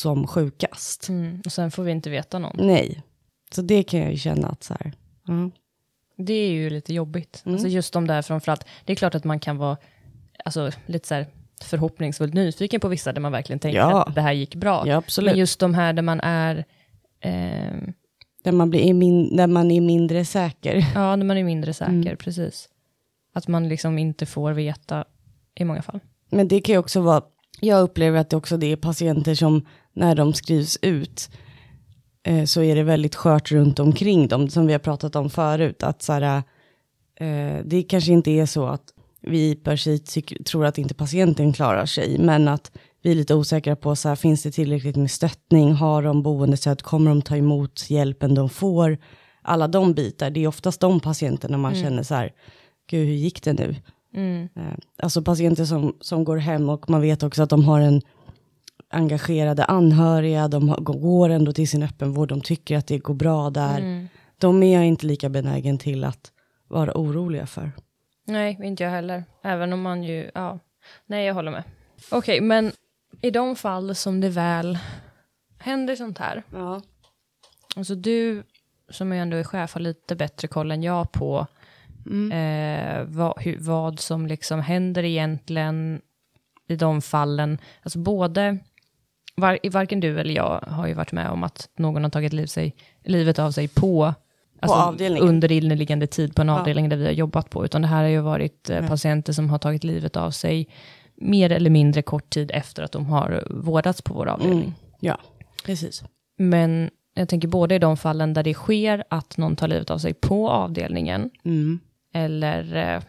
som 0.00 0.26
sjukast. 0.26 1.08
Mm. 1.08 1.42
Och 1.44 1.52
sen 1.52 1.70
får 1.70 1.82
vi 1.82 1.90
inte 1.92 2.10
veta 2.10 2.38
någon. 2.38 2.56
Nej, 2.66 3.02
så 3.50 3.62
det 3.62 3.82
kan 3.82 4.00
jag 4.00 4.10
ju 4.10 4.16
känna 4.18 4.48
att 4.48 4.64
så 4.64 4.74
här, 4.80 4.92
ja. 5.28 5.50
Det 6.16 6.32
är 6.32 6.50
ju 6.50 6.70
lite 6.70 6.94
jobbigt. 6.94 7.42
Mm. 7.46 7.54
Alltså 7.54 7.68
just 7.68 7.92
de 7.92 8.06
där 8.06 8.22
framförallt, 8.22 8.64
det 8.84 8.92
är 8.92 8.96
klart 8.96 9.14
att 9.14 9.24
man 9.24 9.40
kan 9.40 9.56
vara 9.56 9.76
alltså, 10.44 10.70
lite 10.86 11.08
så 11.08 11.14
här 11.14 11.26
förhoppningsfullt 11.64 12.34
nyfiken 12.34 12.80
på 12.80 12.88
vissa 12.88 13.12
där 13.12 13.20
man 13.20 13.32
verkligen 13.32 13.58
tänker 13.60 13.78
Ja. 13.78 14.02
att 14.02 14.14
det 14.14 14.20
här 14.20 14.32
gick 14.32 14.54
bra. 14.54 14.82
Ja, 14.86 14.96
absolut. 14.96 15.30
Men 15.30 15.38
just 15.38 15.60
de 15.60 15.74
här 15.74 15.92
där 15.92 16.02
man 16.02 16.20
är, 16.20 16.64
ehm, 17.20 17.92
Där 18.42 18.52
man, 18.52 18.70
blir 18.70 18.94
min, 18.94 19.36
där 19.36 19.46
man 19.46 19.70
är 19.70 19.80
mindre 19.80 20.24
säker. 20.24 20.86
ja, 20.94 21.16
när 21.16 21.24
man 21.26 21.36
är 21.36 21.44
mindre 21.44 21.74
säker, 21.74 21.92
Mm. 21.92 22.16
precis. 22.16 22.68
Att 23.32 23.48
man 23.48 23.68
liksom 23.68 23.98
inte 23.98 24.26
får 24.26 24.52
veta 24.52 25.04
i 25.54 25.64
många 25.64 25.82
fall. 25.82 26.00
Men 26.30 26.48
det 26.48 26.60
kan 26.60 26.72
ju 26.72 26.78
också 26.78 27.00
vara, 27.00 27.22
jag 27.60 27.82
upplever 27.82 28.18
att 28.18 28.30
det 28.30 28.36
också 28.36 28.56
det 28.56 28.72
är 28.72 28.76
patienter 28.76 29.34
som 29.34 29.66
när 29.92 30.14
de 30.14 30.34
skrivs 30.34 30.78
ut 30.82 31.30
eh, 32.22 32.44
så 32.44 32.62
är 32.62 32.76
det 32.76 32.82
väldigt 32.82 33.14
skört 33.14 33.50
runt 33.52 33.78
omkring 33.78 34.28
dem, 34.28 34.48
som 34.48 34.66
vi 34.66 34.72
har 34.72 34.80
pratat 34.80 35.16
om 35.16 35.30
förut. 35.30 35.82
Att 35.82 36.02
så 36.02 36.12
här, 36.12 36.42
eh, 37.20 37.56
det 37.64 37.82
kanske 37.82 38.12
inte 38.12 38.30
är 38.30 38.46
så 38.46 38.66
att 38.66 38.84
vi 39.20 39.54
per 39.54 39.76
se 39.76 39.98
tycker- 39.98 40.42
tror 40.44 40.66
att 40.66 40.78
inte 40.78 40.94
patienten 40.94 41.52
klarar 41.52 41.86
sig, 41.86 42.18
men 42.18 42.48
att 42.48 42.72
vi 43.02 43.10
är 43.10 43.14
lite 43.14 43.34
osäkra 43.34 43.76
på, 43.76 43.96
så 43.96 44.08
här, 44.08 44.16
finns 44.16 44.42
det 44.42 44.50
tillräckligt 44.50 44.96
med 44.96 45.10
stöttning, 45.10 45.72
har 45.72 46.02
de 46.02 46.22
boendestöd, 46.22 46.82
kommer 46.82 47.10
de 47.10 47.22
ta 47.22 47.36
emot 47.36 47.86
hjälpen 47.90 48.34
de 48.34 48.48
får, 48.48 48.98
alla 49.42 49.68
de 49.68 49.94
bitar, 49.94 50.30
det 50.30 50.44
är 50.44 50.48
oftast 50.48 50.80
de 50.80 51.00
patienterna 51.00 51.58
man 51.58 51.74
känner 51.74 52.02
så 52.02 52.14
här, 52.14 52.32
gud 52.90 53.06
hur 53.06 53.14
gick 53.14 53.42
det 53.42 53.52
nu? 53.52 53.76
Eh, 54.56 54.62
Alltså 55.02 55.22
patienter 55.22 55.64
som, 55.64 55.96
som 56.00 56.24
går 56.24 56.36
hem 56.36 56.68
och 56.68 56.90
man 56.90 57.00
vet 57.00 57.22
också 57.22 57.42
att 57.42 57.50
de 57.50 57.64
har 57.64 57.80
en 57.80 58.02
engagerade 58.90 59.64
anhöriga, 59.64 60.48
de 60.48 60.74
går 60.78 61.28
ändå 61.28 61.52
till 61.52 61.68
sin 61.68 61.82
öppenvård, 61.82 62.28
de 62.28 62.40
tycker 62.40 62.76
att 62.76 62.86
det 62.86 62.98
går 62.98 63.14
bra 63.14 63.50
där. 63.50 64.08
De 64.38 64.62
är 64.62 64.74
jag 64.74 64.86
inte 64.86 65.06
lika 65.06 65.28
benägen 65.28 65.78
till 65.78 66.04
att 66.04 66.32
vara 66.68 66.92
oroliga 66.94 67.46
för. 67.46 67.72
Nej, 68.24 68.58
inte 68.62 68.82
jag 68.82 68.90
heller. 68.90 69.24
Även 69.42 69.72
om 69.72 69.82
man 69.82 70.02
ju, 70.02 70.30
ja. 70.34 70.58
Nej, 71.06 71.26
jag 71.26 71.34
håller 71.34 71.50
med. 71.50 71.62
Okej, 72.10 72.40
men 72.40 72.72
i 73.20 73.30
de 73.30 73.56
fall 73.56 73.94
som 73.94 74.20
det 74.20 74.28
väl 74.28 74.78
händer 75.58 75.96
sånt 75.96 76.18
här. 76.18 76.42
Ja. 76.52 76.82
Alltså 77.76 77.94
du, 77.94 78.42
som 78.88 79.12
ju 79.12 79.18
ändå 79.18 79.36
är 79.36 79.44
chef, 79.44 79.74
har 79.74 79.80
lite 79.80 80.16
bättre 80.16 80.48
koll 80.48 80.70
än 80.70 80.82
jag 80.82 81.12
på 81.12 81.46
eh, 82.32 83.04
vad, 83.06 83.42
hur, 83.42 83.56
vad 83.60 84.00
som 84.00 84.26
liksom 84.26 84.60
händer 84.60 85.04
egentligen 85.04 86.00
i 86.68 86.76
de 86.76 87.02
fallen. 87.02 87.58
Alltså 87.82 87.98
både, 87.98 88.58
var, 89.40 89.58
varken 89.70 90.00
du 90.00 90.20
eller 90.20 90.34
jag 90.34 90.64
har 90.68 90.86
ju 90.86 90.94
varit 90.94 91.12
med 91.12 91.30
om 91.30 91.44
att 91.44 91.68
någon 91.78 92.02
har 92.02 92.10
tagit 92.10 92.32
liv 92.32 92.46
sig, 92.46 92.74
livet 93.04 93.38
av 93.38 93.50
sig 93.50 93.68
på, 93.68 94.14
alltså 94.60 94.78
avdelningen. 94.78 95.28
under 95.28 95.52
inneliggande 95.52 96.06
tid 96.06 96.34
på 96.34 96.42
en 96.42 96.50
avdelning 96.50 96.88
där 96.88 96.96
vi 96.96 97.04
har 97.04 97.12
jobbat 97.12 97.50
på, 97.50 97.64
utan 97.64 97.82
det 97.82 97.88
här 97.88 98.02
har 98.02 98.08
ju 98.10 98.20
varit 98.20 98.70
eh, 98.70 98.88
patienter 98.88 99.32
som 99.32 99.50
har 99.50 99.58
tagit 99.58 99.84
livet 99.84 100.16
av 100.16 100.30
sig 100.30 100.68
mer 101.16 101.52
eller 101.52 101.70
mindre 101.70 102.02
kort 102.02 102.30
tid 102.30 102.50
efter 102.54 102.82
att 102.82 102.92
de 102.92 103.06
har 103.06 103.44
vårdats 103.50 104.02
på 104.02 104.14
vår 104.14 104.26
avdelning. 104.28 104.58
Mm. 104.60 104.72
Ja, 105.00 105.18
precis. 105.64 106.02
Men 106.38 106.90
jag 107.14 107.28
tänker 107.28 107.48
både 107.48 107.74
i 107.74 107.78
de 107.78 107.96
fallen 107.96 108.34
där 108.34 108.42
det 108.42 108.54
sker 108.54 109.04
att 109.10 109.36
någon 109.38 109.56
tar 109.56 109.68
livet 109.68 109.90
av 109.90 109.98
sig 109.98 110.14
på 110.14 110.50
avdelningen, 110.50 111.30
Mm. 111.44 111.78
eller, 112.14 112.76
eh, 112.76 113.02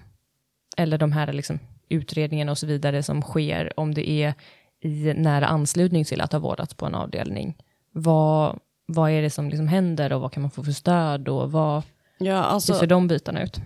eller 0.78 0.98
de 0.98 1.12
här 1.12 1.34
liksom 1.34 1.60
utredningarna 1.89 2.52
och 2.52 2.58
så 2.58 2.68
vidare 2.68 3.04
som 3.04 3.22
sker 3.22 3.80
om 3.80 3.94
det 3.94 4.10
är 4.10 4.34
i 4.82 5.13
nära 5.13 5.48
anslutning 5.48 6.06
till 6.06 6.22
att 6.22 6.32
ha 6.32 6.39
vårdats 6.39 6.74
på 6.74 6.86
en 6.86 6.96
avdelning. 6.96 7.58
Vad, 7.92 8.60
vad 8.86 9.12
är 9.12 9.22
det 9.22 9.30
som 9.30 9.50
liksom 9.50 9.68
händer 9.68 10.13
och 10.13 10.22
vad 10.22 10.32
kan 10.32 10.42
man 10.42 10.52
få 10.52 10.63
för 10.63 10.72
stöd 10.72 11.28
och 11.30 11.52
vad, 11.52 11.84
Ja, 12.18 12.36
hur 12.36 12.44
alltså 12.44 12.74
ser 12.74 12.88
de 12.88 13.08
bitarna 13.08 13.44
ut? 13.44 13.62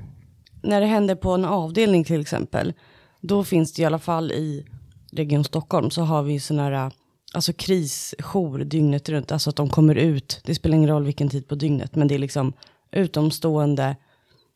när 0.63 0.81
det 0.81 0.87
händer 0.87 1.15
på 1.15 1.31
en 1.31 1.45
avdelning 1.45 2.03
till 2.03 2.21
exempel, 2.21 2.73
då 3.21 3.43
finns 3.43 3.73
det 3.73 3.81
i 3.81 3.85
alla 3.85 3.99
fall 3.99 4.31
i 4.31 4.65
Region 5.11 5.43
Stockholm 5.43 5.89
så 5.89 6.01
har 6.01 6.23
vi 6.23 6.39
sådana 6.39 6.63
här, 6.63 6.91
alltså 7.33 7.53
krisjour 7.53 8.59
dygnet 8.59 9.09
runt, 9.09 9.31
alltså 9.31 9.49
att 9.49 9.55
de 9.55 9.69
kommer 9.69 9.95
ut, 9.95 10.41
det 10.45 10.55
spelar 10.55 10.75
ingen 10.75 10.89
roll 10.89 11.03
vilken 11.03 11.29
tid 11.29 11.47
på 11.47 11.55
dygnet, 11.55 11.95
men 11.95 12.07
det 12.07 12.15
är 12.15 12.19
liksom 12.19 12.53
utomstående 12.91 13.95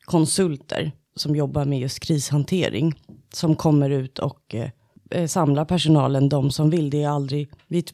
konsulter 0.05 0.91
som 1.15 1.35
jobbar 1.35 1.65
med 1.65 1.79
just 1.79 1.99
krishantering, 1.99 2.93
som 3.33 3.55
kommer 3.55 3.89
ut 3.89 4.19
och 4.19 4.55
eh, 4.55 4.69
eh, 5.11 5.27
samlar 5.27 5.65
personalen, 5.65 6.29
de 6.29 6.51
som 6.51 6.69
vill, 6.69 6.89
det 6.89 7.03
är 7.03 7.09
aldrig, 7.09 7.49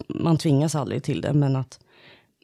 man 0.07 0.37
tvingas 0.37 0.75
aldrig 0.75 1.03
till 1.03 1.21
det, 1.21 1.33
men 1.33 1.55
att 1.55 1.79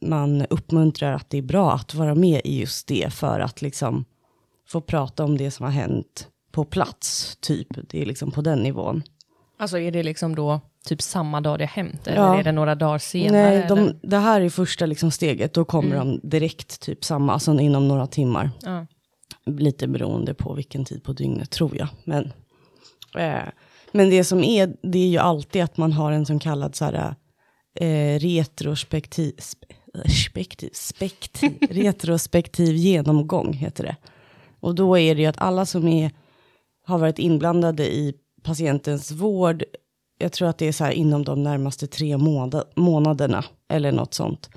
man 0.02 0.46
uppmuntrar 0.50 1.14
att 1.14 1.30
det 1.30 1.38
är 1.38 1.42
bra 1.42 1.72
att 1.74 1.94
vara 1.94 2.16
med 2.16 2.42
i 2.44 2.60
just 2.60 2.88
det 2.88 3.14
för 3.14 3.40
att 3.40 3.62
liksom 3.62 4.06
få 4.68 4.82
prata 4.82 5.24
om 5.24 5.38
det 5.38 5.52
som 5.52 5.64
har 5.64 5.72
hänt 5.72 6.28
på 6.52 6.66
plats, 6.66 7.38
typ. 7.42 7.68
Det 7.90 8.02
är 8.02 8.06
liksom 8.06 8.32
på 8.32 8.42
den 8.42 8.60
nivån. 8.60 9.04
Alltså 9.58 9.80
är 9.80 9.92
det 9.92 10.04
liksom 10.04 10.36
då 10.36 10.62
typ 10.86 11.02
samma 11.02 11.42
dag 11.42 11.60
det 11.60 11.66
har 11.66 11.70
hänt, 11.84 12.08
eller 12.08 12.18
Ja. 12.22 12.40
är 12.40 12.44
det 12.44 12.52
några 12.52 12.76
dagar 12.76 12.98
senare? 12.98 13.42
Nej, 13.60 13.66
de, 13.70 14.00
det 14.02 14.18
här 14.18 14.42
är 14.42 14.50
första 14.50 14.86
liksom 14.86 15.12
steget. 15.12 15.54
Då 15.54 15.66
kommer 15.66 15.96
de 15.96 16.20
direkt, 16.24 16.82
typ 16.82 17.04
samma, 17.04 17.34
alltså 17.34 17.60
inom 17.60 17.88
några 17.88 18.08
timmar. 18.08 18.52
Ja. 18.62 18.86
Lite 19.46 19.88
beroende 19.88 20.34
på 20.34 20.54
vilken 20.54 20.86
tid 20.86 21.04
på 21.04 21.14
dygnet, 21.14 21.50
tror 21.50 21.78
jag. 21.78 21.88
Men, 22.04 22.32
eh, 23.18 23.48
men 23.92 24.10
det 24.10 24.24
som 24.24 24.44
är, 24.44 24.76
det 24.82 25.00
är 25.00 25.08
ju 25.08 25.18
alltid 25.18 25.64
att 25.64 25.78
man 25.78 25.92
har 25.92 26.12
en 26.12 26.26
så 26.26 26.40
kallad 26.40 26.76
så 26.76 26.86
här, 26.86 27.16
eh, 27.76 28.20
retrospektiv, 28.20 29.34
spe, 29.40 29.68
spektiv, 30.10 30.70
spektiv, 30.74 31.58
retrospektiv 31.70 32.76
genomgång, 32.76 33.54
heter 33.54 33.84
det. 33.84 33.96
Och 34.60 34.76
då 34.76 34.98
är 34.98 35.16
det 35.16 35.22
ju 35.22 35.28
att 35.28 35.42
alla 35.42 35.66
som 35.66 35.88
är, 35.88 36.12
har 36.86 36.98
varit 36.98 37.20
inblandade 37.20 37.96
i 37.96 38.14
patientens 38.44 39.12
vård, 39.12 39.64
jag 40.18 40.32
tror 40.32 40.50
att 40.50 40.58
det 40.58 40.68
är 40.68 40.72
så 40.72 40.84
här 40.84 40.92
inom 40.92 41.24
de 41.24 41.44
närmaste 41.44 41.88
tre 41.88 42.18
månad, 42.18 42.64
månaderna 42.76 43.46
eller 43.70 43.92
något 43.92 44.14
sånt, 44.14 44.50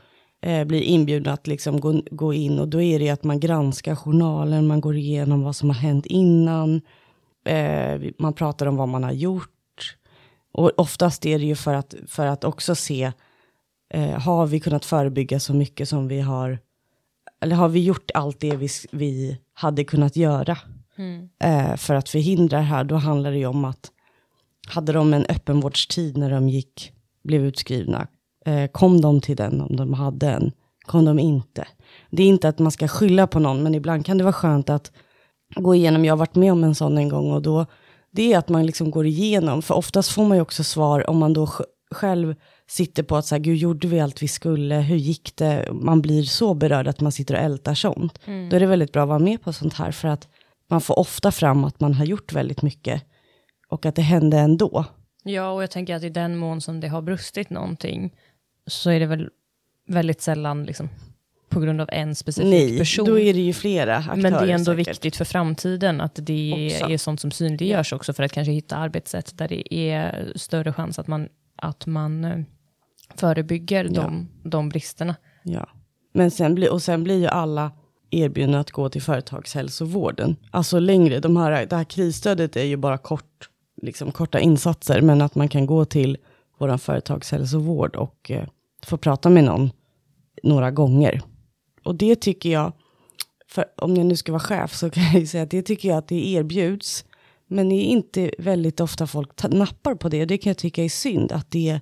eh, 0.42 0.64
blir 0.64 0.82
inbjudna 0.82 1.32
att 1.32 1.46
liksom 1.46 1.80
gå, 1.80 2.02
gå 2.10 2.32
in 2.32 2.58
och 2.58 2.68
då 2.68 2.82
är 2.82 2.98
det 2.98 3.10
att 3.10 3.24
man 3.24 3.40
granskar 3.40 3.94
journalen, 3.94 4.66
man 4.66 4.80
går 4.80 4.96
igenom 4.96 5.42
vad 5.42 5.56
som 5.56 5.70
har 5.70 5.76
hänt 5.76 6.06
innan, 6.06 6.80
eh, 7.44 8.00
man 8.18 8.32
pratar 8.32 8.66
om 8.66 8.76
vad 8.76 8.88
man 8.88 9.04
har 9.04 9.12
gjort. 9.12 9.48
Och 10.52 10.72
oftast 10.76 11.26
är 11.26 11.38
det 11.38 11.44
ju 11.44 11.56
för 11.56 11.74
att, 11.74 11.94
för 12.06 12.26
att 12.26 12.44
också 12.44 12.74
se, 12.74 13.12
eh, 13.94 14.20
har 14.20 14.46
vi 14.46 14.60
kunnat 14.60 14.84
förebygga 14.84 15.40
så 15.40 15.54
mycket 15.54 15.88
som 15.88 16.08
vi 16.08 16.20
har, 16.20 16.58
eller 17.40 17.56
har 17.56 17.68
vi 17.68 17.84
gjort 17.84 18.10
allt 18.14 18.40
det 18.40 18.56
vi, 18.56 18.68
vi 18.92 19.38
hade 19.54 19.84
kunnat 19.84 20.16
göra 20.16 20.58
Mm. 20.98 21.28
eh, 21.44 21.76
för 21.76 21.94
att 21.94 22.08
förhindra 22.08 22.58
det 22.58 22.64
här, 22.64 22.84
då 22.84 22.94
handlar 22.94 23.30
det 23.30 23.38
ju 23.38 23.46
om 23.46 23.64
att 23.64 23.90
hade 24.66 24.92
de 24.92 25.14
en 25.14 25.26
öppenvårdstid 25.28 26.16
när 26.16 26.30
de 26.30 26.48
gick, 26.48 26.92
blev 27.24 27.44
utskrivna, 27.44 28.06
eh, 28.46 28.70
kom 28.70 29.00
de 29.00 29.20
till 29.20 29.36
den 29.36 29.60
om 29.60 29.76
de 29.76 29.94
hade 29.94 30.30
en, 30.30 30.52
kom 30.82 31.04
de 31.04 31.18
inte. 31.18 31.68
Det 32.10 32.22
är 32.22 32.26
inte 32.26 32.48
att 32.48 32.58
man 32.58 32.72
ska 32.72 32.88
skylla 32.88 33.26
på 33.26 33.38
någon, 33.38 33.62
men 33.62 33.74
ibland 33.74 34.06
kan 34.06 34.18
det 34.18 34.24
vara 34.24 34.32
skönt 34.32 34.70
att 34.70 34.92
gå 35.54 35.74
igenom, 35.74 36.04
jag 36.04 36.12
har 36.12 36.18
varit 36.18 36.34
med 36.34 36.52
om 36.52 36.64
en 36.64 36.74
sån 36.74 36.98
en 36.98 37.08
gång 37.08 37.30
och 37.32 37.42
då, 37.42 37.66
det 38.10 38.32
är 38.32 38.38
att 38.38 38.48
man 38.48 38.66
liksom 38.66 38.90
går 38.90 39.06
igenom, 39.06 39.62
för 39.62 39.74
oftast 39.74 40.10
får 40.10 40.24
man 40.24 40.36
ju 40.36 40.42
också 40.42 40.64
svar 40.64 41.10
om 41.10 41.18
man 41.18 41.32
då 41.32 41.44
sj- 41.46 41.62
själv 41.90 42.34
sitter 42.68 43.02
på 43.02 43.16
att 43.16 43.26
så 43.26 43.34
här, 43.34 43.42
gud 43.42 43.56
gjorde 43.56 43.88
vi 43.88 44.00
allt 44.00 44.22
vi 44.22 44.28
skulle, 44.28 44.74
hur 44.74 44.96
gick 44.96 45.36
det, 45.36 45.68
man 45.72 46.02
blir 46.02 46.22
så 46.22 46.54
berörd 46.54 46.88
att 46.88 47.00
man 47.00 47.12
sitter 47.12 47.34
och 47.34 47.40
ältar 47.40 47.74
sånt. 47.74 48.18
Då 48.50 48.56
är 48.56 48.60
det 48.60 48.66
väldigt 48.66 48.92
bra 48.92 49.02
att 49.02 49.08
vara 49.08 49.18
med 49.18 49.42
på 49.42 49.52
sånt 49.52 49.74
här, 49.74 49.92
för 49.92 50.08
att 50.08 50.28
man 50.70 50.80
får 50.80 50.98
ofta 50.98 51.30
fram 51.32 51.64
att 51.64 51.80
man 51.80 51.94
har 51.94 52.04
gjort 52.04 52.32
väldigt 52.32 52.62
mycket 52.62 53.02
och 53.68 53.86
att 53.86 53.94
det 53.94 54.02
hände 54.02 54.38
ändå. 54.38 54.84
Ja, 55.24 55.50
och 55.50 55.62
jag 55.62 55.70
tänker 55.70 55.96
att 55.96 56.02
i 56.02 56.08
den 56.08 56.36
mån 56.36 56.60
som 56.60 56.80
det 56.80 56.88
har 56.88 57.02
brustit 57.02 57.50
någonting 57.50 58.12
så 58.66 58.90
är 58.90 59.00
det 59.00 59.06
väl 59.06 59.28
väldigt 59.88 60.22
sällan 60.22 60.64
liksom, 60.64 60.88
på 61.52 61.60
grund 61.60 61.80
av 61.80 61.88
en 61.92 62.14
specifik 62.14 62.50
Nej, 62.50 62.78
person. 62.78 63.06
då 63.06 63.18
är 63.18 63.34
det 63.34 63.40
ju 63.40 63.52
flera 63.52 63.96
aktörer. 63.96 64.16
Men 64.16 64.32
det 64.32 64.38
är 64.38 64.46
ändå 64.48 64.64
säkert. 64.72 64.88
viktigt 64.88 65.16
för 65.16 65.24
framtiden 65.24 66.00
att 66.00 66.18
det 66.22 66.70
Också. 66.74 66.90
är 66.90 66.98
sånt 66.98 67.20
som 67.20 67.30
synliggörs 67.30 67.92
också 67.92 68.12
för 68.12 68.22
att 68.22 68.32
kanske 68.32 68.52
hitta 68.52 68.76
arbetssätt 68.76 69.38
där 69.38 69.48
det 69.48 69.74
är 69.74 70.32
större 70.36 70.72
chans 70.72 70.98
att 70.98 71.06
man, 71.06 71.28
att 71.56 71.86
man 71.86 72.24
eh, 72.24 72.38
förebygger 73.16 73.84
Ja. 73.84 73.90
de, 74.02 74.28
de 74.44 74.68
bristerna. 74.68 75.14
Ja. 75.42 75.68
Men 76.14 76.30
sen 76.30 76.54
blir, 76.54 76.72
och 76.72 76.82
sen 76.82 77.04
blir 77.04 77.18
ju 77.18 77.26
alla 77.26 77.72
erbjudna 78.10 78.60
att 78.60 78.70
gå 78.70 78.88
till 78.88 79.02
företagshälsovården. 79.02 80.36
Alltså 80.50 80.78
längre, 80.78 81.20
de 81.20 81.36
här, 81.36 81.66
det 81.66 81.76
här 81.76 81.84
krisstödet 81.84 82.56
är 82.56 82.64
ju 82.64 82.76
bara 82.76 82.98
kort, 82.98 83.48
liksom 83.82 84.12
korta 84.12 84.40
insatser, 84.40 85.00
men 85.00 85.22
att 85.22 85.34
man 85.34 85.48
kan 85.48 85.66
gå 85.66 85.84
till 85.84 86.16
vår 86.58 86.76
företagshälsovård 86.76 87.96
och 87.96 88.30
eh, 88.30 88.44
få 88.86 88.96
prata 88.96 89.30
med 89.30 89.44
någon 89.44 89.70
några 90.42 90.70
gånger. 90.70 91.20
Och 91.82 91.94
det 91.94 92.16
tycker 92.16 92.50
jag, 92.50 92.72
för 93.48 93.64
om 93.76 93.96
jag 93.96 94.06
nu 94.06 94.16
ska 94.16 94.32
vara 94.32 94.40
chef 94.40 94.74
så 94.74 94.90
kan 94.90 95.02
jag 95.02 95.14
ju 95.14 95.26
säga 95.26 95.42
att 95.42 95.50
det 95.50 95.62
tycker 95.62 95.88
jag 95.88 95.98
att 95.98 96.08
det 96.08 96.28
erbjuds. 96.28 97.04
Men 97.46 97.68
det 97.68 97.74
är 97.74 97.84
inte 97.84 98.30
väldigt 98.38 98.80
ofta 98.80 99.06
folk 99.06 99.42
nappar 99.42 99.94
på 99.94 100.08
det. 100.08 100.24
Det 100.24 100.38
kan 100.38 100.50
jag 100.50 100.58
tycka 100.58 100.84
är 100.84 100.88
synd 100.88 101.32
att 101.32 101.50
det, 101.50 101.80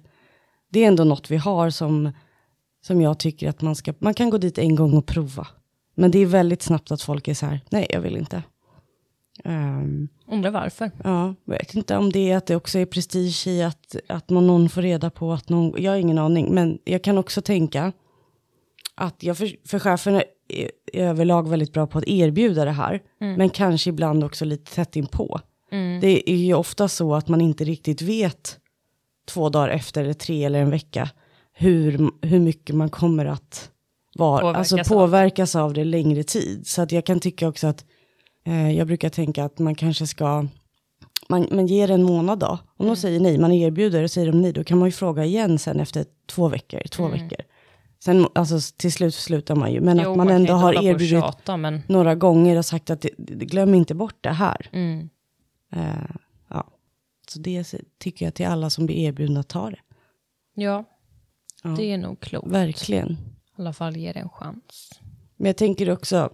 det 0.70 0.84
är 0.84 0.88
ändå 0.88 1.05
något 1.05 1.30
vi 1.30 1.36
har 1.36 1.70
som, 1.70 2.12
som 2.82 3.01
jag 3.01 3.18
tycker 3.18 3.48
att 3.48 3.62
man 3.62 3.76
ska, 3.76 3.94
man 3.98 4.14
kan 4.14 4.30
gå 4.30 4.38
dit 4.38 4.59
en 4.59 4.74
gång 4.74 4.94
och 4.94 5.07
prova. 5.07 5.46
Men 5.94 6.11
det 6.11 6.18
är 6.18 6.26
väldigt 6.26 6.62
snabbt 6.62 6.90
att 6.90 7.03
folk 7.03 7.28
är 7.28 7.34
så 7.34 7.46
här, 7.46 7.61
nej 7.70 7.86
jag 7.90 8.01
vill 8.01 8.16
inte. 8.16 8.42
Ehm, 9.44 10.09
Undrar 10.26 10.51
varför? 10.51 10.90
Ja, 11.05 11.34
jag 11.44 11.55
vet 11.55 11.74
inte 11.74 11.96
om 11.96 12.12
det 12.12 12.30
är 12.30 12.36
att 12.36 12.46
det 12.46 12.57
också 12.57 12.78
är 12.78 12.86
prestige 12.86 13.46
i 13.46 13.62
att, 13.62 13.96
att 14.09 14.30
man, 14.30 14.46
någon 14.46 14.68
får 14.68 14.82
reda 14.82 15.11
på 15.11 15.32
att 15.32 15.48
någon, 15.48 15.82
jag 15.82 15.92
har 15.92 15.98
ingen 15.98 16.18
aning, 16.18 16.55
men 16.55 16.78
jag 16.84 17.05
kan 17.05 17.18
också 17.18 17.42
tänka 17.42 17.92
att 19.01 19.22
jag 19.22 19.38
för, 19.38 19.68
för 19.68 19.78
chefen 19.78 20.14
är, 20.14 20.70
överlag 20.92 21.48
väldigt 21.48 21.72
bra 21.72 21.86
på 21.86 21.98
att 21.98 22.05
erbjuda 22.07 22.64
det 22.64 22.70
här, 22.70 23.01
men 23.18 23.51
kanske 23.51 23.90
ibland 23.90 24.24
också 24.24 24.44
lite 24.44 24.74
tätt 24.74 24.96
inpå. 24.96 25.40
Det 26.01 26.30
är 26.30 26.36
ju 26.36 26.55
ofta 26.55 26.88
så 26.88 27.14
att 27.14 27.28
man 27.28 27.40
inte 27.40 27.64
riktigt 27.64 28.03
vet 28.03 28.59
två 29.28 29.48
dagar 29.48 29.68
efter, 29.68 30.03
eller 30.05 30.14
tre 30.14 30.44
eller 30.44 30.61
en 30.61 30.70
vecka, 30.70 31.11
hur, 31.53 32.11
hur 32.26 32.38
mycket 32.40 32.76
man 32.76 32.90
kommer 32.90 33.26
att 33.26 33.70
vara, 34.14 34.40
Påverkas 34.40 34.72
alltså 34.72 34.94
av. 34.94 34.98
påverkas 34.98 35.57
av 35.57 35.72
det 35.72 35.84
längre 35.84 36.22
tid. 36.22 36.66
Så 36.66 36.82
att 36.82 36.92
jag 36.92 37.07
kan 37.07 37.20
tycka 37.20 37.48
också 37.48 37.66
att, 37.66 37.84
eh, 38.46 38.70
jag 38.70 38.86
brukar 38.86 39.09
tänka 39.09 39.44
att 39.44 39.59
man 39.59 39.74
kanske 39.74 40.07
ska, 40.07 40.46
man, 41.28 41.48
man 41.51 41.66
ger 41.66 41.90
en 41.90 42.03
månad 42.03 42.38
då. 42.38 42.59
Om 42.76 42.86
de 42.86 42.96
säger 42.96 43.20
nej, 43.20 43.38
man 43.38 43.53
erbjuder 43.53 44.03
och 44.03 44.11
säger 44.11 44.32
de 44.32 44.42
nej, 44.42 44.53
då 44.53 44.64
kan 44.64 44.78
man 44.78 44.88
ju 44.88 44.92
fråga 44.92 45.24
igen 45.24 45.59
sen 45.59 45.80
efter 45.80 46.05
två 46.26 46.48
veckor, 46.48 46.80
två 46.90 47.09
veckor. 47.09 47.40
Sen, 48.05 48.26
alltså 48.34 48.59
till 48.76 48.92
slut 48.92 49.14
slutar 49.14 49.55
man 49.55 49.72
ju, 49.72 49.80
men 49.80 49.98
Jo, 49.98 50.11
att 50.11 50.16
man 50.16 50.26
kan 50.26 50.36
ändå 50.36 50.53
har 50.53 50.84
erbjudit 50.84 51.20
Tjata, 51.22 51.57
men, 51.57 51.82
några 51.86 52.14
gånger 52.14 52.57
och 52.59 52.64
sagt 52.66 52.90
att 52.90 53.03
glöm 53.26 53.74
inte 53.74 53.94
bort 53.94 54.16
det 54.20 54.30
här. 54.32 54.68
mm. 54.72 55.09
Eh, 55.72 56.11
ja. 56.48 56.66
Så 57.28 57.38
det 57.38 57.74
tycker 57.98 58.24
jag 58.26 58.34
till 58.34 58.46
alla 58.46 58.70
som 58.70 58.86
blir 58.86 58.96
erbjudna, 58.96 59.42
ta 59.42 59.70
det. 59.70 59.80
Ja, 60.55 60.84
Ja. 61.62 61.70
det 61.70 61.84
är 61.92 61.98
nog 61.98 62.20
klokt. 62.20 62.46
Verkligen. 62.48 63.12
I 63.12 63.16
alla 63.57 63.72
fall 63.72 63.96
ge 63.96 64.12
det 64.12 64.20
en 64.20 64.28
chans. 64.28 64.90
Men 65.36 65.46
jag 65.46 65.57
tänker 65.57 65.90
också, 65.90 66.30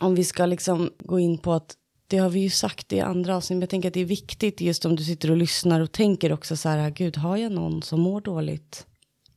om 0.00 0.14
vi 0.14 0.24
ska 0.24 0.46
liksom 0.46 0.90
gå 0.98 1.18
in 1.18 1.38
på 1.38 1.52
att, 1.52 1.74
det 2.06 2.18
har 2.18 2.30
vi 2.30 2.40
ju 2.40 2.50
sagt 2.50 2.92
i 2.92 3.00
andra 3.00 3.36
avsnitt, 3.36 3.56
men 3.56 3.60
jag 3.60 3.70
tänker 3.70 3.88
att 3.88 3.94
det 3.94 4.00
är 4.00 4.04
viktigt 4.04 4.60
just 4.60 4.84
om 4.84 4.96
du 4.96 5.04
sitter 5.04 5.30
och 5.30 5.36
lyssnar 5.36 5.80
och 5.80 5.92
tänker 5.92 6.32
också 6.32 6.56
så 6.56 6.68
här, 6.68 6.90
gud 6.90 7.16
har 7.16 7.36
jag 7.36 7.52
någon 7.52 7.82
som 7.82 8.00
mår 8.00 8.20
dåligt? 8.20 8.86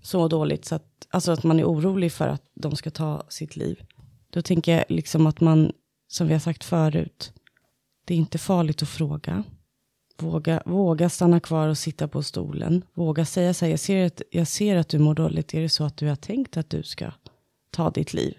Så 0.02 0.28
dåligt 0.28 0.66
så 0.66 0.76
att, 0.76 1.08
alltså 1.10 1.32
att 1.32 1.44
man 1.44 1.60
är 1.60 1.64
orolig 1.64 2.12
för 2.12 2.28
att 2.28 2.44
de 2.54 2.76
ska 2.76 2.92
ta 2.92 3.24
sitt 3.30 3.56
liv. 3.56 3.84
Då 4.30 4.42
tänker 4.42 4.78
jag 4.78 4.86
liksom 4.90 5.28
att 5.28 5.42
man, 5.42 5.72
som 6.08 6.28
vi 6.28 6.34
har 6.34 6.40
sagt 6.40 6.64
förut, 6.64 7.34
det 8.06 8.14
är 8.14 8.18
inte 8.18 8.38
farligt 8.38 8.82
att 8.82 8.90
fråga. 8.90 9.44
Våga, 10.18 10.64
våga 10.66 11.10
stanna 11.10 11.40
kvar 11.40 11.68
och 11.68 11.78
sitta 11.78 12.08
på 12.08 12.24
stolen. 12.24 12.84
Våga 12.94 13.26
säga 13.26 13.54
så 13.54 13.66
här, 13.66 13.70
jag 13.70 13.80
ser, 13.80 14.06
att, 14.06 14.22
jag 14.32 14.48
ser 14.48 14.76
att 14.76 14.90
du 14.90 15.00
mår 15.00 15.14
dåligt. 15.14 15.54
Är 15.54 15.62
det 15.62 15.70
så 15.70 15.84
att 15.84 15.98
du 15.98 16.08
har 16.08 16.16
tänkt 16.16 16.58
att 16.58 16.70
du 16.70 16.84
ska 16.84 17.12
ta 17.72 17.90
ditt 17.90 18.14
liv? 18.14 18.38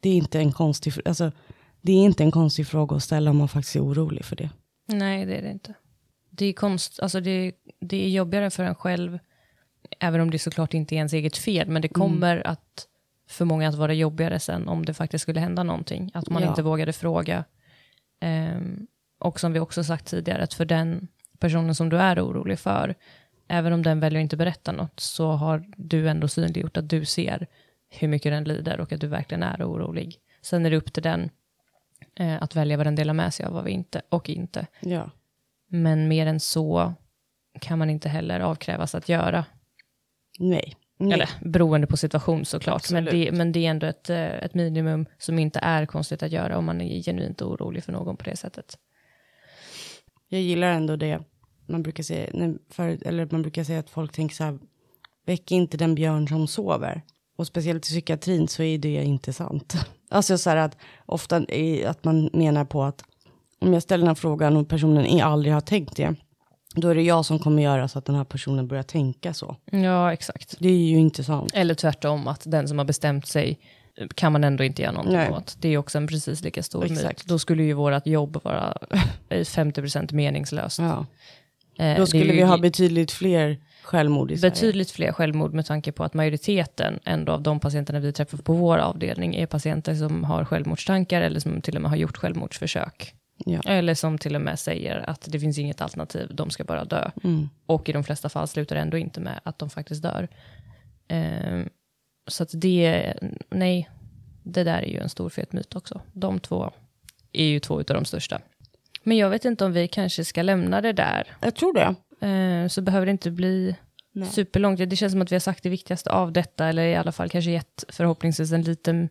Det 0.00 0.08
är 0.08 0.14
inte 0.14 0.38
en 0.38 0.52
konstig, 0.52 0.92
alltså, 1.04 1.32
det 1.80 1.92
är 1.92 2.04
inte 2.04 2.22
en 2.22 2.30
konstig 2.30 2.66
fråga 2.66 2.96
att 2.96 3.02
ställa 3.02 3.30
om 3.30 3.36
man 3.36 3.48
faktiskt 3.48 3.76
är 3.76 3.84
orolig 3.84 4.24
för 4.24 4.36
det. 4.36 4.50
Nej, 4.86 5.26
det 5.26 5.36
är 5.36 5.42
det 5.42 5.50
inte. 5.50 5.74
Det 6.30 6.46
är, 6.46 6.52
konst, 6.52 7.00
alltså 7.00 7.20
det, 7.20 7.52
det 7.80 8.04
är 8.04 8.08
jobbigare 8.08 8.50
för 8.50 8.64
en 8.64 8.74
själv, 8.74 9.18
även 10.02 10.20
om 10.20 10.30
det 10.30 10.38
såklart 10.38 10.74
inte 10.74 10.94
är 10.94 10.96
ens 10.96 11.12
eget 11.12 11.36
fel, 11.36 11.68
men 11.68 11.82
det 11.82 11.88
kommer 11.88 12.46
att 12.46 12.86
för 13.28 13.44
många 13.44 13.68
att 13.68 13.74
vara 13.74 13.92
jobbigare 13.94 14.38
sen 14.38 14.68
om 14.68 14.84
det 14.84 14.94
faktiskt 14.94 15.22
skulle 15.22 15.40
hända 15.40 15.62
någonting. 15.62 16.10
Att 16.14 16.28
man 16.30 16.42
Ja. 16.42 16.48
inte 16.48 16.62
vågade 16.62 16.92
fråga. 16.92 17.44
Ehm, 18.20 18.86
och 19.18 19.40
som 19.40 19.52
vi 19.52 19.60
också 19.60 19.84
sagt 19.84 20.06
tidigare, 20.06 20.42
att 20.42 20.54
för 20.54 20.64
den 20.64 21.08
personen 21.38 21.74
som 21.74 21.88
du 21.88 21.96
är 21.98 22.26
orolig 22.26 22.58
för, 22.58 22.94
även 23.48 23.72
om 23.72 23.82
den 23.82 24.00
väljer 24.00 24.20
att 24.20 24.22
inte 24.22 24.36
berätta 24.36 24.72
något, 24.72 25.00
så 25.00 25.30
har 25.32 25.64
du 25.76 26.08
ändå 26.08 26.28
synliggjort 26.28 26.76
att 26.76 26.88
du 26.88 27.04
ser 27.04 27.46
hur 27.90 28.08
mycket 28.08 28.32
den 28.32 28.44
lider 28.44 28.80
och 28.80 28.92
att 28.92 29.00
du 29.00 29.06
verkligen 29.06 29.42
är 29.42 29.62
orolig. 29.70 30.16
Sen 30.42 30.66
är 30.66 30.70
det 30.70 30.76
upp 30.76 30.92
till 30.92 31.02
den 31.02 31.30
eh, 32.14 32.42
att 32.42 32.56
välja 32.56 32.76
vad 32.76 32.86
den 32.86 32.94
delar 32.94 33.14
med 33.14 33.34
sig 33.34 33.46
av 33.46 33.64
vi 33.64 33.70
inte, 33.70 34.02
och 34.08 34.28
inte. 34.30 34.66
Ja. 34.80 35.10
Men 35.68 36.08
mer 36.08 36.26
än 36.26 36.40
så 36.40 36.94
kan 37.60 37.78
man 37.78 37.90
inte 37.90 38.08
heller 38.08 38.40
avkrävas 38.40 38.94
att 38.94 39.08
göra. 39.08 39.44
Nej. 40.38 40.76
Nej. 40.98 41.12
Eller 41.12 41.30
beroende 41.40 41.86
på 41.86 41.96
situation 41.96 42.44
såklart. 42.44 42.90
Men 42.90 43.04
det, 43.04 43.32
men 43.32 43.52
det 43.52 43.66
är 43.66 43.70
ändå 43.70 43.86
ett, 43.86 44.10
eh, 44.10 44.18
ett 44.18 44.54
minimum 44.54 45.06
som 45.18 45.38
inte 45.38 45.58
är 45.58 45.86
konstigt 45.86 46.22
att 46.22 46.32
göra 46.32 46.58
om 46.58 46.64
man 46.64 46.80
är 46.80 47.02
genuint 47.02 47.42
orolig 47.42 47.84
för 47.84 47.92
någon 47.92 48.16
på 48.16 48.24
det 48.24 48.36
sättet. 48.36 48.78
Jag 50.28 50.40
gillar 50.40 50.72
ändå 50.72 50.96
det. 50.96 51.20
Man 51.66 51.82
brukar 51.82 52.02
säga, 52.02 52.54
för, 52.70 53.06
eller 53.06 53.28
man 53.30 53.42
brukar 53.42 53.64
säga 53.64 53.78
att 53.78 53.90
folk 53.90 54.12
tänker 54.12 54.34
så 54.34 54.44
här, 54.44 54.58
väck 55.26 55.52
inte 55.52 55.76
den 55.76 55.94
björn 55.94 56.28
som 56.28 56.46
sover. 56.46 57.02
Och 57.36 57.46
speciellt 57.46 57.86
i 57.86 57.88
psykiatrin 57.88 58.48
så 58.48 58.62
är 58.62 58.78
det 58.78 59.04
inte 59.04 59.32
sant. 59.32 59.74
Alltså 60.08 60.38
så 60.38 60.50
här 60.50 60.56
att 60.56 60.76
ofta 61.06 61.44
är 61.48 61.86
att 61.86 62.04
man 62.04 62.30
menar 62.32 62.64
på 62.64 62.82
att 62.82 63.04
om 63.60 63.72
jag 63.72 63.82
ställer 63.82 64.02
den 64.02 64.08
här 64.08 64.14
frågan 64.14 64.56
och 64.56 64.68
personen 64.68 65.20
aldrig 65.20 65.54
har 65.54 65.60
tänkt 65.60 65.96
det, 65.96 66.14
då 66.74 66.88
är 66.88 66.94
det 66.94 67.02
jag 67.02 67.24
som 67.24 67.38
kommer 67.38 67.62
göra 67.62 67.88
så 67.88 67.98
att 67.98 68.04
den 68.04 68.14
här 68.14 68.24
personen 68.24 68.68
börjar 68.68 68.82
tänka 68.82 69.34
så. 69.34 69.56
Ja, 69.70 70.12
exakt. 70.12 70.54
Det 70.58 70.68
är 70.68 70.76
ju 70.76 70.98
inte 70.98 71.24
sant. 71.24 71.50
Eller 71.54 71.74
tvärtom, 71.74 72.28
att 72.28 72.42
den 72.44 72.68
som 72.68 72.78
har 72.78 72.84
bestämt 72.84 73.26
sig 73.26 73.58
eh, 73.98 74.08
kan 74.08 74.32
man 74.32 74.44
ändå 74.44 74.64
inte 74.64 74.82
göra 74.82 74.92
någonting 74.92 75.16
Nej. 75.16 75.30
åt. 75.30 75.56
Det 75.60 75.68
är 75.68 75.78
också 75.78 75.98
en 75.98 76.06
precis 76.06 76.42
lika 76.42 76.62
stor 76.62 76.82
myt. 76.82 76.92
Exakt. 76.92 77.26
Då 77.26 77.38
skulle 77.38 77.62
ju 77.62 77.72
vårt 77.72 78.06
jobb 78.06 78.40
vara 78.44 78.76
eh, 79.28 79.38
50% 79.40 80.14
meningslöst. 80.14 80.78
Ja. 80.78 81.06
Eh, 81.78 81.96
Då 81.96 82.06
skulle 82.06 82.24
ju 82.24 82.32
vi 82.32 82.42
ha 82.42 82.58
betydligt 82.58 83.10
fler 83.12 83.58
självmord 83.82 84.30
i 84.32 84.38
Sverige. 84.38 84.50
betydligt 84.50 84.90
fler 84.90 85.12
självmord 85.12 85.52
med 85.54 85.66
tanke 85.66 85.92
på 85.92 86.04
att 86.04 86.14
majoriteten 86.14 86.98
ändå 87.04 87.32
av 87.32 87.42
de 87.42 87.60
patienterna 87.60 88.00
vi 88.00 88.12
träffar 88.12 88.38
på 88.38 88.52
vår 88.52 88.78
avdelning 88.78 89.34
är 89.34 89.46
patienter 89.46 89.94
som 89.94 90.24
har 90.24 90.44
självmordstankar 90.44 91.22
eller 91.22 91.40
som 91.40 91.60
till 91.60 91.76
och 91.76 91.82
med 91.82 91.90
har 91.90 91.96
gjort 91.98 92.16
självmordsförsök. 92.16 93.14
Ja. 93.36 93.60
Eller 93.64 93.94
som 93.94 94.18
till 94.18 94.34
och 94.34 94.40
med 94.40 94.58
säger 94.58 95.10
att 95.10 95.28
det 95.30 95.40
finns 95.40 95.58
inget 95.58 95.80
alternativ, 95.80 96.30
de 96.34 96.50
ska 96.50 96.64
bara 96.64 96.84
dö. 96.84 97.10
Mm. 97.24 97.48
Och 97.66 97.88
i 97.88 97.92
de 97.92 98.04
flesta 98.04 98.28
fall 98.28 98.48
slutar 98.48 98.76
det 98.76 98.82
ändå 98.82 98.98
inte 98.98 99.20
med 99.20 99.40
att 99.42 99.58
de 99.58 99.70
faktiskt 99.70 100.02
dör. 100.02 100.28
Ehm, 101.08 101.68
så 102.26 102.42
att 102.42 102.50
det, 102.54 103.14
nej, 103.50 103.90
det 104.42 104.64
där 104.64 104.82
är 104.82 104.88
ju 104.88 104.98
en 104.98 105.08
stor 105.08 105.30
fet 105.30 105.52
myt 105.52 105.76
också. 105.76 106.00
De 106.12 106.40
två 106.40 106.70
är 107.32 107.44
ju 107.44 107.60
två 107.60 107.74
av 107.74 107.84
de 107.84 108.04
största. 108.04 108.40
Men 109.02 109.16
jag 109.16 109.30
vet 109.30 109.44
inte 109.44 109.64
om 109.64 109.72
vi 109.72 109.88
kanske 109.88 110.24
ska 110.24 110.42
lämna 110.42 110.80
det 110.80 110.92
där. 110.92 111.36
Jag 111.40 111.54
tror 111.54 111.74
det. 111.74 111.94
Eh, 112.26 112.68
så 112.68 112.82
behöver 112.82 113.06
det 113.06 113.12
inte 113.12 113.30
bli 113.30 113.76
Nej. 114.12 114.28
superlångt. 114.28 114.90
Det 114.90 114.96
känns 114.96 115.12
som 115.12 115.22
att 115.22 115.32
vi 115.32 115.34
har 115.34 115.40
sagt 115.40 115.62
det 115.62 115.68
viktigaste 115.68 116.10
av 116.10 116.32
detta, 116.32 116.66
eller 116.66 116.86
i 116.86 116.96
alla 116.96 117.12
fall 117.12 117.28
kanske 117.28 117.50
gett 117.50 117.84
förhoppningsvis 117.88 118.52
en 118.52 118.62
liten 118.62 119.08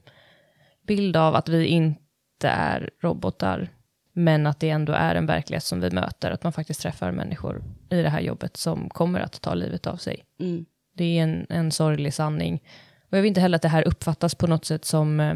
bild 0.87 1.17
av 1.17 1.35
att 1.35 1.49
vi 1.49 1.65
inte 1.65 2.47
är 2.47 2.89
robotar, 3.01 3.69
men 4.13 4.47
att 4.47 4.59
det 4.59 4.69
ändå 4.69 4.93
är 4.93 5.15
en 5.15 5.25
verklighet 5.25 5.63
som 5.63 5.81
vi 5.81 5.91
möter, 5.91 6.31
att 6.31 6.43
man 6.43 6.53
faktiskt 6.53 6.81
träffar 6.81 7.11
människor 7.11 7.63
i 7.89 8.01
det 8.01 8.09
här 8.09 8.21
jobbet 8.21 8.57
som 8.57 8.89
kommer 8.89 9.19
att 9.19 9.41
ta 9.41 9.53
livet 9.53 9.87
av 9.87 9.97
sig. 9.97 10.25
Mm. 10.39 10.65
Det 10.93 11.03
är 11.03 11.23
en, 11.23 11.45
en 11.49 11.71
sorglig 11.71 12.13
sanning. 12.13 12.63
Och 13.09 13.17
jag 13.17 13.21
vill 13.21 13.29
inte 13.29 13.41
heller 13.41 13.55
att 13.55 13.61
det 13.61 13.67
här 13.67 13.87
uppfattas 13.87 14.35
på 14.35 14.47
något 14.47 14.65
sätt 14.65 14.85
som 14.85 15.19
eh, 15.19 15.35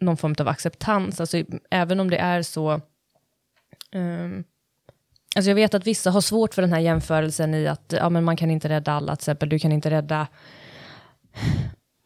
någon 0.00 0.16
form 0.16 0.34
av 0.38 0.48
acceptans. 0.48 1.20
Alltså, 1.20 1.42
även 1.70 2.00
om 2.00 2.10
det 2.10 2.18
är 2.18 2.42
så... 2.42 2.80
ehm, 3.92 4.44
alltså 5.36 5.50
jag 5.50 5.54
vet 5.54 5.74
att 5.74 5.86
vissa 5.86 6.10
har 6.10 6.20
svårt 6.20 6.54
för 6.54 6.62
den 6.62 6.72
här 6.72 6.80
jämförelsen 6.80 7.54
i 7.54 7.66
att 7.66 7.94
ja, 7.96 8.10
men 8.10 8.24
man 8.24 8.36
kan 8.36 8.50
inte 8.50 8.68
rädda 8.68 8.92
alla, 8.92 9.16
till 9.16 9.22
exempel. 9.22 9.48
Du 9.48 9.58
kan 9.58 9.72
inte 9.72 9.90
rädda 9.90 10.26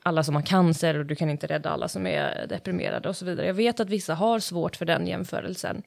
alla 0.02 0.22
som 0.22 0.34
har 0.34 0.42
cancer 0.42 0.98
och 0.98 1.06
du 1.06 1.14
kan 1.14 1.30
inte 1.30 1.46
rädda 1.46 1.70
alla 1.70 1.88
som 1.88 2.06
är 2.06 2.46
deprimerade 2.48 3.08
och 3.08 3.16
så 3.16 3.24
vidare. 3.24 3.46
Jag 3.46 3.54
vet 3.54 3.80
att 3.80 3.88
vissa 3.90 4.14
har 4.14 4.38
svårt 4.38 4.76
för 4.76 4.84
den 4.84 5.06
jämförelsen. 5.06 5.82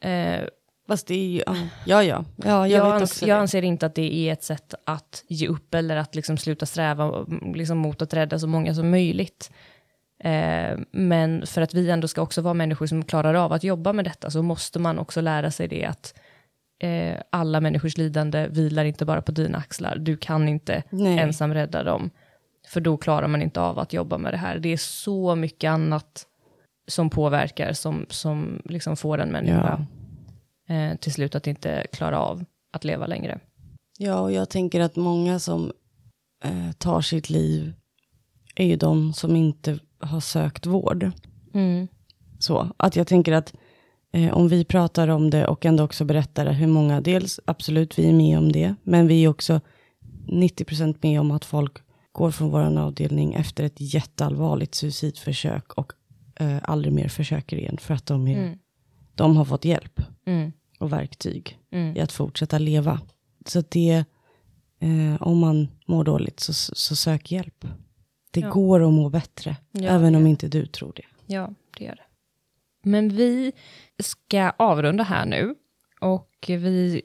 Eh, 0.00 0.40
Fast 0.88 1.06
det 1.06 1.14
är 1.14 1.28
ju, 1.28 1.42
ja, 1.46 1.56
ja, 1.86 2.02
ja, 2.02 2.24
ja 2.36 2.68
jag, 2.68 2.86
jag, 2.86 3.02
ans- 3.02 3.26
jag 3.26 3.38
anser 3.38 3.62
inte 3.62 3.86
att 3.86 3.94
det 3.94 4.14
är 4.14 4.32
ett 4.32 4.42
sätt 4.42 4.74
att 4.84 5.24
ge 5.28 5.48
upp 5.48 5.74
eller 5.74 5.96
att 5.96 6.14
liksom 6.14 6.36
sluta 6.36 6.66
sträva 6.66 7.04
mm, 7.04 7.54
liksom 7.54 7.78
mot 7.78 8.02
att 8.02 8.14
rädda 8.14 8.38
så 8.38 8.46
många 8.46 8.74
som 8.74 8.90
möjligt. 8.90 9.50
Eh, 10.24 10.78
men 10.90 11.46
för 11.46 11.62
att 11.62 11.74
vi 11.74 11.90
ändå 11.90 12.08
ska 12.08 12.22
också 12.22 12.40
vara 12.40 12.54
människor 12.54 12.86
som 12.86 13.04
klarar 13.04 13.34
av 13.34 13.52
att 13.52 13.64
jobba 13.64 13.92
med 13.92 14.04
detta 14.04 14.30
så 14.30 14.42
måste 14.42 14.78
man 14.78 14.98
också 14.98 15.20
lära 15.20 15.50
sig 15.50 15.68
det 15.68 15.84
att 15.84 16.14
eh, 16.82 17.16
alla 17.30 17.60
människors 17.60 17.96
lidande 17.96 18.48
vilar 18.50 18.84
inte 18.84 19.04
bara 19.04 19.22
på 19.22 19.32
dina 19.32 19.58
axlar. 19.58 19.96
Du 19.98 20.16
kan 20.16 20.48
inte 20.48 20.82
Nej. 20.90 21.18
ensam 21.18 21.54
rädda 21.54 21.82
dem. 21.82 22.10
För 22.68 22.80
då 22.80 22.96
klarar 22.96 23.28
man 23.28 23.42
inte 23.42 23.60
av 23.60 23.78
att 23.78 23.92
jobba 23.92 24.18
med 24.18 24.32
det 24.32 24.36
här. 24.36 24.58
Det 24.58 24.72
är 24.72 24.76
så 24.76 25.34
mycket 25.34 25.68
annat 25.68 26.26
som 26.88 27.10
påverkar, 27.10 27.72
som, 27.72 28.06
som 28.08 28.62
liksom 28.64 28.96
får 28.96 29.18
en 29.18 29.32
människa 29.32 29.86
eh, 30.68 30.96
till 30.96 31.12
slut 31.12 31.34
att 31.34 31.46
inte 31.46 31.86
klara 31.92 32.18
av 32.18 32.44
att 32.72 32.84
leva 32.84 33.06
längre. 33.06 33.38
Ja, 33.98 34.20
och 34.20 34.32
jag 34.32 34.50
tänker 34.50 34.80
att 34.80 34.96
många 34.96 35.38
som 35.38 35.72
eh, 36.44 36.72
tar 36.78 37.00
sitt 37.00 37.30
liv 37.30 37.72
är 38.54 38.66
ju 38.66 38.76
de 38.76 39.12
som 39.12 39.36
inte 39.36 39.78
har 40.00 40.20
sökt 40.20 40.66
vård. 40.66 41.10
Så 42.38 42.72
att 42.76 42.96
jag 42.96 43.06
tänker 43.06 43.32
att 43.32 43.54
eh, 44.12 44.36
om 44.36 44.48
vi 44.48 44.64
pratar 44.64 45.08
om 45.08 45.30
det 45.30 45.46
och 45.46 45.66
ändå 45.66 45.84
också 45.84 46.04
berättar 46.04 46.52
hur 46.52 46.66
många, 46.66 47.00
dels 47.00 47.40
absolut 47.44 47.98
vi 47.98 48.08
är 48.08 48.12
med 48.12 48.38
om 48.38 48.52
det, 48.52 48.74
men 48.82 49.06
vi 49.06 49.24
är 49.24 49.28
också 49.28 49.60
90% 50.26 50.96
med 51.00 51.20
om 51.20 51.30
att 51.30 51.44
folk 51.44 51.87
går 52.18 52.30
från 52.30 52.50
vår 52.50 52.78
avdelning 52.78 53.34
efter 53.34 53.64
ett 53.64 53.80
jätteallvarligt 53.94 54.74
suicidförsök 54.74 55.72
och 55.72 55.92
eh, 56.40 56.56
aldrig 56.62 56.92
mer 56.94 57.08
försöker 57.08 57.56
igen 57.56 57.76
för 57.80 57.94
att 57.94 58.06
de, 58.06 58.28
är, 58.28 58.58
de 59.14 59.36
har 59.36 59.44
fått 59.44 59.64
hjälp 59.64 60.00
Mm. 60.26 60.52
och 60.78 60.92
verktyg 60.92 61.58
Mm. 61.70 61.96
i 61.96 62.00
att 62.00 62.12
fortsätta 62.12 62.58
leva. 62.58 63.00
Så 63.46 63.62
det, 63.68 64.04
eh, 64.80 65.22
om 65.22 65.38
man 65.38 65.68
mår 65.86 66.04
dåligt 66.04 66.40
så, 66.40 66.52
så 66.52 66.96
sök 66.96 67.32
hjälp. 67.32 67.64
Det 68.30 68.40
Ja. 68.40 68.50
går 68.50 68.86
att 68.88 68.92
må 68.92 69.08
bättre, 69.08 69.56
Ja, 69.72 69.90
även 69.90 70.14
om 70.14 70.26
inte 70.26 70.48
du 70.48 70.66
tror 70.66 70.92
det. 70.96 71.04
Ja, 71.34 71.50
det 71.78 71.84
gör 71.84 71.94
det. 71.96 72.02
Men 72.82 73.08
vi 73.08 73.52
ska 74.02 74.50
avrunda 74.58 75.04
här 75.04 75.26
nu 75.26 75.54
och 76.00 76.34
vi 76.48 77.02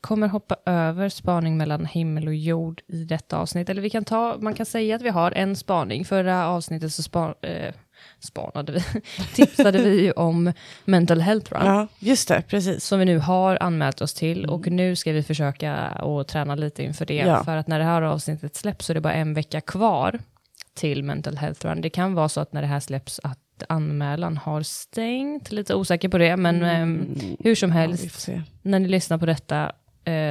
kommer 0.00 0.28
hoppa 0.28 0.56
över 0.66 1.08
spaning 1.08 1.56
mellan 1.56 1.86
himmel 1.86 2.26
och 2.28 2.34
jord 2.34 2.82
i 2.86 3.04
detta 3.04 3.38
avsnitt. 3.38 3.68
Eller 3.68 3.82
vi 3.82 3.90
kan 3.90 4.04
ta, 4.04 4.36
man 4.40 4.54
kan 4.54 4.66
säga 4.66 4.96
att 4.96 5.02
vi 5.02 5.08
har 5.08 5.32
en 5.32 5.56
spaning. 5.56 6.04
Förra 6.04 6.48
avsnittet 6.48 6.92
så 6.92 7.02
spa, 7.02 7.34
eh, 7.42 7.74
spanade 8.20 8.72
vi, 8.72 8.80
tipsade 9.34 9.78
vi 9.82 10.02
ju 10.02 10.12
om 10.12 10.52
mental 10.84 11.20
health 11.20 11.52
run. 11.52 11.66
Ja, 11.66 11.86
just 11.98 12.28
det, 12.28 12.42
precis. 12.48 12.84
Som 12.84 12.98
vi 12.98 13.04
nu 13.04 13.18
har 13.18 13.58
anmält 13.60 14.00
oss 14.00 14.14
till 14.14 14.46
och 14.46 14.66
nu 14.66 14.96
ska 14.96 15.12
vi 15.12 15.22
försöka 15.22 15.74
att 15.76 16.28
träna 16.28 16.54
lite 16.54 16.82
inför 16.82 17.06
det. 17.06 17.14
Ja. 17.14 17.44
För 17.44 17.56
att 17.56 17.66
när 17.66 17.78
det 17.78 17.84
här 17.84 18.02
avsnittet 18.02 18.56
släpps 18.56 18.86
så 18.86 18.92
är 18.92 18.94
det 18.94 19.00
bara 19.00 19.14
en 19.14 19.34
vecka 19.34 19.60
kvar 19.60 20.18
till 20.74 21.04
Mental 21.04 21.36
Health 21.36 21.66
Run. 21.66 21.80
Det 21.80 21.90
kan 21.90 22.14
vara 22.14 22.28
så 22.28 22.40
att 22.40 22.52
när 22.52 22.60
det 22.62 22.68
här 22.68 22.80
släpps 22.80 23.20
att 23.22 23.38
anmälan 23.68 24.36
har 24.36 24.62
stängt, 24.62 25.52
lite 25.52 25.74
osäker 25.74 26.08
på 26.08 26.18
det, 26.18 26.36
men 26.36 26.62
ehm, 26.62 27.16
hur 27.40 27.54
som 27.54 27.70
Mm. 27.70 27.82
Ja, 27.82 27.88
helst, 27.88 28.20
se. 28.20 28.42
när 28.62 28.78
ni 28.78 28.88
lyssnar 28.88 29.18
på 29.18 29.26
detta 29.26 29.62
eh, 29.64 29.70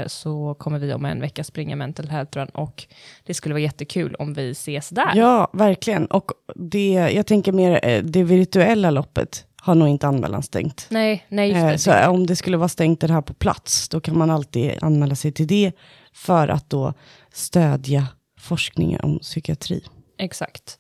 så 0.07 0.55
kommer 0.59 0.79
vi 0.79 0.93
om 0.93 1.05
en 1.05 1.21
vecka 1.21 1.43
springa 1.43 1.75
Mental 1.75 2.07
Health 2.07 2.37
Run 2.37 2.47
och 2.47 2.87
det 3.25 3.33
skulle 3.33 3.53
vara 3.53 3.61
jättekul 3.61 4.15
om 4.15 4.33
vi 4.33 4.51
ses 4.51 4.89
där. 4.89 5.11
Ja, 5.15 5.49
verkligen. 5.53 6.05
Och 6.05 6.31
det, 6.55 6.91
jag 6.91 7.25
tänker 7.25 7.51
mer, 7.51 7.79
eh, 7.83 8.03
det 8.03 8.23
virtuella 8.23 8.91
loppet 8.91 9.45
har 9.61 9.75
nog 9.75 9.87
inte 9.87 10.07
anmälan 10.07 10.43
stängt. 10.43 10.87
Nej, 10.89 11.25
nej, 11.29 11.49
just 11.49 11.61
Eh, 11.63 11.67
det. 11.67 11.77
Så 11.77 12.09
om 12.09 12.25
det 12.25 12.35
skulle 12.35 12.57
vara 12.57 12.69
stängt 12.69 13.01
det 13.01 13.13
här 13.13 13.21
på 13.21 13.33
plats, 13.33 13.89
då 13.89 13.99
kan 14.01 14.17
man 14.17 14.29
alltid 14.29 14.71
anmäla 14.81 15.15
sig 15.15 15.31
till 15.31 15.47
det 15.47 15.71
för 16.13 16.47
att 16.47 16.69
då 16.69 16.93
stödja 17.33 18.07
forskningen 18.39 18.99
om 19.01 19.19
psykiatri. 19.19 19.83
Exakt. 20.17 20.79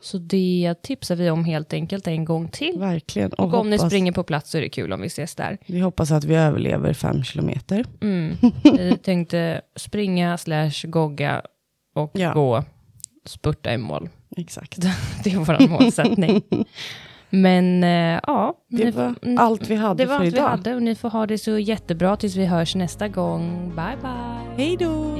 Så 0.00 0.18
det 0.18 0.74
tipsar 0.82 1.16
vi 1.16 1.30
om 1.30 1.44
helt 1.44 1.72
enkelt 1.72 2.06
en 2.06 2.24
gång 2.24 2.48
till. 2.48 2.78
Verkligen. 2.78 3.32
Och 3.32 3.54
om 3.54 3.70
ni 3.70 3.76
hoppas, 3.76 3.90
springer 3.90 4.12
på 4.12 4.22
plats 4.22 4.50
så 4.50 4.58
är 4.58 4.62
det 4.62 4.68
kul 4.68 4.92
om 4.92 5.00
vi 5.00 5.06
ses 5.06 5.34
där. 5.34 5.58
Vi 5.66 5.80
hoppas 5.80 6.10
att 6.10 6.24
vi 6.24 6.34
överlever 6.34 6.92
fem 6.92 7.22
kilometer. 7.22 7.84
Mm. 8.00 8.36
Vi 8.62 8.96
tänkte 9.02 9.60
springa 9.76 10.38
slash 10.38 10.70
gogga 10.84 11.42
och 11.94 12.10
Ja. 12.14 12.32
gå, 12.32 12.64
spurta 13.24 13.72
i 13.74 13.78
mål. 13.78 14.08
Exakt. 14.36 14.76
Det 15.24 15.30
är 15.32 15.36
vår 15.38 15.68
målsättning. 15.68 16.42
Men 17.30 17.84
eh, 17.84 18.20
ja, 18.26 18.54
Det 18.70 18.84
ni- 18.84 18.90
var 18.90 19.14
mm, 19.22 19.38
allt 19.38 19.70
vi 19.70 19.74
hade 19.74 20.02
det 20.04 20.06
var 20.08 20.16
för 20.18 20.24
allt 20.24 20.32
vi 20.34 20.38
idag. 20.38 20.48
hade 20.48 20.74
och 20.74 20.82
ni 20.82 20.94
får 20.94 21.10
ha 21.10 21.26
det 21.26 21.38
så 21.38 21.58
jättebra 21.58 22.16
tills 22.16 22.36
vi 22.36 22.46
hörs 22.46 22.74
nästa 22.74 23.08
gång. 23.08 23.72
Bye 23.76 23.96
bye! 24.02 24.64
Hej 24.66 24.76
då! 24.80 25.18